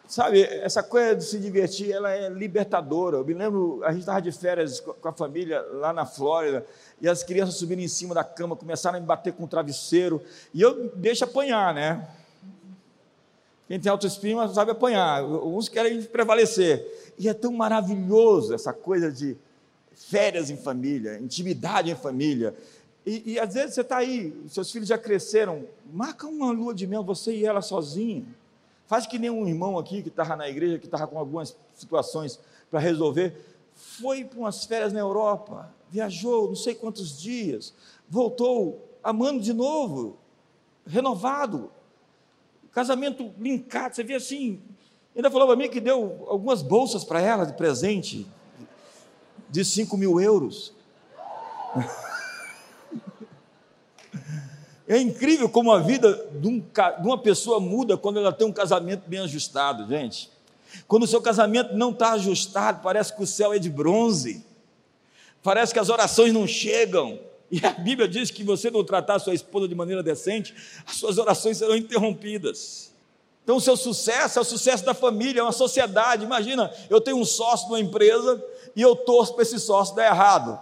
Sabe, 0.10 0.42
essa 0.42 0.82
coisa 0.82 1.16
de 1.16 1.24
se 1.24 1.38
divertir, 1.38 1.92
ela 1.92 2.12
é 2.12 2.30
libertadora. 2.30 3.18
Eu 3.18 3.24
me 3.26 3.36
lembro, 3.36 3.80
a 3.84 3.92
gente 3.92 4.00
estava 4.00 4.20
de 4.20 4.32
férias 4.32 4.80
com 4.80 5.08
a 5.08 5.14
família 5.14 5.62
lá 5.74 5.94
na 5.94 6.04
Flórida, 6.04 6.66
e 7.00 7.08
as 7.08 7.22
crianças 7.22 7.58
subiram 7.58 7.84
em 7.84 7.88
cima 7.88 8.16
da 8.16 8.24
cama, 8.24 8.56
começaram 8.56 8.98
a 8.98 9.00
me 9.00 9.06
bater 9.06 9.34
com 9.34 9.44
o 9.44 9.48
travesseiro, 9.48 10.20
e 10.52 10.64
eu 10.64 10.90
deixo 10.96 11.26
apanhar, 11.26 11.76
né? 11.76 12.10
Quem 13.68 13.80
tem 13.80 13.92
autoestima 13.92 14.52
sabe 14.52 14.72
apanhar, 14.72 15.24
uns 15.24 15.70
querem 15.70 16.02
prevalecer. 16.02 17.14
E 17.16 17.30
é 17.30 17.34
tão 17.36 17.54
maravilhoso 17.54 18.56
essa 18.56 18.74
coisa 18.74 19.12
de 19.12 19.38
férias 19.94 20.50
em 20.50 20.58
família, 20.58 21.20
intimidade 21.20 21.92
em 21.92 21.96
família. 21.96 22.56
E, 23.06 23.34
e 23.34 23.40
às 23.40 23.54
vezes 23.54 23.76
você 23.76 23.82
está 23.82 23.98
aí, 23.98 24.36
seus 24.48 24.72
filhos 24.72 24.88
já 24.88 24.98
cresceram, 24.98 25.66
marca 25.94 26.26
uma 26.26 26.52
lua 26.52 26.74
de 26.74 26.88
mel, 26.88 27.04
você 27.04 27.32
e 27.32 27.46
ela 27.46 27.62
sozinho. 27.62 28.26
Faz 28.90 29.06
que 29.06 29.20
nem 29.20 29.30
um 29.30 29.48
irmão 29.48 29.78
aqui 29.78 30.02
que 30.02 30.10
estava 30.10 30.36
na 30.36 30.50
igreja, 30.50 30.80
que 30.80 30.86
estava 30.86 31.06
com 31.06 31.20
algumas 31.20 31.56
situações 31.76 32.40
para 32.72 32.80
resolver, 32.80 33.40
foi 33.76 34.26
para 34.26 34.40
umas 34.40 34.66
férias 34.66 34.92
na 34.92 35.00
Europa, 35.00 35.72
viajou 35.92 36.48
não 36.48 36.56
sei 36.56 36.74
quantos 36.74 37.22
dias, 37.22 37.72
voltou 38.10 38.90
amando 39.04 39.42
de 39.42 39.54
novo, 39.54 40.18
renovado, 40.88 41.72
casamento 42.72 43.32
linkado, 43.38 43.96
você 43.96 44.04
vê 44.04 44.16
assim, 44.16 44.60
ainda 45.16 45.30
falou 45.30 45.46
para 45.46 45.56
mim 45.56 45.70
que 45.70 45.80
deu 45.80 46.26
algumas 46.28 46.64
bolsas 46.64 47.04
para 47.04 47.22
ela 47.22 47.46
de 47.46 47.54
presente, 47.54 48.26
de 49.48 49.64
5 49.64 49.96
mil 49.98 50.20
euros. 50.20 50.74
É 54.90 54.98
incrível 54.98 55.48
como 55.48 55.72
a 55.72 55.78
vida 55.78 56.28
de, 56.32 56.48
um, 56.48 56.60
de, 56.60 57.08
uma 57.08 57.18
pessoa 57.20 57.60
muda 57.60 57.96
quando 57.96 58.18
ela 58.18 58.34
tem 58.34 58.48
um 58.48 58.52
casamento 58.52 59.04
bem 59.06 59.20
ajustado, 59.20 59.88
gente. 59.88 60.32
Quando 60.88 61.04
o 61.04 61.08
seu 61.08 61.22
casamento 61.22 61.76
não 61.76 61.92
está 61.92 62.14
ajustado, 62.14 62.82
parece 62.82 63.16
que 63.16 63.22
o 63.22 63.28
céu 63.28 63.54
é 63.54 63.60
de 63.60 63.70
bronze, 63.70 64.44
parece 65.44 65.72
que 65.72 65.80
as 65.80 65.90
orações 65.90 66.34
não 66.34 66.48
chegam. 66.48 67.20
E 67.52 67.64
a 67.64 67.70
Bíblia 67.70 68.08
diz 68.08 68.32
que 68.32 68.44
você 68.44 68.72
não 68.72 68.84
tratar 68.84 69.16
a 69.16 69.20
sua 69.20 69.36
esposa 69.36 69.68
de 69.68 69.76
maneira 69.76 70.02
decente, 70.02 70.56
as 70.88 70.96
suas 70.96 71.20
orações 71.20 71.58
serão 71.58 71.76
interrompidas. 71.76 72.92
Então, 73.44 73.58
o 73.58 73.62
seu 73.62 73.78
sucesso 73.78 74.40
é 74.40 74.42
o 74.42 74.46
sucesso 74.46 74.84
da 74.84 74.96
família, 74.96 75.42
é 75.42 75.44
uma 75.44 75.52
sociedade. 75.52 76.26
Imagina, 76.26 76.72
eu 76.90 77.00
tenho 77.00 77.18
um 77.18 77.26
sócio 77.26 77.68
numa 77.68 77.80
empresa 77.80 78.44
e 78.76 78.82
eu 78.82 78.96
torço 78.96 79.36
para 79.36 79.44
esse 79.44 79.60
sócio 79.60 79.96
dar 79.96 80.08
errado. 80.08 80.60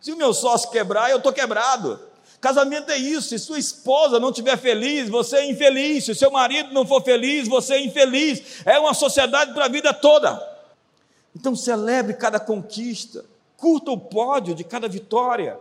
Se 0.00 0.12
o 0.12 0.16
meu 0.16 0.32
sócio 0.32 0.70
quebrar, 0.70 1.10
eu 1.10 1.18
estou 1.18 1.32
quebrado. 1.32 2.00
Casamento 2.46 2.92
é 2.92 2.96
isso. 2.96 3.30
Se 3.30 3.40
sua 3.40 3.58
esposa 3.58 4.20
não 4.20 4.30
estiver 4.30 4.56
feliz, 4.56 5.08
você 5.08 5.38
é 5.38 5.50
infeliz. 5.50 6.04
Se 6.04 6.14
seu 6.14 6.30
marido 6.30 6.72
não 6.72 6.86
for 6.86 7.02
feliz, 7.02 7.48
você 7.48 7.74
é 7.74 7.84
infeliz. 7.84 8.62
É 8.64 8.78
uma 8.78 8.94
sociedade 8.94 9.52
para 9.52 9.64
a 9.64 9.68
vida 9.68 9.92
toda. 9.92 10.40
Então 11.34 11.56
celebre 11.56 12.14
cada 12.14 12.38
conquista, 12.38 13.24
curta 13.56 13.90
o 13.90 13.98
pódio 13.98 14.54
de 14.54 14.62
cada 14.62 14.86
vitória. 14.86 15.58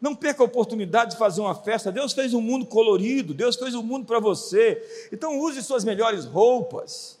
Não 0.00 0.12
perca 0.12 0.42
a 0.42 0.46
oportunidade 0.46 1.12
de 1.12 1.18
fazer 1.18 1.40
uma 1.40 1.54
festa. 1.54 1.92
Deus 1.92 2.12
fez 2.12 2.34
um 2.34 2.40
mundo 2.40 2.66
colorido, 2.66 3.32
Deus 3.32 3.54
fez 3.54 3.72
um 3.76 3.82
mundo 3.84 4.04
para 4.04 4.18
você. 4.18 5.08
Então 5.12 5.38
use 5.38 5.62
suas 5.62 5.84
melhores 5.84 6.24
roupas. 6.24 7.13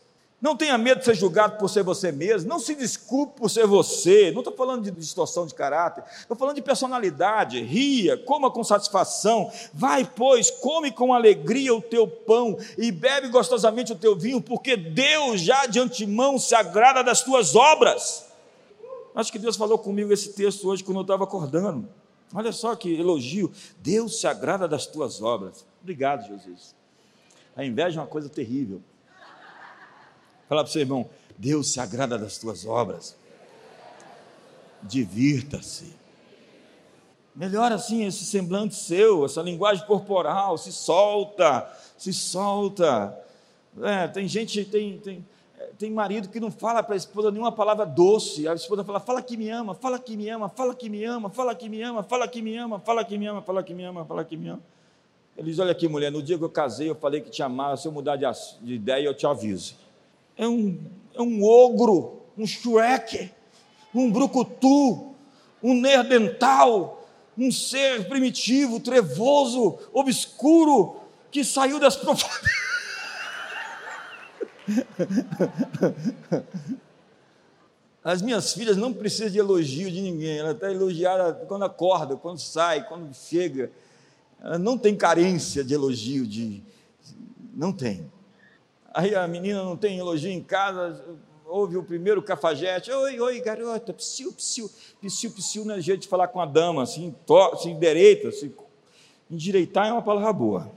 Não 0.44 0.54
tenha 0.54 0.76
medo 0.76 0.98
de 0.98 1.06
ser 1.06 1.14
julgado 1.14 1.56
por 1.56 1.70
ser 1.70 1.82
você 1.82 2.12
mesmo. 2.12 2.50
Não 2.50 2.58
se 2.58 2.74
desculpe 2.74 3.40
por 3.40 3.48
ser 3.48 3.66
você. 3.66 4.30
Não 4.30 4.42
estou 4.42 4.54
falando 4.54 4.82
de 4.82 4.90
distorção 4.90 5.46
de 5.46 5.54
caráter. 5.54 6.04
Estou 6.20 6.36
falando 6.36 6.56
de 6.56 6.60
personalidade. 6.60 7.62
Ria, 7.62 8.18
coma 8.18 8.50
com 8.50 8.62
satisfação. 8.62 9.50
Vai, 9.72 10.04
pois, 10.04 10.50
come 10.50 10.92
com 10.92 11.14
alegria 11.14 11.74
o 11.74 11.80
teu 11.80 12.06
pão 12.06 12.58
e 12.76 12.92
bebe 12.92 13.28
gostosamente 13.28 13.92
o 13.92 13.96
teu 13.96 14.14
vinho, 14.14 14.38
porque 14.38 14.76
Deus 14.76 15.40
já 15.40 15.64
de 15.64 15.80
antemão 15.80 16.38
se 16.38 16.54
agrada 16.54 17.02
das 17.02 17.22
tuas 17.22 17.56
obras. 17.56 18.26
Acho 19.14 19.32
que 19.32 19.38
Deus 19.38 19.56
falou 19.56 19.78
comigo 19.78 20.12
esse 20.12 20.34
texto 20.34 20.68
hoje 20.68 20.84
quando 20.84 20.98
eu 20.98 21.04
estava 21.04 21.24
acordando. 21.24 21.88
Olha 22.34 22.52
só 22.52 22.76
que 22.76 22.94
elogio. 22.94 23.50
Deus 23.78 24.20
se 24.20 24.26
agrada 24.26 24.68
das 24.68 24.84
tuas 24.84 25.22
obras. 25.22 25.64
Obrigado, 25.80 26.26
Jesus. 26.26 26.76
A 27.56 27.64
inveja 27.64 27.98
é 27.98 28.02
uma 28.02 28.06
coisa 28.06 28.28
terrível. 28.28 28.82
Fala 30.48 30.62
para 30.62 30.68
o 30.68 30.72
seu 30.72 30.82
irmão: 30.82 31.08
Deus 31.36 31.72
se 31.72 31.80
agrada 31.80 32.18
das 32.18 32.38
tuas 32.38 32.66
obras. 32.66 33.16
Divirta-se. 34.82 35.94
Melhor 37.34 37.72
assim 37.72 38.04
esse 38.04 38.24
semblante 38.24 38.76
seu, 38.76 39.24
essa 39.24 39.42
linguagem 39.42 39.84
corporal, 39.86 40.56
se 40.56 40.72
solta, 40.72 41.68
se 41.98 42.12
solta. 42.12 43.18
É, 43.82 44.06
tem 44.06 44.28
gente, 44.28 44.64
tem, 44.64 44.98
tem, 44.98 45.26
tem 45.76 45.90
marido 45.90 46.28
que 46.28 46.38
não 46.38 46.50
fala 46.50 46.80
para 46.80 46.94
a 46.94 46.96
esposa 46.96 47.32
nenhuma 47.32 47.50
palavra 47.50 47.84
doce. 47.84 48.46
A 48.46 48.54
esposa 48.54 48.84
fala: 48.84 49.00
fala 49.00 49.20
que 49.20 49.36
me 49.36 49.48
ama, 49.48 49.74
fala 49.74 49.98
que 49.98 50.16
me 50.16 50.28
ama, 50.28 50.48
fala 50.48 50.74
que 50.74 50.88
me 50.88 51.04
ama, 51.04 51.28
fala 51.28 51.54
que 51.54 51.68
me 51.68 51.82
ama, 51.82 52.04
fala 52.04 52.28
que 52.28 52.42
me 52.42 52.56
ama, 52.56 52.78
fala 52.78 53.04
que 53.04 53.18
me 53.18 53.26
ama, 53.26 53.42
fala 53.42 53.62
que 53.64 53.74
me 53.74 53.84
ama, 53.84 54.04
fala 54.04 54.24
que 54.24 54.36
me 54.36 54.48
ama. 54.48 54.62
Ele 55.36 55.50
diz: 55.50 55.58
olha 55.58 55.72
aqui, 55.72 55.88
mulher, 55.88 56.12
no 56.12 56.22
dia 56.22 56.38
que 56.38 56.44
eu 56.44 56.50
casei, 56.50 56.88
eu 56.88 56.94
falei 56.94 57.20
que 57.20 57.30
te 57.30 57.42
amava. 57.42 57.76
Se 57.76 57.88
eu 57.88 57.92
mudar 57.92 58.14
de 58.14 58.74
ideia, 58.74 59.06
eu 59.06 59.14
te 59.14 59.26
aviso 59.26 59.83
é 60.36 60.46
um, 60.46 60.78
é 61.14 61.22
um 61.22 61.42
ogro, 61.44 62.22
um 62.36 62.46
Shrek, 62.46 63.30
um 63.94 64.10
brucutu, 64.10 65.14
um 65.62 65.74
nerdental, 65.74 67.06
um 67.36 67.50
ser 67.50 68.08
primitivo, 68.08 68.80
trevoso, 68.80 69.78
obscuro, 69.92 70.96
que 71.30 71.44
saiu 71.44 71.78
das 71.80 71.96
profundezas. 71.96 72.64
As 78.02 78.20
minhas 78.20 78.52
filhas 78.52 78.76
não 78.76 78.92
precisam 78.92 79.30
de 79.30 79.38
elogio 79.38 79.90
de 79.90 80.00
ninguém, 80.00 80.38
ela 80.38 80.52
está 80.52 80.70
elogiada 80.70 81.32
quando 81.46 81.64
acorda, 81.64 82.16
quando 82.16 82.38
sai, 82.38 82.86
quando 82.86 83.14
chega. 83.14 83.72
Ela 84.40 84.58
não 84.58 84.76
tem 84.76 84.94
carência 84.94 85.64
de 85.64 85.72
elogio, 85.72 86.26
de... 86.26 86.62
não 87.54 87.72
tem. 87.72 88.12
Aí 88.94 89.12
a 89.12 89.26
menina 89.26 89.64
não 89.64 89.76
tem 89.76 89.98
elogio 89.98 90.30
em 90.30 90.40
casa, 90.40 91.04
ouve 91.46 91.76
o 91.76 91.82
primeiro 91.82 92.22
cafajete, 92.22 92.92
oi, 92.92 93.18
oi, 93.18 93.40
garota, 93.40 93.92
psiu, 93.92 94.32
psiu, 94.32 94.70
psiu, 95.02 95.32
psiu, 95.32 95.64
não 95.64 95.74
é 95.74 95.80
jeito 95.80 96.02
de 96.02 96.08
falar 96.08 96.28
com 96.28 96.40
a 96.40 96.46
dama, 96.46 96.84
assim, 96.84 97.12
to, 97.26 97.36
assim 97.52 97.76
direita, 97.76 98.28
assim, 98.28 98.54
endireitar 99.28 99.88
é 99.88 99.92
uma 99.92 100.00
palavra 100.00 100.32
boa, 100.32 100.70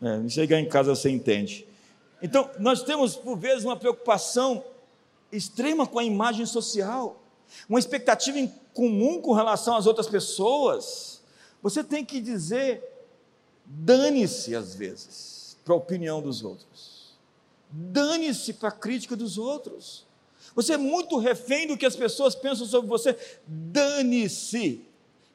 é, 0.00 0.28
chegar 0.28 0.60
em 0.60 0.68
casa 0.68 0.94
você 0.94 1.10
entende. 1.10 1.66
Então, 2.22 2.48
nós 2.60 2.84
temos, 2.84 3.16
por 3.16 3.36
vezes, 3.36 3.64
uma 3.64 3.76
preocupação 3.76 4.64
extrema 5.32 5.84
com 5.84 5.98
a 5.98 6.04
imagem 6.04 6.46
social, 6.46 7.20
uma 7.68 7.80
expectativa 7.80 8.38
em 8.38 8.46
comum 8.72 9.20
com 9.20 9.32
relação 9.32 9.76
às 9.76 9.86
outras 9.86 10.06
pessoas. 10.06 11.20
Você 11.60 11.82
tem 11.82 12.04
que 12.04 12.20
dizer, 12.20 12.82
dane-se 13.66 14.54
às 14.54 14.76
vezes, 14.76 15.56
para 15.64 15.74
a 15.74 15.76
opinião 15.76 16.22
dos 16.22 16.44
outros. 16.44 16.91
Dane-se 17.72 18.52
para 18.52 18.68
a 18.68 18.72
crítica 18.72 19.16
dos 19.16 19.38
outros. 19.38 20.06
Você 20.54 20.74
é 20.74 20.76
muito 20.76 21.16
refém 21.18 21.66
do 21.66 21.76
que 21.76 21.86
as 21.86 21.96
pessoas 21.96 22.34
pensam 22.34 22.66
sobre 22.66 22.88
você. 22.88 23.16
Dane-se. 23.46 24.82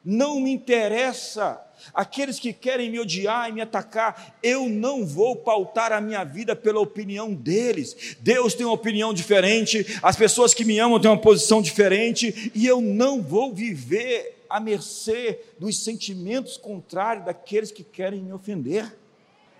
Não 0.04 0.40
me 0.40 0.52
interessa. 0.52 1.60
Aqueles 1.92 2.38
que 2.38 2.52
querem 2.52 2.90
me 2.90 3.00
odiar 3.00 3.48
e 3.48 3.52
me 3.52 3.60
atacar, 3.60 4.36
eu 4.42 4.68
não 4.68 5.04
vou 5.04 5.36
pautar 5.36 5.92
a 5.92 6.00
minha 6.00 6.24
vida 6.24 6.54
pela 6.54 6.80
opinião 6.80 7.34
deles. 7.34 8.16
Deus 8.20 8.54
tem 8.54 8.64
uma 8.64 8.74
opinião 8.74 9.12
diferente, 9.12 9.98
as 10.02 10.16
pessoas 10.16 10.54
que 10.54 10.64
me 10.64 10.78
amam 10.78 11.00
têm 11.00 11.10
uma 11.10 11.20
posição 11.20 11.62
diferente, 11.62 12.50
e 12.54 12.66
eu 12.66 12.80
não 12.80 13.22
vou 13.22 13.52
viver 13.52 14.44
à 14.48 14.58
mercê 14.58 15.40
dos 15.58 15.78
sentimentos 15.84 16.56
contrários 16.56 17.26
daqueles 17.26 17.70
que 17.70 17.84
querem 17.84 18.22
me 18.22 18.32
ofender 18.32 18.92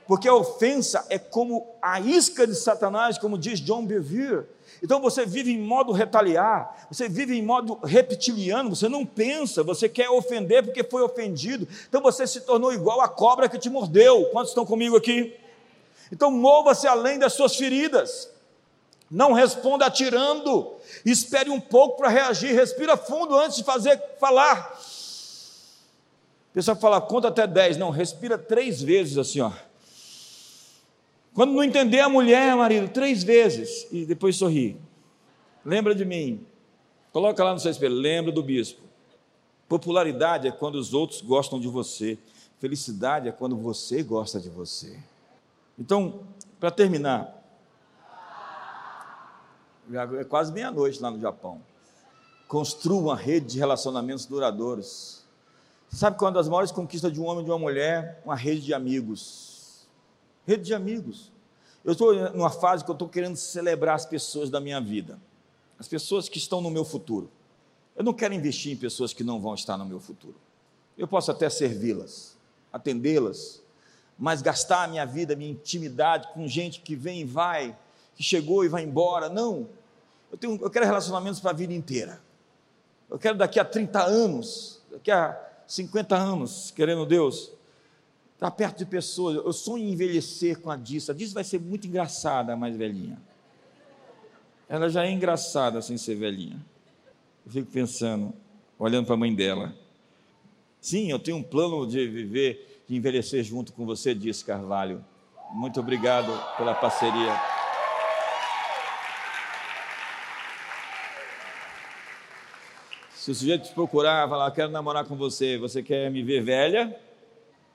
porque 0.09 0.27
a 0.27 0.35
ofensa 0.35 1.05
é 1.11 1.19
como 1.19 1.69
a 1.83 2.01
isca 2.01 2.47
de 2.47 2.55
Satanás, 2.55 3.19
como 3.19 3.37
diz 3.37 3.61
John 3.61 3.85
Bevere. 3.85 4.47
Então 4.83 5.03
você 5.03 5.27
vive 5.27 5.53
em 5.53 5.61
modo 5.61 5.93
retaliar, 5.93 6.87
você 6.91 7.11
vive 7.11 7.37
em 7.37 7.43
modo 7.43 7.79
reptiliano, 7.85 8.75
você 8.75 8.89
não 8.89 9.05
pensa, 9.05 9.63
você 9.63 9.87
quer 9.87 10.09
ofender 10.09 10.65
porque 10.65 10.83
foi 10.83 11.03
ofendido. 11.03 11.69
Então 11.87 12.01
você 12.01 12.27
se 12.27 12.41
tornou 12.41 12.73
igual 12.73 13.03
a 13.03 13.09
cobra 13.09 13.51
que 13.51 13.59
te 13.59 13.69
mordeu. 13.69 14.31
Quantos 14.33 14.53
estão 14.53 14.65
comigo 14.65 14.97
aqui? 14.97 15.37
Então 16.11 16.31
mova-se 16.31 16.89
além 16.89 17.19
das 17.19 17.35
suas 17.35 17.55
feridas. 17.55 18.31
Não 19.11 19.35
responda 19.35 19.85
atirando. 19.85 20.73
Espere 21.05 21.51
um 21.51 21.61
pouco 21.61 21.99
para 21.99 22.09
reagir. 22.09 22.55
Respira 22.55 22.97
fundo 22.97 23.37
antes 23.37 23.59
de 23.59 23.65
fazer 23.65 24.03
falar. 24.19 24.75
O 26.51 26.55
pessoal 26.55 26.79
fala, 26.79 26.99
conta 26.99 27.29
até 27.29 27.47
10. 27.47 27.77
Não, 27.77 27.91
respira 27.91 28.39
três 28.39 28.81
vezes 28.81 29.19
assim, 29.19 29.43
ó. 29.43 29.53
Quando 31.39 31.53
não 31.53 31.63
entender 31.63 32.01
a 32.01 32.09
mulher, 32.09 32.57
marido, 32.57 32.89
três 32.89 33.23
vezes 33.23 33.87
e 33.93 34.05
depois 34.05 34.35
sorri. 34.35 34.77
Lembra 35.65 35.95
de 35.95 36.05
mim. 36.05 36.45
Coloca 37.13 37.45
lá 37.45 37.53
no 37.53 37.61
seu 37.61 37.71
espelho, 37.71 37.95
lembra 37.95 38.33
do 38.33 38.43
bispo. 38.43 38.81
Popularidade 39.69 40.49
é 40.49 40.51
quando 40.51 40.75
os 40.75 40.93
outros 40.93 41.21
gostam 41.21 41.61
de 41.61 41.69
você. 41.69 42.19
Felicidade 42.59 43.29
é 43.29 43.31
quando 43.31 43.57
você 43.57 44.03
gosta 44.03 44.41
de 44.41 44.49
você. 44.49 44.99
Então, 45.79 46.23
para 46.59 46.73
terminar, 46.73 47.41
é 50.19 50.25
quase 50.25 50.53
meia-noite 50.53 51.01
lá 51.01 51.09
no 51.09 51.21
Japão. 51.21 51.63
Construa 52.49 53.01
uma 53.01 53.17
rede 53.17 53.53
de 53.53 53.59
relacionamentos 53.61 54.27
duradouros. 54.27 55.23
Sabe 55.89 56.19
quando 56.19 56.37
as 56.41 56.49
maiores 56.49 56.73
conquistas 56.73 57.13
de 57.13 57.21
um 57.21 57.27
homem 57.27 57.43
e 57.43 57.45
de 57.45 57.51
uma 57.53 57.61
mulher? 57.61 58.21
Uma 58.25 58.35
rede 58.35 58.63
de 58.63 58.75
amigos 58.75 59.48
rede 60.49 60.65
de 60.65 60.73
amigos. 60.73 61.31
Eu 61.85 61.93
estou 61.93 62.15
numa 62.31 62.49
fase 62.49 62.83
que 62.83 62.91
eu 62.91 62.95
estou 62.95 63.07
querendo 63.07 63.37
celebrar 63.37 63.95
as 63.95 64.07
pessoas 64.07 64.49
da 64.49 64.59
minha 64.59 64.81
vida, 64.81 65.21
as 65.79 65.87
pessoas 65.87 66.27
que 66.27 66.39
estão 66.39 66.63
no 66.63 66.71
meu 66.71 66.87
futuro. 66.87 67.31
Eu 67.95 68.03
não 68.03 68.15
quero 68.15 68.33
investir 68.33 68.73
em 68.73 68.77
pessoas 68.77 69.13
que 69.13 69.23
não 69.23 69.39
vão 69.39 69.55
estar 69.55 69.77
no 69.77 69.85
meu 69.85 70.01
futuro. 70.01 70.37
Eu 70.97 71.07
posso 71.07 71.31
até 71.31 71.51
servi-las, 71.51 72.35
atendê-las, 72.73 73.63
mas 74.19 74.41
gastar 74.41 74.85
a 74.85 74.89
minha 74.89 75.05
vida, 75.05 75.35
a 75.35 75.37
minha 75.37 75.51
intimidade 75.51 76.29
com 76.33 76.49
gente 76.49 76.81
que 76.81 76.97
vem 76.97 77.21
e 77.21 77.25
vai, 77.25 77.77
que 78.17 78.23
chegou 78.23 78.65
e 78.65 78.69
vai 78.69 78.83
embora. 78.83 79.29
Não. 79.29 79.69
Eu, 80.33 80.39
tenho, 80.39 80.59
eu 80.63 80.71
quero 80.71 80.87
relacionamentos 80.87 81.41
para 81.41 81.51
a 81.51 81.55
vida 81.55 81.75
inteira. 81.75 82.23
Eu 83.11 83.19
quero 83.19 83.37
daqui 83.37 83.61
a 83.61 83.65
30 83.65 84.03
anos, 84.03 84.81
daqui 84.91 85.11
a 85.11 85.39
50 85.67 86.17
anos, 86.17 86.73
querendo 86.75 87.05
Deus, 87.05 87.53
estar 88.39 88.53
perto 88.53 88.79
de 88.79 88.87
pessoas. 88.87 89.35
Eu 89.35 89.53
sonho 89.53 89.85
em 89.85 89.91
envelhecer 89.91 90.61
com 90.61 90.71
a 90.71 90.77
Dissa. 90.77 91.11
A 91.11 91.15
Dissa 91.15 91.35
vai 91.35 91.43
ser 91.43 91.59
muito 91.59 91.89
engraçada, 91.89 92.53
a 92.53 92.57
mais 92.57 92.77
velhinha. 92.77 93.21
Ela 94.69 94.89
já 94.89 95.05
é 95.05 95.11
engraçada 95.11 95.83
sem 95.83 95.99
ser 95.99 96.15
velhinha. 96.15 96.65
Eu 97.45 97.51
fico 97.51 97.71
pensando, 97.71 98.33
olhando 98.79 99.07
para 99.07 99.15
a 99.15 99.19
mãe 99.19 99.35
dela. 99.35 99.75
Sim, 100.81 101.11
eu 101.11 101.19
tenho 101.19 101.39
um 101.39 101.43
plano 101.43 101.85
de 101.85 102.07
viver, 102.07 102.85
de 102.89 102.95
envelhecer 102.95 103.43
junto 103.43 103.73
com 103.73 103.85
você, 103.85 104.15
disse 104.15 104.45
Carvalho. 104.45 105.05
Muito 105.53 105.81
obrigado 105.81 106.31
pela 106.57 106.75
parceria. 106.75 107.35
Se 113.15 113.33
o 113.33 113.35
sujeito 113.35 113.69
te 113.69 113.75
procurar, 113.75 114.29
falar, 114.29 114.49
quero 114.53 114.71
namorar 114.71 115.05
com 115.07 115.17
você, 115.17 115.59
você 115.59 115.83
quer 115.83 116.09
me 116.09 116.23
ver 116.23 116.41
velha? 116.41 117.08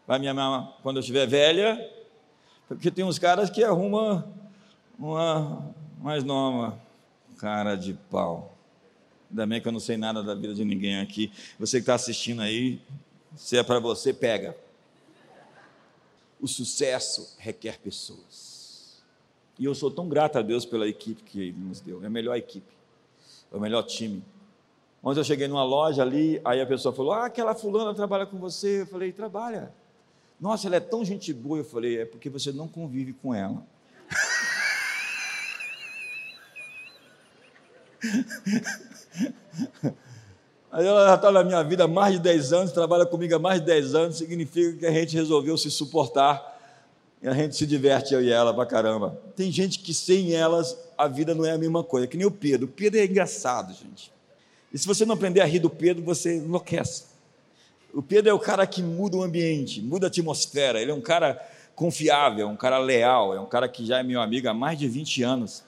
Vai 0.06 0.20
me 0.20 0.28
amar 0.28 0.78
quando 0.84 0.98
eu 0.98 1.00
estiver 1.00 1.26
velha? 1.26 1.90
Porque 2.68 2.92
tem 2.92 3.06
uns 3.06 3.18
caras 3.18 3.50
que 3.50 3.64
arrumam 3.64 4.24
uma 5.00 5.74
mais 6.02 6.24
nova. 6.24 6.78
Cara 7.38 7.76
de 7.76 7.94
pau. 8.10 8.54
Ainda 9.30 9.48
bem 9.48 9.62
que 9.62 9.68
eu 9.68 9.72
não 9.72 9.80
sei 9.80 9.98
nada 9.98 10.22
da 10.22 10.36
vida 10.36 10.54
de 10.54 10.66
ninguém 10.66 11.00
aqui. 11.00 11.32
Você 11.58 11.78
que 11.78 11.84
está 11.84 11.96
assistindo 11.96 12.42
aí, 12.42 12.82
se 13.36 13.58
é 13.58 13.64
para 13.64 13.80
você, 13.80 14.14
pega. 14.14 14.56
O 16.40 16.48
sucesso 16.48 17.36
requer 17.40 17.80
pessoas. 17.80 19.02
E 19.58 19.66
eu 19.66 19.74
sou 19.74 19.90
tão 19.90 20.10
grato 20.10 20.38
a 20.38 20.42
Deus 20.42 20.66
pela 20.66 20.88
equipe 20.88 21.24
que 21.24 21.40
Ele 21.40 21.58
nos 21.58 21.80
deu. 21.80 22.04
É 22.04 22.08
a 22.08 22.10
melhor 22.10 22.36
equipe, 22.36 22.74
é 23.52 23.56
o 23.56 23.60
melhor 23.60 23.84
time. 23.84 24.24
Ontem 25.02 25.20
eu 25.20 25.24
cheguei 25.24 25.48
numa 25.48 25.64
loja 25.64 26.02
ali, 26.02 26.42
aí 26.44 26.60
a 26.60 26.66
pessoa 26.66 26.94
falou: 26.94 27.14
Ah, 27.14 27.26
aquela 27.26 27.56
fulana 27.56 27.94
trabalha 27.94 28.26
com 28.26 28.38
você. 28.38 28.82
Eu 28.82 28.88
falei: 28.88 29.12
Trabalha. 29.12 29.74
Nossa, 30.40 30.68
ela 30.68 30.76
é 30.76 30.80
tão 30.80 31.04
gente 31.06 31.34
boa. 31.34 31.60
Eu 31.60 31.66
falei: 31.66 32.02
É 32.02 32.06
porque 32.06 32.30
você 32.30 32.52
não 32.52 32.68
convive 32.68 33.14
com 33.14 33.34
ela. 33.34 33.66
Aí 40.72 40.86
ela 40.86 41.08
já 41.08 41.16
está 41.16 41.32
na 41.32 41.44
minha 41.44 41.64
vida 41.64 41.84
há 41.84 41.88
mais 41.88 42.16
de 42.16 42.20
10 42.20 42.54
anos, 42.54 42.72
trabalha 42.72 43.06
comigo 43.06 43.36
há 43.36 43.40
mais 43.40 43.60
de 43.60 43.68
10 43.68 43.94
anos, 43.94 44.18
significa 44.18 44.80
que 44.80 44.86
a 44.86 44.92
gente 44.92 45.16
resolveu 45.16 45.56
se 45.56 45.70
suportar 45.70 46.52
e 47.22 47.28
a 47.28 47.34
gente 47.34 47.56
se 47.56 47.66
diverte, 47.66 48.14
eu 48.14 48.22
e 48.22 48.32
ela, 48.32 48.54
pra 48.54 48.66
caramba. 48.66 49.18
Tem 49.36 49.52
gente 49.52 49.80
que 49.80 49.94
sem 49.94 50.34
elas 50.34 50.78
a 50.98 51.08
vida 51.08 51.34
não 51.34 51.46
é 51.46 51.52
a 51.52 51.58
mesma 51.58 51.84
coisa, 51.84 52.08
que 52.08 52.18
nem 52.18 52.26
o 52.26 52.32
Pedro. 52.32 52.66
O 52.66 52.70
Pedro 52.70 53.00
é 53.00 53.06
engraçado, 53.06 53.74
gente. 53.74 54.12
E 54.74 54.78
se 54.78 54.88
você 54.88 55.06
não 55.06 55.14
aprender 55.14 55.40
a 55.40 55.46
rir 55.46 55.60
do 55.60 55.70
Pedro, 55.70 56.04
você 56.04 56.38
enlouquece. 56.38 57.13
O 57.94 58.02
Pedro 58.02 58.32
é 58.32 58.34
o 58.34 58.40
cara 58.40 58.66
que 58.66 58.82
muda 58.82 59.18
o 59.18 59.24
ambiente, 59.24 59.82
muda 59.82 60.08
a 60.08 60.10
atmosfera. 60.10 60.82
Ele 60.82 60.90
é 60.90 60.94
um 60.94 61.02
cara 61.02 61.40
confiável, 61.76 62.48
um 62.48 62.56
cara 62.56 62.80
leal, 62.80 63.36
é 63.36 63.40
um 63.40 63.46
cara 63.46 63.70
que 63.70 63.86
já 63.86 64.00
é 64.00 64.04
meu 64.04 64.20
amigo 64.20 64.50
há 64.50 64.54
mais 64.54 64.80
de 64.80 64.88
20 64.88 65.22
anos. 65.22 65.64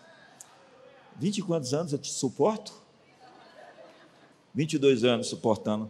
20 1.18 1.38
e 1.38 1.42
quantos 1.44 1.74
anos 1.74 1.94
eu 1.94 2.00
te 2.00 2.12
suporto? 2.12 2.74
22 4.56 5.04
anos 5.04 5.28
suportando. 5.28 5.90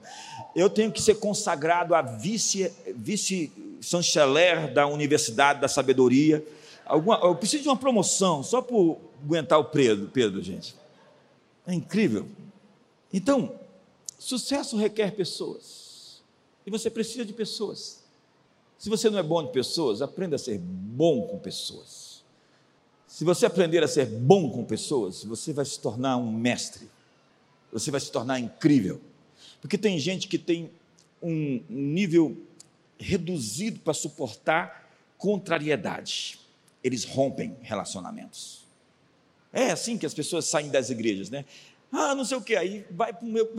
Eu 0.56 0.70
tenho 0.70 0.92
que 0.92 1.02
ser 1.02 1.16
consagrado 1.16 1.96
a 1.96 2.02
vice, 2.02 2.72
vice 2.96 3.52
chanceler 3.80 4.74
da 4.74 4.88
Universidade 4.88 5.62
da 5.62 5.68
Sabedoria. 5.68 6.46
Alguma, 6.86 7.18
eu 7.20 7.36
preciso 7.36 7.64
de 7.64 7.70
uma 7.70 7.78
promoção 7.78 8.44
só 8.44 8.62
por 8.62 9.00
aguentar 9.24 9.60
o 9.60 9.66
Pedro, 9.66 10.08
Pedro, 10.08 10.42
gente. 10.42 10.76
É 11.66 11.74
incrível. 11.74 12.28
Então, 13.14 13.54
sucesso 14.20 14.76
requer 14.76 15.12
pessoas. 15.12 15.85
E 16.66 16.72
você 16.72 16.90
precisa 16.90 17.24
de 17.24 17.34
pessoas. 17.34 18.04
Se 18.78 18.90
você 18.90 19.10
não 19.10 19.20
é 19.20 19.24
bom 19.24 19.44
de 19.44 19.52
pessoas, 19.52 20.02
aprenda 20.02 20.36
a 20.36 20.40
ser 20.40 20.58
bom 20.60 21.28
com 21.28 21.40
pessoas. 21.40 22.24
Se 23.08 23.24
você 23.24 23.46
aprender 23.46 23.84
a 23.84 23.88
ser 23.88 24.06
bom 24.06 24.50
com 24.50 24.66
pessoas, 24.66 25.24
você 25.24 25.54
vai 25.54 25.66
se 25.66 25.80
tornar 25.80 26.18
um 26.18 26.32
mestre 26.32 26.90
você 27.76 27.92
vai 27.92 28.00
se 28.00 28.10
tornar 28.10 28.40
incrível. 28.40 29.02
Porque 29.60 29.78
tem 29.78 30.00
gente 30.00 30.30
que 30.30 30.38
tem 30.38 30.72
um 31.22 31.62
nível 31.68 32.38
reduzido 32.98 33.82
para 33.82 33.94
suportar 33.94 34.90
contrariedade. 35.18 36.40
Eles 36.82 37.04
rompem 37.04 37.58
relacionamentos. 37.62 38.66
É 39.52 39.72
assim 39.72 39.98
que 39.98 40.06
as 40.06 40.14
pessoas 40.14 40.46
saem 40.46 40.70
das 40.70 40.90
igrejas, 40.90 41.30
né? 41.30 41.44
Ah, 41.92 42.16
não 42.16 42.24
sei 42.24 42.38
o 42.38 42.42
que, 42.42 42.56
aí 42.56 42.86
vai, 42.92 43.14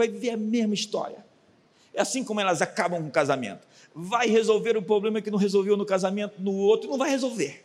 viver 0.09 0.31
a 0.31 0.37
mesma 0.37 0.73
história. 0.73 1.25
É 1.97 2.03
assim 2.03 2.23
como 2.23 2.39
elas 2.39 2.61
acabam 2.61 3.01
com 3.01 3.09
o 3.09 3.11
casamento. 3.11 3.67
Vai 3.95 4.29
resolver 4.29 4.77
o 4.77 4.83
problema 4.83 5.23
que 5.23 5.31
não 5.31 5.39
resolveu 5.39 5.79
no 5.79 5.87
casamento, 5.87 6.35
no 6.39 6.53
outro, 6.53 6.91
não 6.91 6.99
vai 6.99 7.09
resolver. 7.09 7.65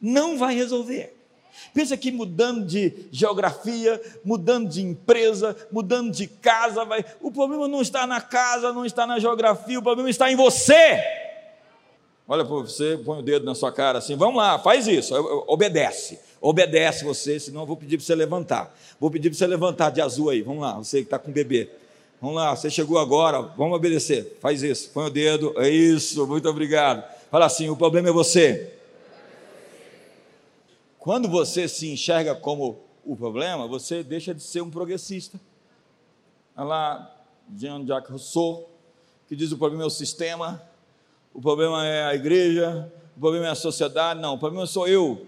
Não 0.00 0.38
vai 0.38 0.54
resolver. 0.54 1.14
Pensa 1.74 1.94
que 1.96 2.10
mudando 2.10 2.64
de 2.64 3.06
geografia, 3.12 4.00
mudando 4.24 4.68
de 4.70 4.80
empresa, 4.80 5.54
mudando 5.70 6.10
de 6.10 6.26
casa, 6.26 6.86
vai... 6.86 7.04
o 7.20 7.30
problema 7.30 7.68
não 7.68 7.82
está 7.82 8.06
na 8.06 8.20
casa, 8.20 8.72
não 8.72 8.86
está 8.86 9.06
na 9.06 9.18
geografia, 9.18 9.78
o 9.78 9.82
problema 9.82 10.08
está 10.08 10.32
em 10.32 10.36
você. 10.36 10.98
Olha 12.26 12.44
para 12.44 12.54
você, 12.54 12.98
põe 13.04 13.18
o 13.18 13.22
dedo 13.22 13.44
na 13.44 13.54
sua 13.54 13.72
cara 13.72 13.98
assim, 13.98 14.16
vamos 14.16 14.36
lá, 14.36 14.58
faz 14.58 14.86
isso, 14.86 15.14
obedece, 15.46 16.18
obedece 16.40 17.04
você, 17.04 17.40
senão 17.40 17.62
eu 17.62 17.66
vou 17.66 17.76
pedir 17.76 17.96
para 17.96 18.06
você 18.06 18.14
levantar. 18.14 18.74
Vou 19.00 19.10
pedir 19.10 19.30
para 19.30 19.38
você 19.38 19.46
levantar 19.46 19.90
de 19.90 20.00
azul 20.00 20.30
aí, 20.30 20.42
vamos 20.42 20.62
lá, 20.62 20.74
você 20.74 20.98
que 20.98 21.04
está 21.04 21.18
com 21.18 21.30
o 21.30 21.34
bebê. 21.34 21.70
Vamos 22.20 22.36
lá, 22.36 22.54
você 22.54 22.68
chegou 22.68 22.98
agora, 22.98 23.40
vamos 23.40 23.76
obedecer, 23.76 24.38
faz 24.40 24.60
isso, 24.62 24.90
põe 24.90 25.06
o 25.06 25.10
dedo, 25.10 25.54
é 25.56 25.68
isso, 25.68 26.26
muito 26.26 26.48
obrigado. 26.48 27.04
Fala 27.30 27.46
assim: 27.46 27.68
o 27.68 27.76
problema 27.76 28.08
é 28.08 28.12
você. 28.12 28.74
Quando 30.98 31.28
você 31.28 31.68
se 31.68 31.88
enxerga 31.88 32.34
como 32.34 32.80
o 33.04 33.16
problema, 33.16 33.68
você 33.68 34.02
deixa 34.02 34.34
de 34.34 34.42
ser 34.42 34.62
um 34.62 34.70
progressista. 34.70 35.40
Olha 36.56 36.66
lá, 36.66 37.16
Jean-Jacques 37.56 38.10
Rousseau, 38.10 38.68
que 39.28 39.36
diz 39.36 39.52
o 39.52 39.56
problema 39.56 39.84
é 39.84 39.86
o 39.86 39.90
sistema, 39.90 40.60
o 41.32 41.40
problema 41.40 41.86
é 41.86 42.04
a 42.04 42.14
igreja, 42.16 42.92
o 43.16 43.20
problema 43.20 43.46
é 43.46 43.50
a 43.50 43.54
sociedade. 43.54 44.20
Não, 44.20 44.34
o 44.34 44.38
problema 44.38 44.66
sou 44.66 44.88
eu. 44.88 45.24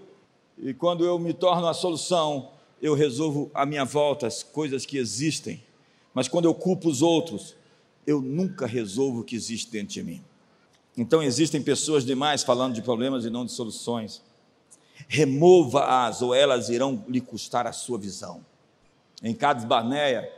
E 0.57 0.73
quando 0.73 1.05
eu 1.05 1.17
me 1.17 1.33
torno 1.33 1.65
a 1.67 1.73
solução, 1.73 2.49
eu 2.81 2.93
resolvo 2.93 3.49
à 3.53 3.65
minha 3.65 3.85
volta 3.85 4.27
as 4.27 4.43
coisas 4.43 4.85
que 4.85 4.97
existem. 4.97 5.63
Mas 6.13 6.27
quando 6.27 6.45
eu 6.45 6.53
culpo 6.53 6.89
os 6.89 7.01
outros, 7.01 7.55
eu 8.05 8.21
nunca 8.21 8.65
resolvo 8.65 9.21
o 9.21 9.23
que 9.23 9.35
existe 9.35 9.71
dentro 9.71 9.93
de 9.93 10.03
mim. 10.03 10.23
Então 10.97 11.23
existem 11.23 11.61
pessoas 11.61 12.05
demais 12.05 12.43
falando 12.43 12.73
de 12.73 12.81
problemas 12.81 13.25
e 13.25 13.29
não 13.29 13.45
de 13.45 13.51
soluções 13.51 14.21
remova-as, 15.07 16.21
ou 16.21 16.33
elas 16.33 16.69
irão 16.69 17.03
lhe 17.07 17.21
custar 17.21 17.67
a 17.67 17.73
sua 17.73 17.97
visão. 17.97 18.45
Em 19.21 19.33
Cades 19.33 19.65
Barneia, 19.65 20.31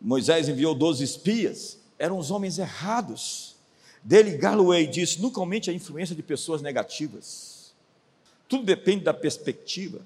Moisés 0.00 0.48
enviou 0.48 0.74
12 0.74 1.02
espias, 1.02 1.78
eram 1.98 2.18
os 2.18 2.30
homens 2.30 2.58
errados. 2.58 3.56
Dele, 4.02 4.36
Galloway 4.36 4.86
disse: 4.86 5.20
nunca 5.20 5.40
aumente 5.40 5.70
a 5.70 5.72
influência 5.72 6.14
de 6.14 6.22
pessoas 6.22 6.62
negativas. 6.62 7.72
Tudo 8.48 8.64
depende 8.64 9.04
da 9.04 9.14
perspectiva. 9.14 10.00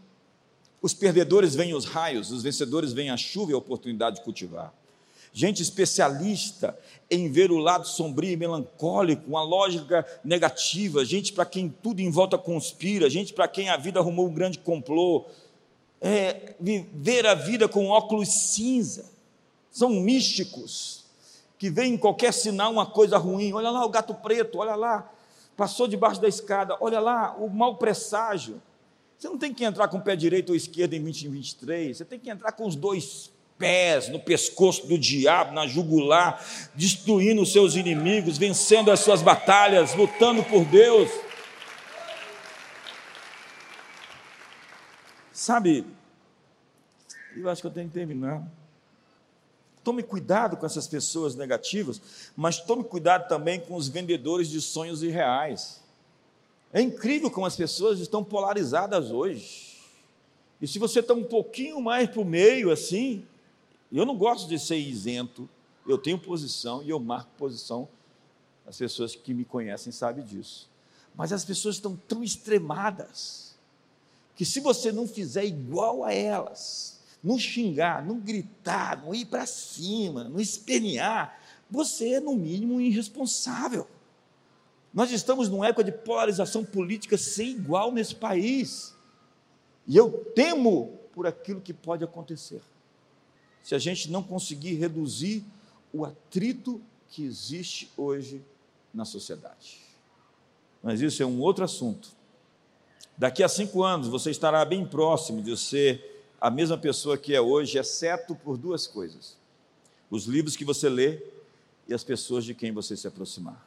Os 0.87 0.95
perdedores 0.95 1.53
veem 1.53 1.75
os 1.75 1.85
raios, 1.85 2.31
os 2.31 2.45
vencedores 2.45 2.93
veem 2.93 3.11
a 3.11 3.17
chuva 3.17 3.51
e 3.51 3.55
a 3.55 3.59
oportunidade 3.59 4.19
de 4.19 4.23
cultivar. 4.23 4.73
Gente 5.33 5.61
especialista 5.61 6.79
em 7.11 7.29
ver 7.29 7.51
o 7.51 7.59
lado 7.59 7.89
sombrio 7.89 8.31
e 8.31 8.37
melancólico, 8.37 9.25
uma 9.27 9.43
lógica 9.43 10.07
negativa, 10.23 11.05
gente 11.05 11.33
para 11.33 11.45
quem 11.45 11.69
tudo 11.69 11.99
em 11.99 12.09
volta 12.09 12.39
conspira, 12.39 13.11
gente 13.11 13.35
para 13.35 13.49
quem 13.49 13.69
a 13.69 13.77
vida 13.77 13.99
arrumou 13.99 14.29
um 14.29 14.33
grande 14.33 14.61
complô, 14.61 15.25
é, 16.01 16.55
ver 16.61 17.27
a 17.27 17.35
vida 17.35 17.67
com 17.67 17.89
óculos 17.89 18.29
cinza, 18.29 19.07
são 19.69 19.91
místicos, 19.91 21.05
que 21.59 21.69
veem 21.69 21.95
em 21.95 21.99
qualquer 21.99 22.33
sinal 22.33 22.71
uma 22.71 22.87
coisa 22.87 23.19
ruim, 23.19 23.53
olha 23.53 23.71
lá 23.71 23.85
o 23.85 23.89
gato 23.89 24.15
preto, 24.15 24.59
olha 24.59 24.77
lá, 24.77 25.13
passou 25.57 25.89
debaixo 25.89 26.21
da 26.21 26.29
escada, 26.29 26.77
olha 26.81 27.01
lá 27.01 27.35
o 27.37 27.51
mau 27.51 27.75
presságio, 27.75 28.63
você 29.19 29.29
não 29.29 29.39
tem 29.39 29.53
que 29.53 29.65
entrar 29.65 29.89
com 29.89 29.99
o 29.99 30.03
pé 30.03 30.15
direito 30.15 30.51
ou 30.51 30.57
esquerdo 30.57 30.95
em 30.95 31.03
2023, 31.03 31.97
você 31.97 32.05
tem 32.05 32.19
que 32.19 32.29
entrar 32.29 32.53
com 32.53 32.67
os 32.67 32.77
dois 32.77 33.33
pés 33.59 34.09
no 34.09 34.21
pescoço 34.21 34.87
do 34.87 34.99
diabo, 34.99 35.53
na 35.53 35.67
jugular, 35.67 36.45
destruindo 36.75 37.43
os 37.43 37.53
seus 37.53 37.75
inimigos, 37.75 38.37
vencendo 38.37 38.91
as 38.91 39.01
suas 39.01 39.23
batalhas, 39.23 39.95
lutando 39.95 40.43
por 40.45 40.65
Deus. 40.67 41.11
Sabe, 45.33 45.87
eu 47.35 47.49
acho 47.49 47.61
que 47.61 47.67
eu 47.67 47.73
tenho 47.73 47.89
que 47.89 47.95
terminar. 47.95 48.43
Tome 49.85 50.03
cuidado 50.03 50.57
com 50.57 50.67
essas 50.67 50.89
pessoas 50.89 51.35
negativas, 51.35 52.31
mas 52.37 52.61
tome 52.61 52.83
cuidado 52.83 53.29
também 53.29 53.61
com 53.61 53.77
os 53.77 53.89
vendedores 53.89 54.49
de 54.49 54.61
sonhos 54.61 55.03
irreais. 55.03 55.81
É 56.77 56.83
incrível 56.83 57.31
como 57.31 57.47
as 57.47 57.57
pessoas 57.57 58.01
estão 58.01 58.23
polarizadas 58.23 59.11
hoje. 59.11 59.79
E 60.61 60.69
se 60.69 60.79
você 60.79 61.01
está 61.01 61.15
um 61.15 61.25
pouquinho 61.25 61.81
mais 61.81 62.07
para 62.07 62.21
o 62.21 62.25
meio, 62.25 62.71
assim, 62.71 63.25
eu 63.91 64.05
não 64.05 64.15
gosto 64.15 64.47
de 64.47 64.59
ser 64.59 64.77
isento, 64.77 65.49
eu 65.89 65.97
tenho 65.97 66.19
posição 66.19 66.83
e 66.83 66.91
eu 66.91 67.01
marco 67.01 67.31
posição. 67.39 67.89
As 68.67 68.77
pessoas 68.77 69.17
que 69.17 69.33
me 69.33 69.43
conhecem 69.43 69.91
sabem 69.91 70.23
disso. 70.23 70.69
Mas 71.15 71.33
as 71.33 71.47
pessoas 71.47 71.77
estão 71.77 71.97
tão 71.97 72.23
extremadas 72.23 73.55
que 74.35 74.45
se 74.45 74.61
você 74.61 74.93
não 74.93 75.09
fizer 75.09 75.47
igual 75.47 76.05
a 76.05 76.13
elas, 76.13 77.01
não 77.25 77.39
xingar, 77.39 78.05
não 78.05 78.21
gritar, 78.21 79.03
não 79.03 79.15
ir 79.15 79.25
para 79.25 79.47
cima, 79.47 80.25
não 80.25 80.39
espernear, 80.39 81.41
você 81.71 82.17
é 82.17 82.21
no 82.21 82.37
mínimo 82.37 82.83
irresponsável. 82.83 83.89
Nós 84.97 85.13
estamos 85.13 85.51
numa 85.51 85.67
época 85.67 85.85
de 85.85 85.93
polarização 85.93 86.65
política 86.65 87.19
sem 87.19 87.51
igual 87.51 87.93
nesse 87.93 88.15
país. 88.15 88.95
E 89.87 89.95
eu 89.95 90.11
temo 90.35 90.99
por 91.13 91.27
aquilo 91.27 91.61
que 91.61 91.75
pode 91.75 92.03
acontecer. 92.03 92.63
Se 93.63 93.75
a 93.75 93.79
gente 93.79 94.11
não 94.11 94.23
conseguir 94.23 94.73
reduzir 94.77 95.45
o 95.93 96.07
atrito 96.07 96.81
que 97.11 97.23
existe 97.23 97.91
hoje 97.95 98.43
na 98.95 99.05
sociedade. 99.05 99.83
Mas 100.83 101.03
isso 101.03 101.23
é 101.23 101.27
um 101.27 101.43
outro 101.43 101.63
assunto. 101.63 102.09
Daqui 103.19 103.43
a 103.43 103.51
cinco 103.51 103.83
anos 103.83 104.09
você 104.09 104.31
estará 104.31 104.65
bem 104.65 104.87
próximo 104.87 105.43
de 105.43 105.59
ser 105.59 106.25
a 106.41 106.51
mesma 106.51 106.79
pessoa 106.79 107.19
que 107.19 107.35
é 107.35 107.41
hoje, 107.41 107.77
exceto 107.77 108.35
por 108.35 108.57
duas 108.57 108.87
coisas: 108.87 109.37
os 110.11 110.25
livros 110.25 110.57
que 110.57 110.65
você 110.65 110.89
lê 110.89 111.23
e 111.87 111.93
as 111.93 112.03
pessoas 112.03 112.47
de 112.47 112.55
quem 112.55 112.73
você 112.73 112.97
se 112.97 113.07
aproximar. 113.07 113.66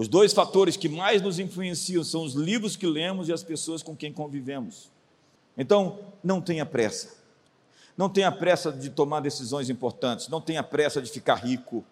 Os 0.00 0.08
dois 0.08 0.32
fatores 0.32 0.78
que 0.78 0.88
mais 0.88 1.20
nos 1.20 1.38
influenciam 1.38 2.02
são 2.02 2.24
os 2.24 2.32
livros 2.32 2.74
que 2.74 2.86
lemos 2.86 3.28
e 3.28 3.34
as 3.34 3.42
pessoas 3.42 3.82
com 3.82 3.94
quem 3.94 4.10
convivemos. 4.10 4.90
Então, 5.58 5.98
não 6.24 6.40
tenha 6.40 6.64
pressa. 6.64 7.18
Não 7.98 8.08
tenha 8.08 8.32
pressa 8.32 8.72
de 8.72 8.88
tomar 8.88 9.20
decisões 9.20 9.68
importantes, 9.68 10.26
não 10.28 10.40
tenha 10.40 10.62
pressa 10.62 11.02
de 11.02 11.10
ficar 11.10 11.34
rico. 11.34 11.84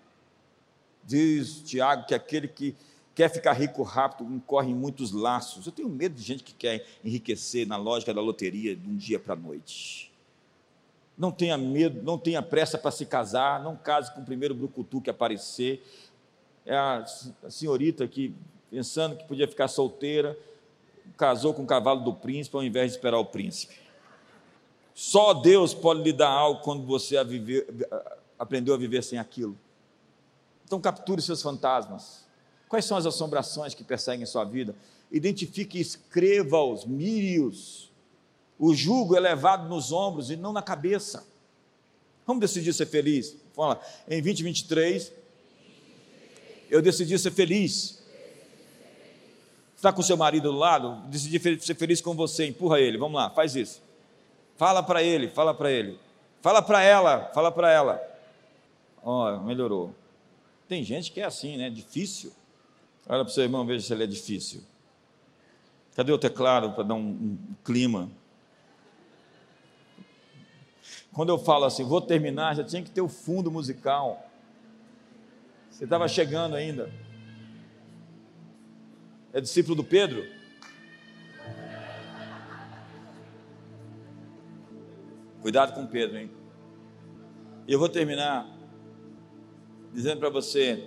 Diz 1.04 1.60
Tiago 1.60 2.06
que 2.06 2.14
aquele 2.14 2.48
que 2.48 2.74
quer 3.14 3.28
ficar 3.28 3.52
rico 3.52 3.82
rápido 3.82 4.32
incorre 4.32 4.70
em 4.70 4.74
muitos 4.74 5.12
laços. 5.12 5.66
Eu 5.66 5.72
tenho 5.72 5.90
medo 5.90 6.14
de 6.14 6.22
gente 6.22 6.42
que 6.42 6.54
quer 6.54 6.86
enriquecer 7.04 7.66
na 7.66 7.76
lógica 7.76 8.14
da 8.14 8.22
loteria 8.22 8.74
de 8.74 8.88
um 8.88 8.96
dia 8.96 9.20
para 9.20 9.34
a 9.34 9.36
noite. 9.36 10.10
Não 11.18 11.30
tenha 11.30 11.58
medo, 11.58 12.02
não 12.02 12.16
tenha 12.16 12.40
pressa 12.40 12.78
para 12.78 12.90
se 12.90 13.04
casar, 13.04 13.62
não 13.62 13.76
case 13.76 14.14
com 14.14 14.22
o 14.22 14.24
primeiro 14.24 14.54
brucutu 14.54 14.98
que 14.98 15.10
aparecer. 15.10 15.84
É 16.68 16.76
a, 16.76 17.02
senhorita 17.48 18.06
que, 18.06 18.34
pensando 18.70 19.16
que 19.16 19.24
podia 19.24 19.48
ficar 19.48 19.68
solteira, 19.68 20.38
casou 21.16 21.54
com 21.54 21.62
o 21.62 21.66
cavalo 21.66 22.04
do 22.04 22.12
príncipe 22.12 22.54
ao 22.54 22.62
invés 22.62 22.90
de 22.92 22.98
esperar 22.98 23.18
o 23.18 23.24
príncipe. 23.24 23.74
Só 24.94 25.32
Deus 25.32 25.72
pode 25.72 26.02
lhe 26.02 26.12
dar 26.12 26.28
algo 26.28 26.60
quando 26.60 26.84
você 26.84 27.16
a 27.16 27.22
viver, 27.22 27.66
aprendeu 28.38 28.74
a 28.74 28.76
viver 28.76 29.02
sem 29.02 29.18
aquilo. 29.18 29.56
Então 30.66 30.78
capture 30.78 31.22
seus 31.22 31.40
fantasmas. 31.40 32.26
Quais 32.68 32.84
são 32.84 32.98
as 32.98 33.06
assombrações 33.06 33.72
que 33.72 33.82
perseguem 33.82 34.26
sua 34.26 34.44
vida? 34.44 34.74
Identifique 35.10 35.78
e 35.78 35.80
escreva-os, 35.80 36.84
mire-os. 36.84 37.90
O 38.58 38.74
jugo 38.74 39.16
é 39.16 39.20
levado 39.20 39.70
nos 39.70 39.90
ombros 39.90 40.30
e 40.30 40.36
não 40.36 40.52
na 40.52 40.60
cabeça. 40.60 41.26
Vamos 42.26 42.42
decidir 42.42 42.74
ser 42.74 42.84
feliz. 42.84 43.34
Fala, 43.54 43.80
em 44.06 44.20
2023, 44.20 45.12
eu 46.70 46.82
decidi 46.82 47.18
ser 47.18 47.30
feliz. 47.30 48.02
Está 49.76 49.92
com 49.92 50.02
seu 50.02 50.16
marido 50.16 50.50
do 50.50 50.58
lado? 50.58 51.02
Decidi 51.08 51.38
ser 51.60 51.74
feliz 51.74 52.00
com 52.00 52.14
você. 52.14 52.46
Empurra 52.46 52.80
ele. 52.80 52.98
Vamos 52.98 53.16
lá, 53.16 53.30
faz 53.30 53.54
isso. 53.54 53.80
Fala 54.56 54.82
para 54.82 55.02
ele, 55.02 55.28
fala 55.28 55.54
para 55.54 55.70
ele. 55.70 55.98
Fala 56.42 56.60
para 56.60 56.82
ela, 56.82 57.30
fala 57.32 57.52
para 57.52 57.70
ela. 57.70 58.02
Ó, 59.02 59.34
oh, 59.34 59.40
melhorou. 59.44 59.94
Tem 60.68 60.82
gente 60.82 61.12
que 61.12 61.20
é 61.20 61.24
assim, 61.24 61.56
né? 61.56 61.70
Difícil. 61.70 62.32
Olha 63.08 63.24
para 63.24 63.30
o 63.30 63.32
seu 63.32 63.44
irmão, 63.44 63.64
veja 63.64 63.86
se 63.86 63.92
ele 63.92 64.04
é 64.04 64.06
difícil. 64.06 64.62
Cadê 65.96 66.12
o 66.12 66.18
teclado 66.18 66.72
para 66.72 66.84
dar 66.84 66.94
um, 66.94 67.08
um 67.08 67.38
clima? 67.64 68.10
Quando 71.12 71.30
eu 71.30 71.38
falo 71.38 71.64
assim, 71.64 71.84
vou 71.84 72.00
terminar, 72.00 72.54
já 72.54 72.62
tinha 72.62 72.82
que 72.82 72.90
ter 72.90 73.00
o 73.00 73.08
fundo 73.08 73.50
musical. 73.50 74.27
Você 75.78 75.84
estava 75.84 76.08
chegando 76.08 76.56
ainda. 76.56 76.92
É 79.32 79.40
discípulo 79.40 79.76
do 79.76 79.84
Pedro? 79.84 80.26
Cuidado 85.40 85.74
com 85.74 85.86
Pedro, 85.86 86.18
hein? 86.18 86.32
E 87.64 87.72
eu 87.72 87.78
vou 87.78 87.88
terminar 87.88 88.52
dizendo 89.92 90.18
para 90.18 90.30
você: 90.30 90.84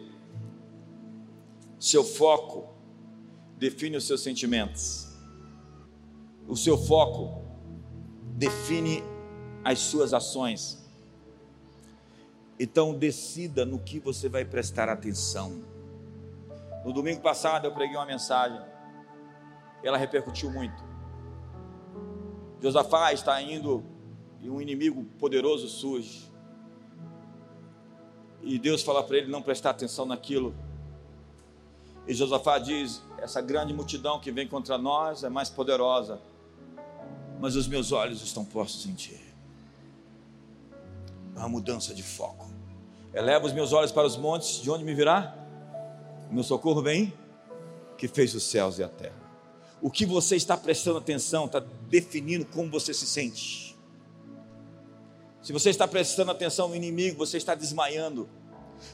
seu 1.79 2.03
foco 2.03 2.75
define 3.57 3.95
os 3.95 4.05
seus 4.05 4.19
sentimentos, 4.19 5.07
o 6.49 6.57
seu 6.57 6.77
foco 6.77 7.41
define 8.35 9.01
as 9.63 9.79
suas 9.79 10.13
ações. 10.13 10.80
Então, 12.63 12.93
decida 12.93 13.65
no 13.65 13.79
que 13.79 13.99
você 13.99 14.29
vai 14.29 14.45
prestar 14.45 14.87
atenção. 14.87 15.63
No 16.85 16.93
domingo 16.93 17.19
passado, 17.19 17.65
eu 17.65 17.71
preguei 17.71 17.97
uma 17.97 18.05
mensagem, 18.05 18.61
ela 19.83 19.97
repercutiu 19.97 20.51
muito. 20.51 20.83
Josafá 22.61 23.11
está 23.13 23.41
indo 23.41 23.83
e 24.39 24.47
um 24.47 24.61
inimigo 24.61 25.03
poderoso 25.17 25.67
surge. 25.67 26.31
E 28.43 28.59
Deus 28.59 28.83
fala 28.83 29.03
para 29.03 29.17
ele 29.17 29.31
não 29.31 29.41
prestar 29.41 29.71
atenção 29.71 30.05
naquilo. 30.05 30.53
E 32.05 32.13
Josafá 32.13 32.59
diz: 32.59 33.01
Essa 33.17 33.41
grande 33.41 33.73
multidão 33.73 34.19
que 34.19 34.31
vem 34.31 34.47
contra 34.47 34.77
nós 34.77 35.23
é 35.23 35.29
mais 35.29 35.49
poderosa, 35.49 36.21
mas 37.39 37.55
os 37.55 37.67
meus 37.67 37.91
olhos 37.91 38.21
estão 38.21 38.45
postos 38.45 38.85
em 38.85 38.93
ti. 38.93 39.30
Uma 41.35 41.49
mudança 41.49 41.93
de 41.93 42.03
foco. 42.03 42.49
Eleva 43.13 43.45
os 43.45 43.53
meus 43.53 43.73
olhos 43.73 43.91
para 43.91 44.07
os 44.07 44.15
montes, 44.15 44.61
de 44.61 44.69
onde 44.69 44.83
me 44.83 44.93
virá? 44.93 45.35
O 46.29 46.33
meu 46.33 46.43
socorro 46.43 46.81
vem, 46.81 47.13
que 47.97 48.07
fez 48.07 48.33
os 48.33 48.43
céus 48.43 48.79
e 48.79 48.83
a 48.83 48.87
terra. 48.87 49.21
O 49.81 49.89
que 49.89 50.05
você 50.05 50.35
está 50.35 50.55
prestando 50.55 50.99
atenção 50.99 51.45
está 51.45 51.59
definindo 51.89 52.45
como 52.45 52.69
você 52.69 52.93
se 52.93 53.05
sente. 53.05 53.77
Se 55.41 55.51
você 55.51 55.71
está 55.71 55.87
prestando 55.87 56.31
atenção 56.31 56.69
no 56.69 56.75
inimigo, 56.75 57.17
você 57.17 57.37
está 57.37 57.55
desmaiando. 57.55 58.29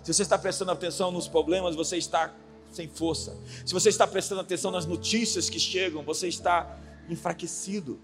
Se 0.03 0.13
você 0.13 0.23
está 0.23 0.37
prestando 0.37 0.71
atenção 0.71 1.11
nos 1.11 1.27
problemas, 1.27 1.75
você 1.75 1.97
está 1.97 2.33
sem 2.71 2.87
força. 2.87 3.37
Se 3.65 3.73
você 3.73 3.89
está 3.89 4.07
prestando 4.07 4.41
atenção 4.41 4.71
nas 4.71 4.85
notícias 4.85 5.49
que 5.49 5.59
chegam, 5.59 6.03
você 6.03 6.27
está 6.27 6.77
enfraquecido. 7.09 7.99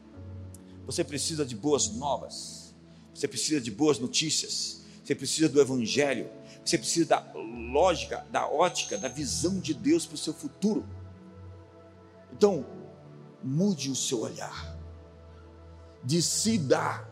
Você 0.86 1.04
precisa 1.04 1.46
de 1.46 1.56
boas 1.56 1.90
novas. 1.90 2.63
Você 3.14 3.28
precisa 3.28 3.62
de 3.62 3.72
boas 3.72 4.00
notícias. 4.00 4.82
Você 5.04 5.14
precisa 5.14 5.50
do 5.50 5.62
evangelho. 5.62 6.30
Você 6.64 6.78
precisa 6.78 7.08
da 7.08 7.34
lógica, 7.34 8.26
da 8.32 8.48
ótica, 8.48 8.98
da 8.98 9.08
visão 9.08 9.60
de 9.60 9.74
Deus 9.74 10.06
para 10.06 10.16
o 10.16 10.18
seu 10.18 10.34
futuro. 10.34 10.86
Então, 12.32 12.66
mude 13.44 13.92
o 13.92 13.96
seu 13.96 14.22
olhar. 14.22 14.76
Decida 16.02 17.08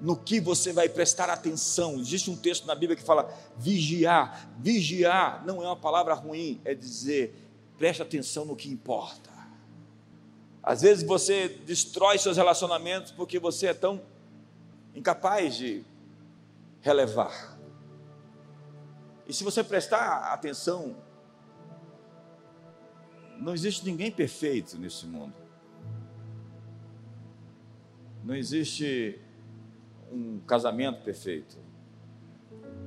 no 0.00 0.16
que 0.16 0.40
você 0.40 0.72
vai 0.72 0.88
prestar 0.88 1.30
atenção. 1.30 1.98
Existe 1.98 2.30
um 2.30 2.36
texto 2.36 2.66
na 2.66 2.74
Bíblia 2.74 2.96
que 2.96 3.02
fala 3.02 3.32
vigiar. 3.56 4.50
Vigiar 4.58 5.44
não 5.46 5.62
é 5.62 5.66
uma 5.66 5.76
palavra 5.76 6.14
ruim, 6.14 6.60
é 6.64 6.74
dizer 6.74 7.40
preste 7.78 8.02
atenção 8.02 8.44
no 8.44 8.54
que 8.54 8.70
importa. 8.70 9.30
Às 10.62 10.82
vezes 10.82 11.04
você 11.04 11.48
destrói 11.48 12.18
seus 12.18 12.36
relacionamentos 12.36 13.12
porque 13.12 13.38
você 13.38 13.66
é 13.66 13.74
tão 13.74 14.00
incapaz 14.94 15.56
de 15.56 15.84
relevar. 16.80 17.58
E 19.26 19.32
se 19.32 19.42
você 19.42 19.64
prestar 19.64 20.32
atenção, 20.32 20.96
não 23.38 23.54
existe 23.54 23.84
ninguém 23.84 24.10
perfeito 24.10 24.78
nesse 24.78 25.06
mundo. 25.06 25.34
Não 28.22 28.34
existe 28.34 29.20
um 30.10 30.38
casamento 30.40 31.02
perfeito, 31.02 31.58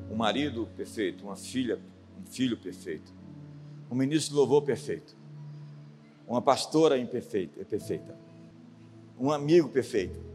um 0.10 0.16
marido 0.16 0.68
perfeito, 0.76 1.26
uma 1.26 1.36
filha, 1.36 1.80
um 2.20 2.26
filho 2.26 2.58
perfeito, 2.58 3.14
um 3.92 3.96
ministro 3.96 4.32
de 4.32 4.40
louvor 4.40 4.64
perfeito, 4.64 5.16
uma 6.28 6.42
pastora 6.42 6.98
imperfeita, 6.98 7.64
perfeita, 7.66 8.18
um 9.20 9.32
amigo 9.32 9.70
perfeito. 9.70 10.27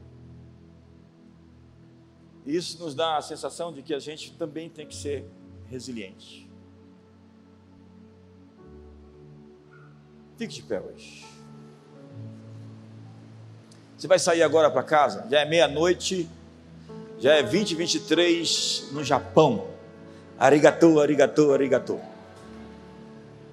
E 2.45 2.57
isso 2.57 2.83
nos 2.83 2.95
dá 2.95 3.17
a 3.17 3.23
sensação 3.23 3.73
de 3.73 3.83
que 3.83 3.95
a 3.95 3.99
gente 3.99 4.33
também 4.33 4.69
tem 4.69 4.87
que 4.87 4.95
ser 4.95 5.25
resiliente. 5.71 6.49
Fique 10.37 10.55
de 10.55 10.63
pé 10.63 10.81
hoje. 10.81 11.25
Você 13.97 14.09
vai 14.09 14.19
sair 14.19 14.43
agora 14.43 14.69
para 14.69 14.83
casa, 14.83 15.27
já 15.31 15.41
é 15.41 15.45
meia-noite, 15.45 16.29
já 17.21 17.35
é 17.35 17.43
2023 17.43 18.89
no 18.91 19.05
Japão. 19.05 19.69
Arigatou, 20.37 21.01
arigatou, 21.01 21.55
arigatou. 21.55 22.01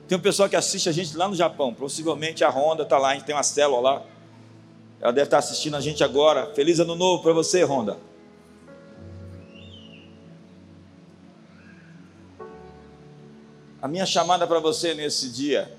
Tem 0.07 0.17
um 0.17 0.21
pessoal 0.21 0.49
que 0.49 0.55
assiste 0.55 0.89
a 0.89 0.91
gente 0.91 1.15
lá 1.15 1.27
no 1.27 1.35
Japão, 1.35 1.71
possivelmente 1.71 2.43
a 2.43 2.49
Honda 2.49 2.81
está 2.81 2.97
lá, 2.97 3.09
a 3.09 3.13
gente 3.13 3.25
tem 3.25 3.35
uma 3.35 3.43
célula 3.43 3.79
lá. 3.79 4.05
Ela 4.99 5.13
deve 5.13 5.27
estar 5.27 5.37
assistindo 5.37 5.75
a 5.75 5.81
gente 5.81 6.03
agora. 6.03 6.51
Feliz 6.55 6.79
ano 6.79 6.95
novo 6.95 7.21
para 7.21 7.31
você, 7.31 7.63
Honda. 7.63 8.08
A 13.81 13.87
minha 13.87 14.05
chamada 14.05 14.45
para 14.45 14.59
você 14.59 14.93
nesse 14.93 15.29
dia, 15.29 15.73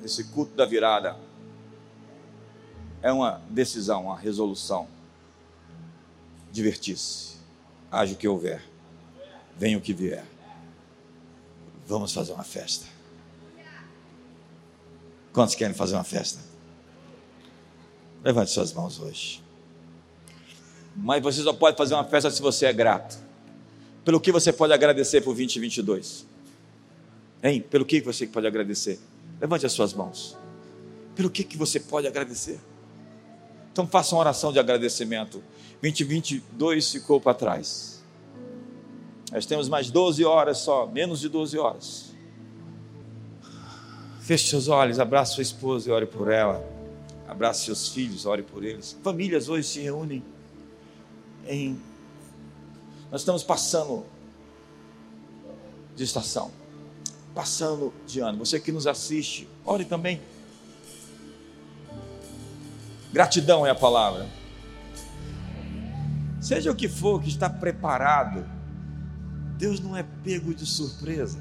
nesse 0.00 0.22
culto 0.24 0.54
da 0.54 0.64
virada, 0.64 1.16
é 3.02 3.12
uma 3.12 3.42
decisão, 3.50 4.04
uma 4.04 4.16
resolução. 4.16 4.86
Divertir-se, 6.52 7.36
haja 7.90 8.14
o 8.14 8.16
que 8.16 8.28
houver, 8.28 8.62
venha 9.56 9.76
o 9.76 9.80
que 9.80 9.92
vier. 9.92 10.24
Vamos 11.86 12.12
fazer 12.12 12.32
uma 12.32 12.44
festa. 12.44 12.86
Quantos 15.32 15.56
querem 15.56 15.74
fazer 15.74 15.94
uma 15.94 16.04
festa? 16.04 16.40
Levante 18.22 18.50
suas 18.52 18.72
mãos 18.72 19.00
hoje. 19.00 19.42
Mas 20.94 21.22
você 21.22 21.42
só 21.42 21.52
pode 21.52 21.76
fazer 21.76 21.94
uma 21.94 22.04
festa 22.04 22.30
se 22.30 22.40
você 22.40 22.66
é 22.66 22.72
grato. 22.72 23.18
Pelo 24.04 24.20
que 24.20 24.30
você 24.30 24.52
pode 24.52 24.72
agradecer 24.72 25.20
por 25.20 25.34
2022? 25.34 26.27
Hein? 27.42 27.60
Pelo 27.60 27.84
que 27.84 28.00
você 28.00 28.26
pode 28.26 28.46
agradecer? 28.46 28.98
Levante 29.40 29.64
as 29.64 29.72
suas 29.72 29.92
mãos. 29.92 30.36
Pelo 31.14 31.30
que, 31.30 31.56
você 31.56 31.80
pode 31.80 32.06
agradecer? 32.06 32.60
Então 33.72 33.86
faça 33.86 34.14
uma 34.14 34.20
oração 34.20 34.52
de 34.52 34.58
agradecimento. 34.58 35.42
2022 35.80 36.92
ficou 36.92 37.20
para 37.20 37.34
trás. 37.34 38.02
Nós 39.32 39.46
temos 39.46 39.68
mais 39.68 39.90
12 39.90 40.24
horas 40.24 40.58
só, 40.58 40.86
menos 40.86 41.20
de 41.20 41.28
12 41.28 41.58
horas. 41.58 42.14
Feche 44.20 44.48
seus 44.48 44.68
olhos, 44.68 44.98
abrace 44.98 45.34
sua 45.34 45.42
esposa 45.42 45.88
e 45.88 45.92
ore 45.92 46.06
por 46.06 46.30
ela. 46.30 46.64
Abrace 47.26 47.64
seus 47.64 47.88
filhos, 47.88 48.26
ore 48.26 48.42
por 48.42 48.64
eles. 48.64 48.96
Famílias 49.02 49.48
hoje 49.48 49.66
se 49.68 49.80
reúnem 49.80 50.24
em. 51.46 51.80
Nós 53.10 53.22
estamos 53.22 53.42
passando 53.42 54.04
de 55.94 56.04
estação 56.04 56.57
passando 57.38 57.94
de 58.04 58.18
ano. 58.18 58.38
Você 58.38 58.58
que 58.58 58.72
nos 58.72 58.84
assiste, 58.84 59.48
ore 59.64 59.84
também. 59.84 60.20
Gratidão 63.12 63.64
é 63.64 63.70
a 63.70 63.76
palavra. 63.76 64.28
Seja 66.40 66.72
o 66.72 66.74
que 66.74 66.88
for 66.88 67.22
que 67.22 67.28
está 67.28 67.48
preparado, 67.48 68.44
Deus 69.56 69.78
não 69.78 69.96
é 69.96 70.04
pego 70.24 70.52
de 70.52 70.66
surpresa. 70.66 71.38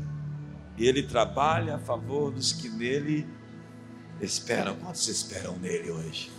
Ele 0.78 1.02
trabalha 1.02 1.78
a 1.78 1.80
favor 1.80 2.32
dos 2.32 2.54
que 2.54 2.70
nele 2.70 3.28
esperam. 4.22 4.76
Quantos 4.76 5.08
esperam 5.08 5.58
nele 5.58 5.90
hoje? 5.90 6.30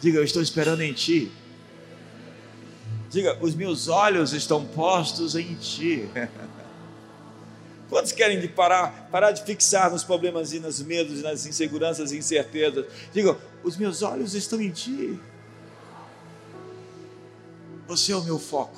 Diga, 0.00 0.16
eu 0.16 0.24
estou 0.24 0.40
esperando 0.40 0.80
em 0.80 0.94
ti. 0.94 1.30
Diga, 3.10 3.36
os 3.42 3.54
meus 3.54 3.86
olhos 3.86 4.32
estão 4.32 4.64
postos 4.64 5.36
em 5.36 5.54
ti. 5.56 6.08
Quantos 7.88 8.12
querem 8.12 8.38
de 8.38 8.48
parar, 8.48 9.08
parar 9.10 9.32
de 9.32 9.42
fixar 9.42 9.90
nos 9.90 10.04
problemas 10.04 10.52
e 10.52 10.60
nos 10.60 10.82
medos, 10.82 11.22
nas 11.22 11.46
inseguranças 11.46 12.12
e 12.12 12.18
incertezas? 12.18 12.84
Digam, 13.12 13.38
os 13.64 13.76
meus 13.76 14.02
olhos 14.02 14.34
estão 14.34 14.60
em 14.60 14.70
ti. 14.70 15.18
Você 17.86 18.12
é 18.12 18.16
o 18.16 18.22
meu 18.22 18.38
foco. 18.38 18.76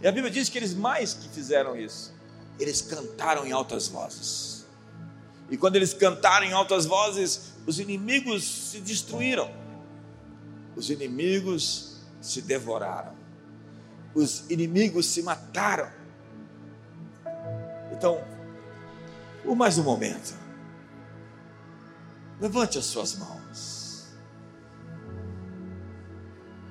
E 0.00 0.06
a 0.06 0.12
Bíblia 0.12 0.30
diz 0.30 0.48
que 0.48 0.56
eles 0.56 0.72
mais 0.72 1.14
que 1.14 1.28
fizeram 1.28 1.76
isso, 1.76 2.14
eles 2.60 2.80
cantaram 2.80 3.44
em 3.44 3.50
altas 3.50 3.88
vozes. 3.88 4.64
E 5.50 5.56
quando 5.56 5.76
eles 5.76 5.92
cantaram 5.92 6.46
em 6.46 6.52
altas 6.52 6.86
vozes, 6.86 7.52
os 7.66 7.80
inimigos 7.80 8.70
se 8.70 8.80
destruíram. 8.80 9.50
Os 10.76 10.90
inimigos 10.90 11.96
se 12.20 12.40
devoraram. 12.40 13.14
Os 14.14 14.48
inimigos 14.48 15.06
se 15.06 15.22
mataram 15.22 15.95
então, 17.96 18.22
por 19.42 19.56
mais 19.56 19.78
um 19.78 19.82
momento, 19.82 20.34
levante 22.38 22.76
as 22.76 22.84
suas 22.84 23.16
mãos. 23.16 24.14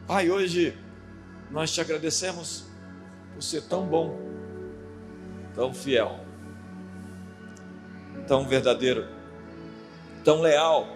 Pai, 0.05 0.29
hoje 0.29 0.77
nós 1.49 1.71
te 1.71 1.81
agradecemos 1.81 2.65
por 3.33 3.41
ser 3.41 3.63
tão 3.63 3.87
bom, 3.87 4.19
tão 5.55 5.73
fiel, 5.73 6.19
tão 8.27 8.47
verdadeiro, 8.47 9.07
tão 10.23 10.41
leal. 10.41 10.95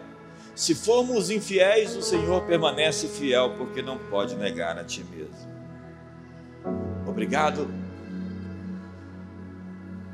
Se 0.54 0.76
formos 0.76 1.32
infiéis, 1.32 1.96
o 1.96 2.04
Senhor 2.04 2.46
permanece 2.46 3.08
fiel, 3.08 3.56
porque 3.58 3.82
não 3.82 3.98
pode 3.98 4.36
negar 4.36 4.78
a 4.78 4.84
Ti 4.84 5.04
mesmo. 5.06 5.50
Obrigado 7.08 7.79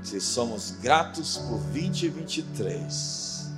se 0.06 0.22
somos 0.22 0.76
gratos 0.82 1.38
por 1.38 1.60
2023, 1.74 3.50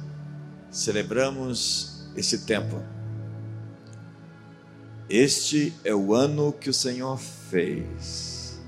celebramos 0.71 2.07
esse 2.15 2.45
tempo. 2.45 2.81
Este 5.09 5.73
é 5.83 5.93
o 5.93 6.15
ano 6.15 6.53
que 6.53 6.69
o 6.69 6.73
Senhor 6.73 7.19
fez. 7.49 8.61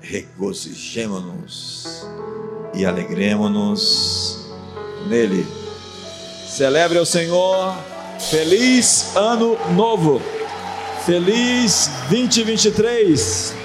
Regozijemo-nos 0.00 2.06
e 2.74 2.86
alegremos-nos 2.86 4.46
nele. 5.06 5.46
Celebre 6.48 6.98
ao 6.98 7.06
Senhor. 7.06 7.76
Feliz 8.30 9.14
ano 9.14 9.58
novo. 9.74 10.20
Feliz 11.04 11.90
2023. 12.10 13.61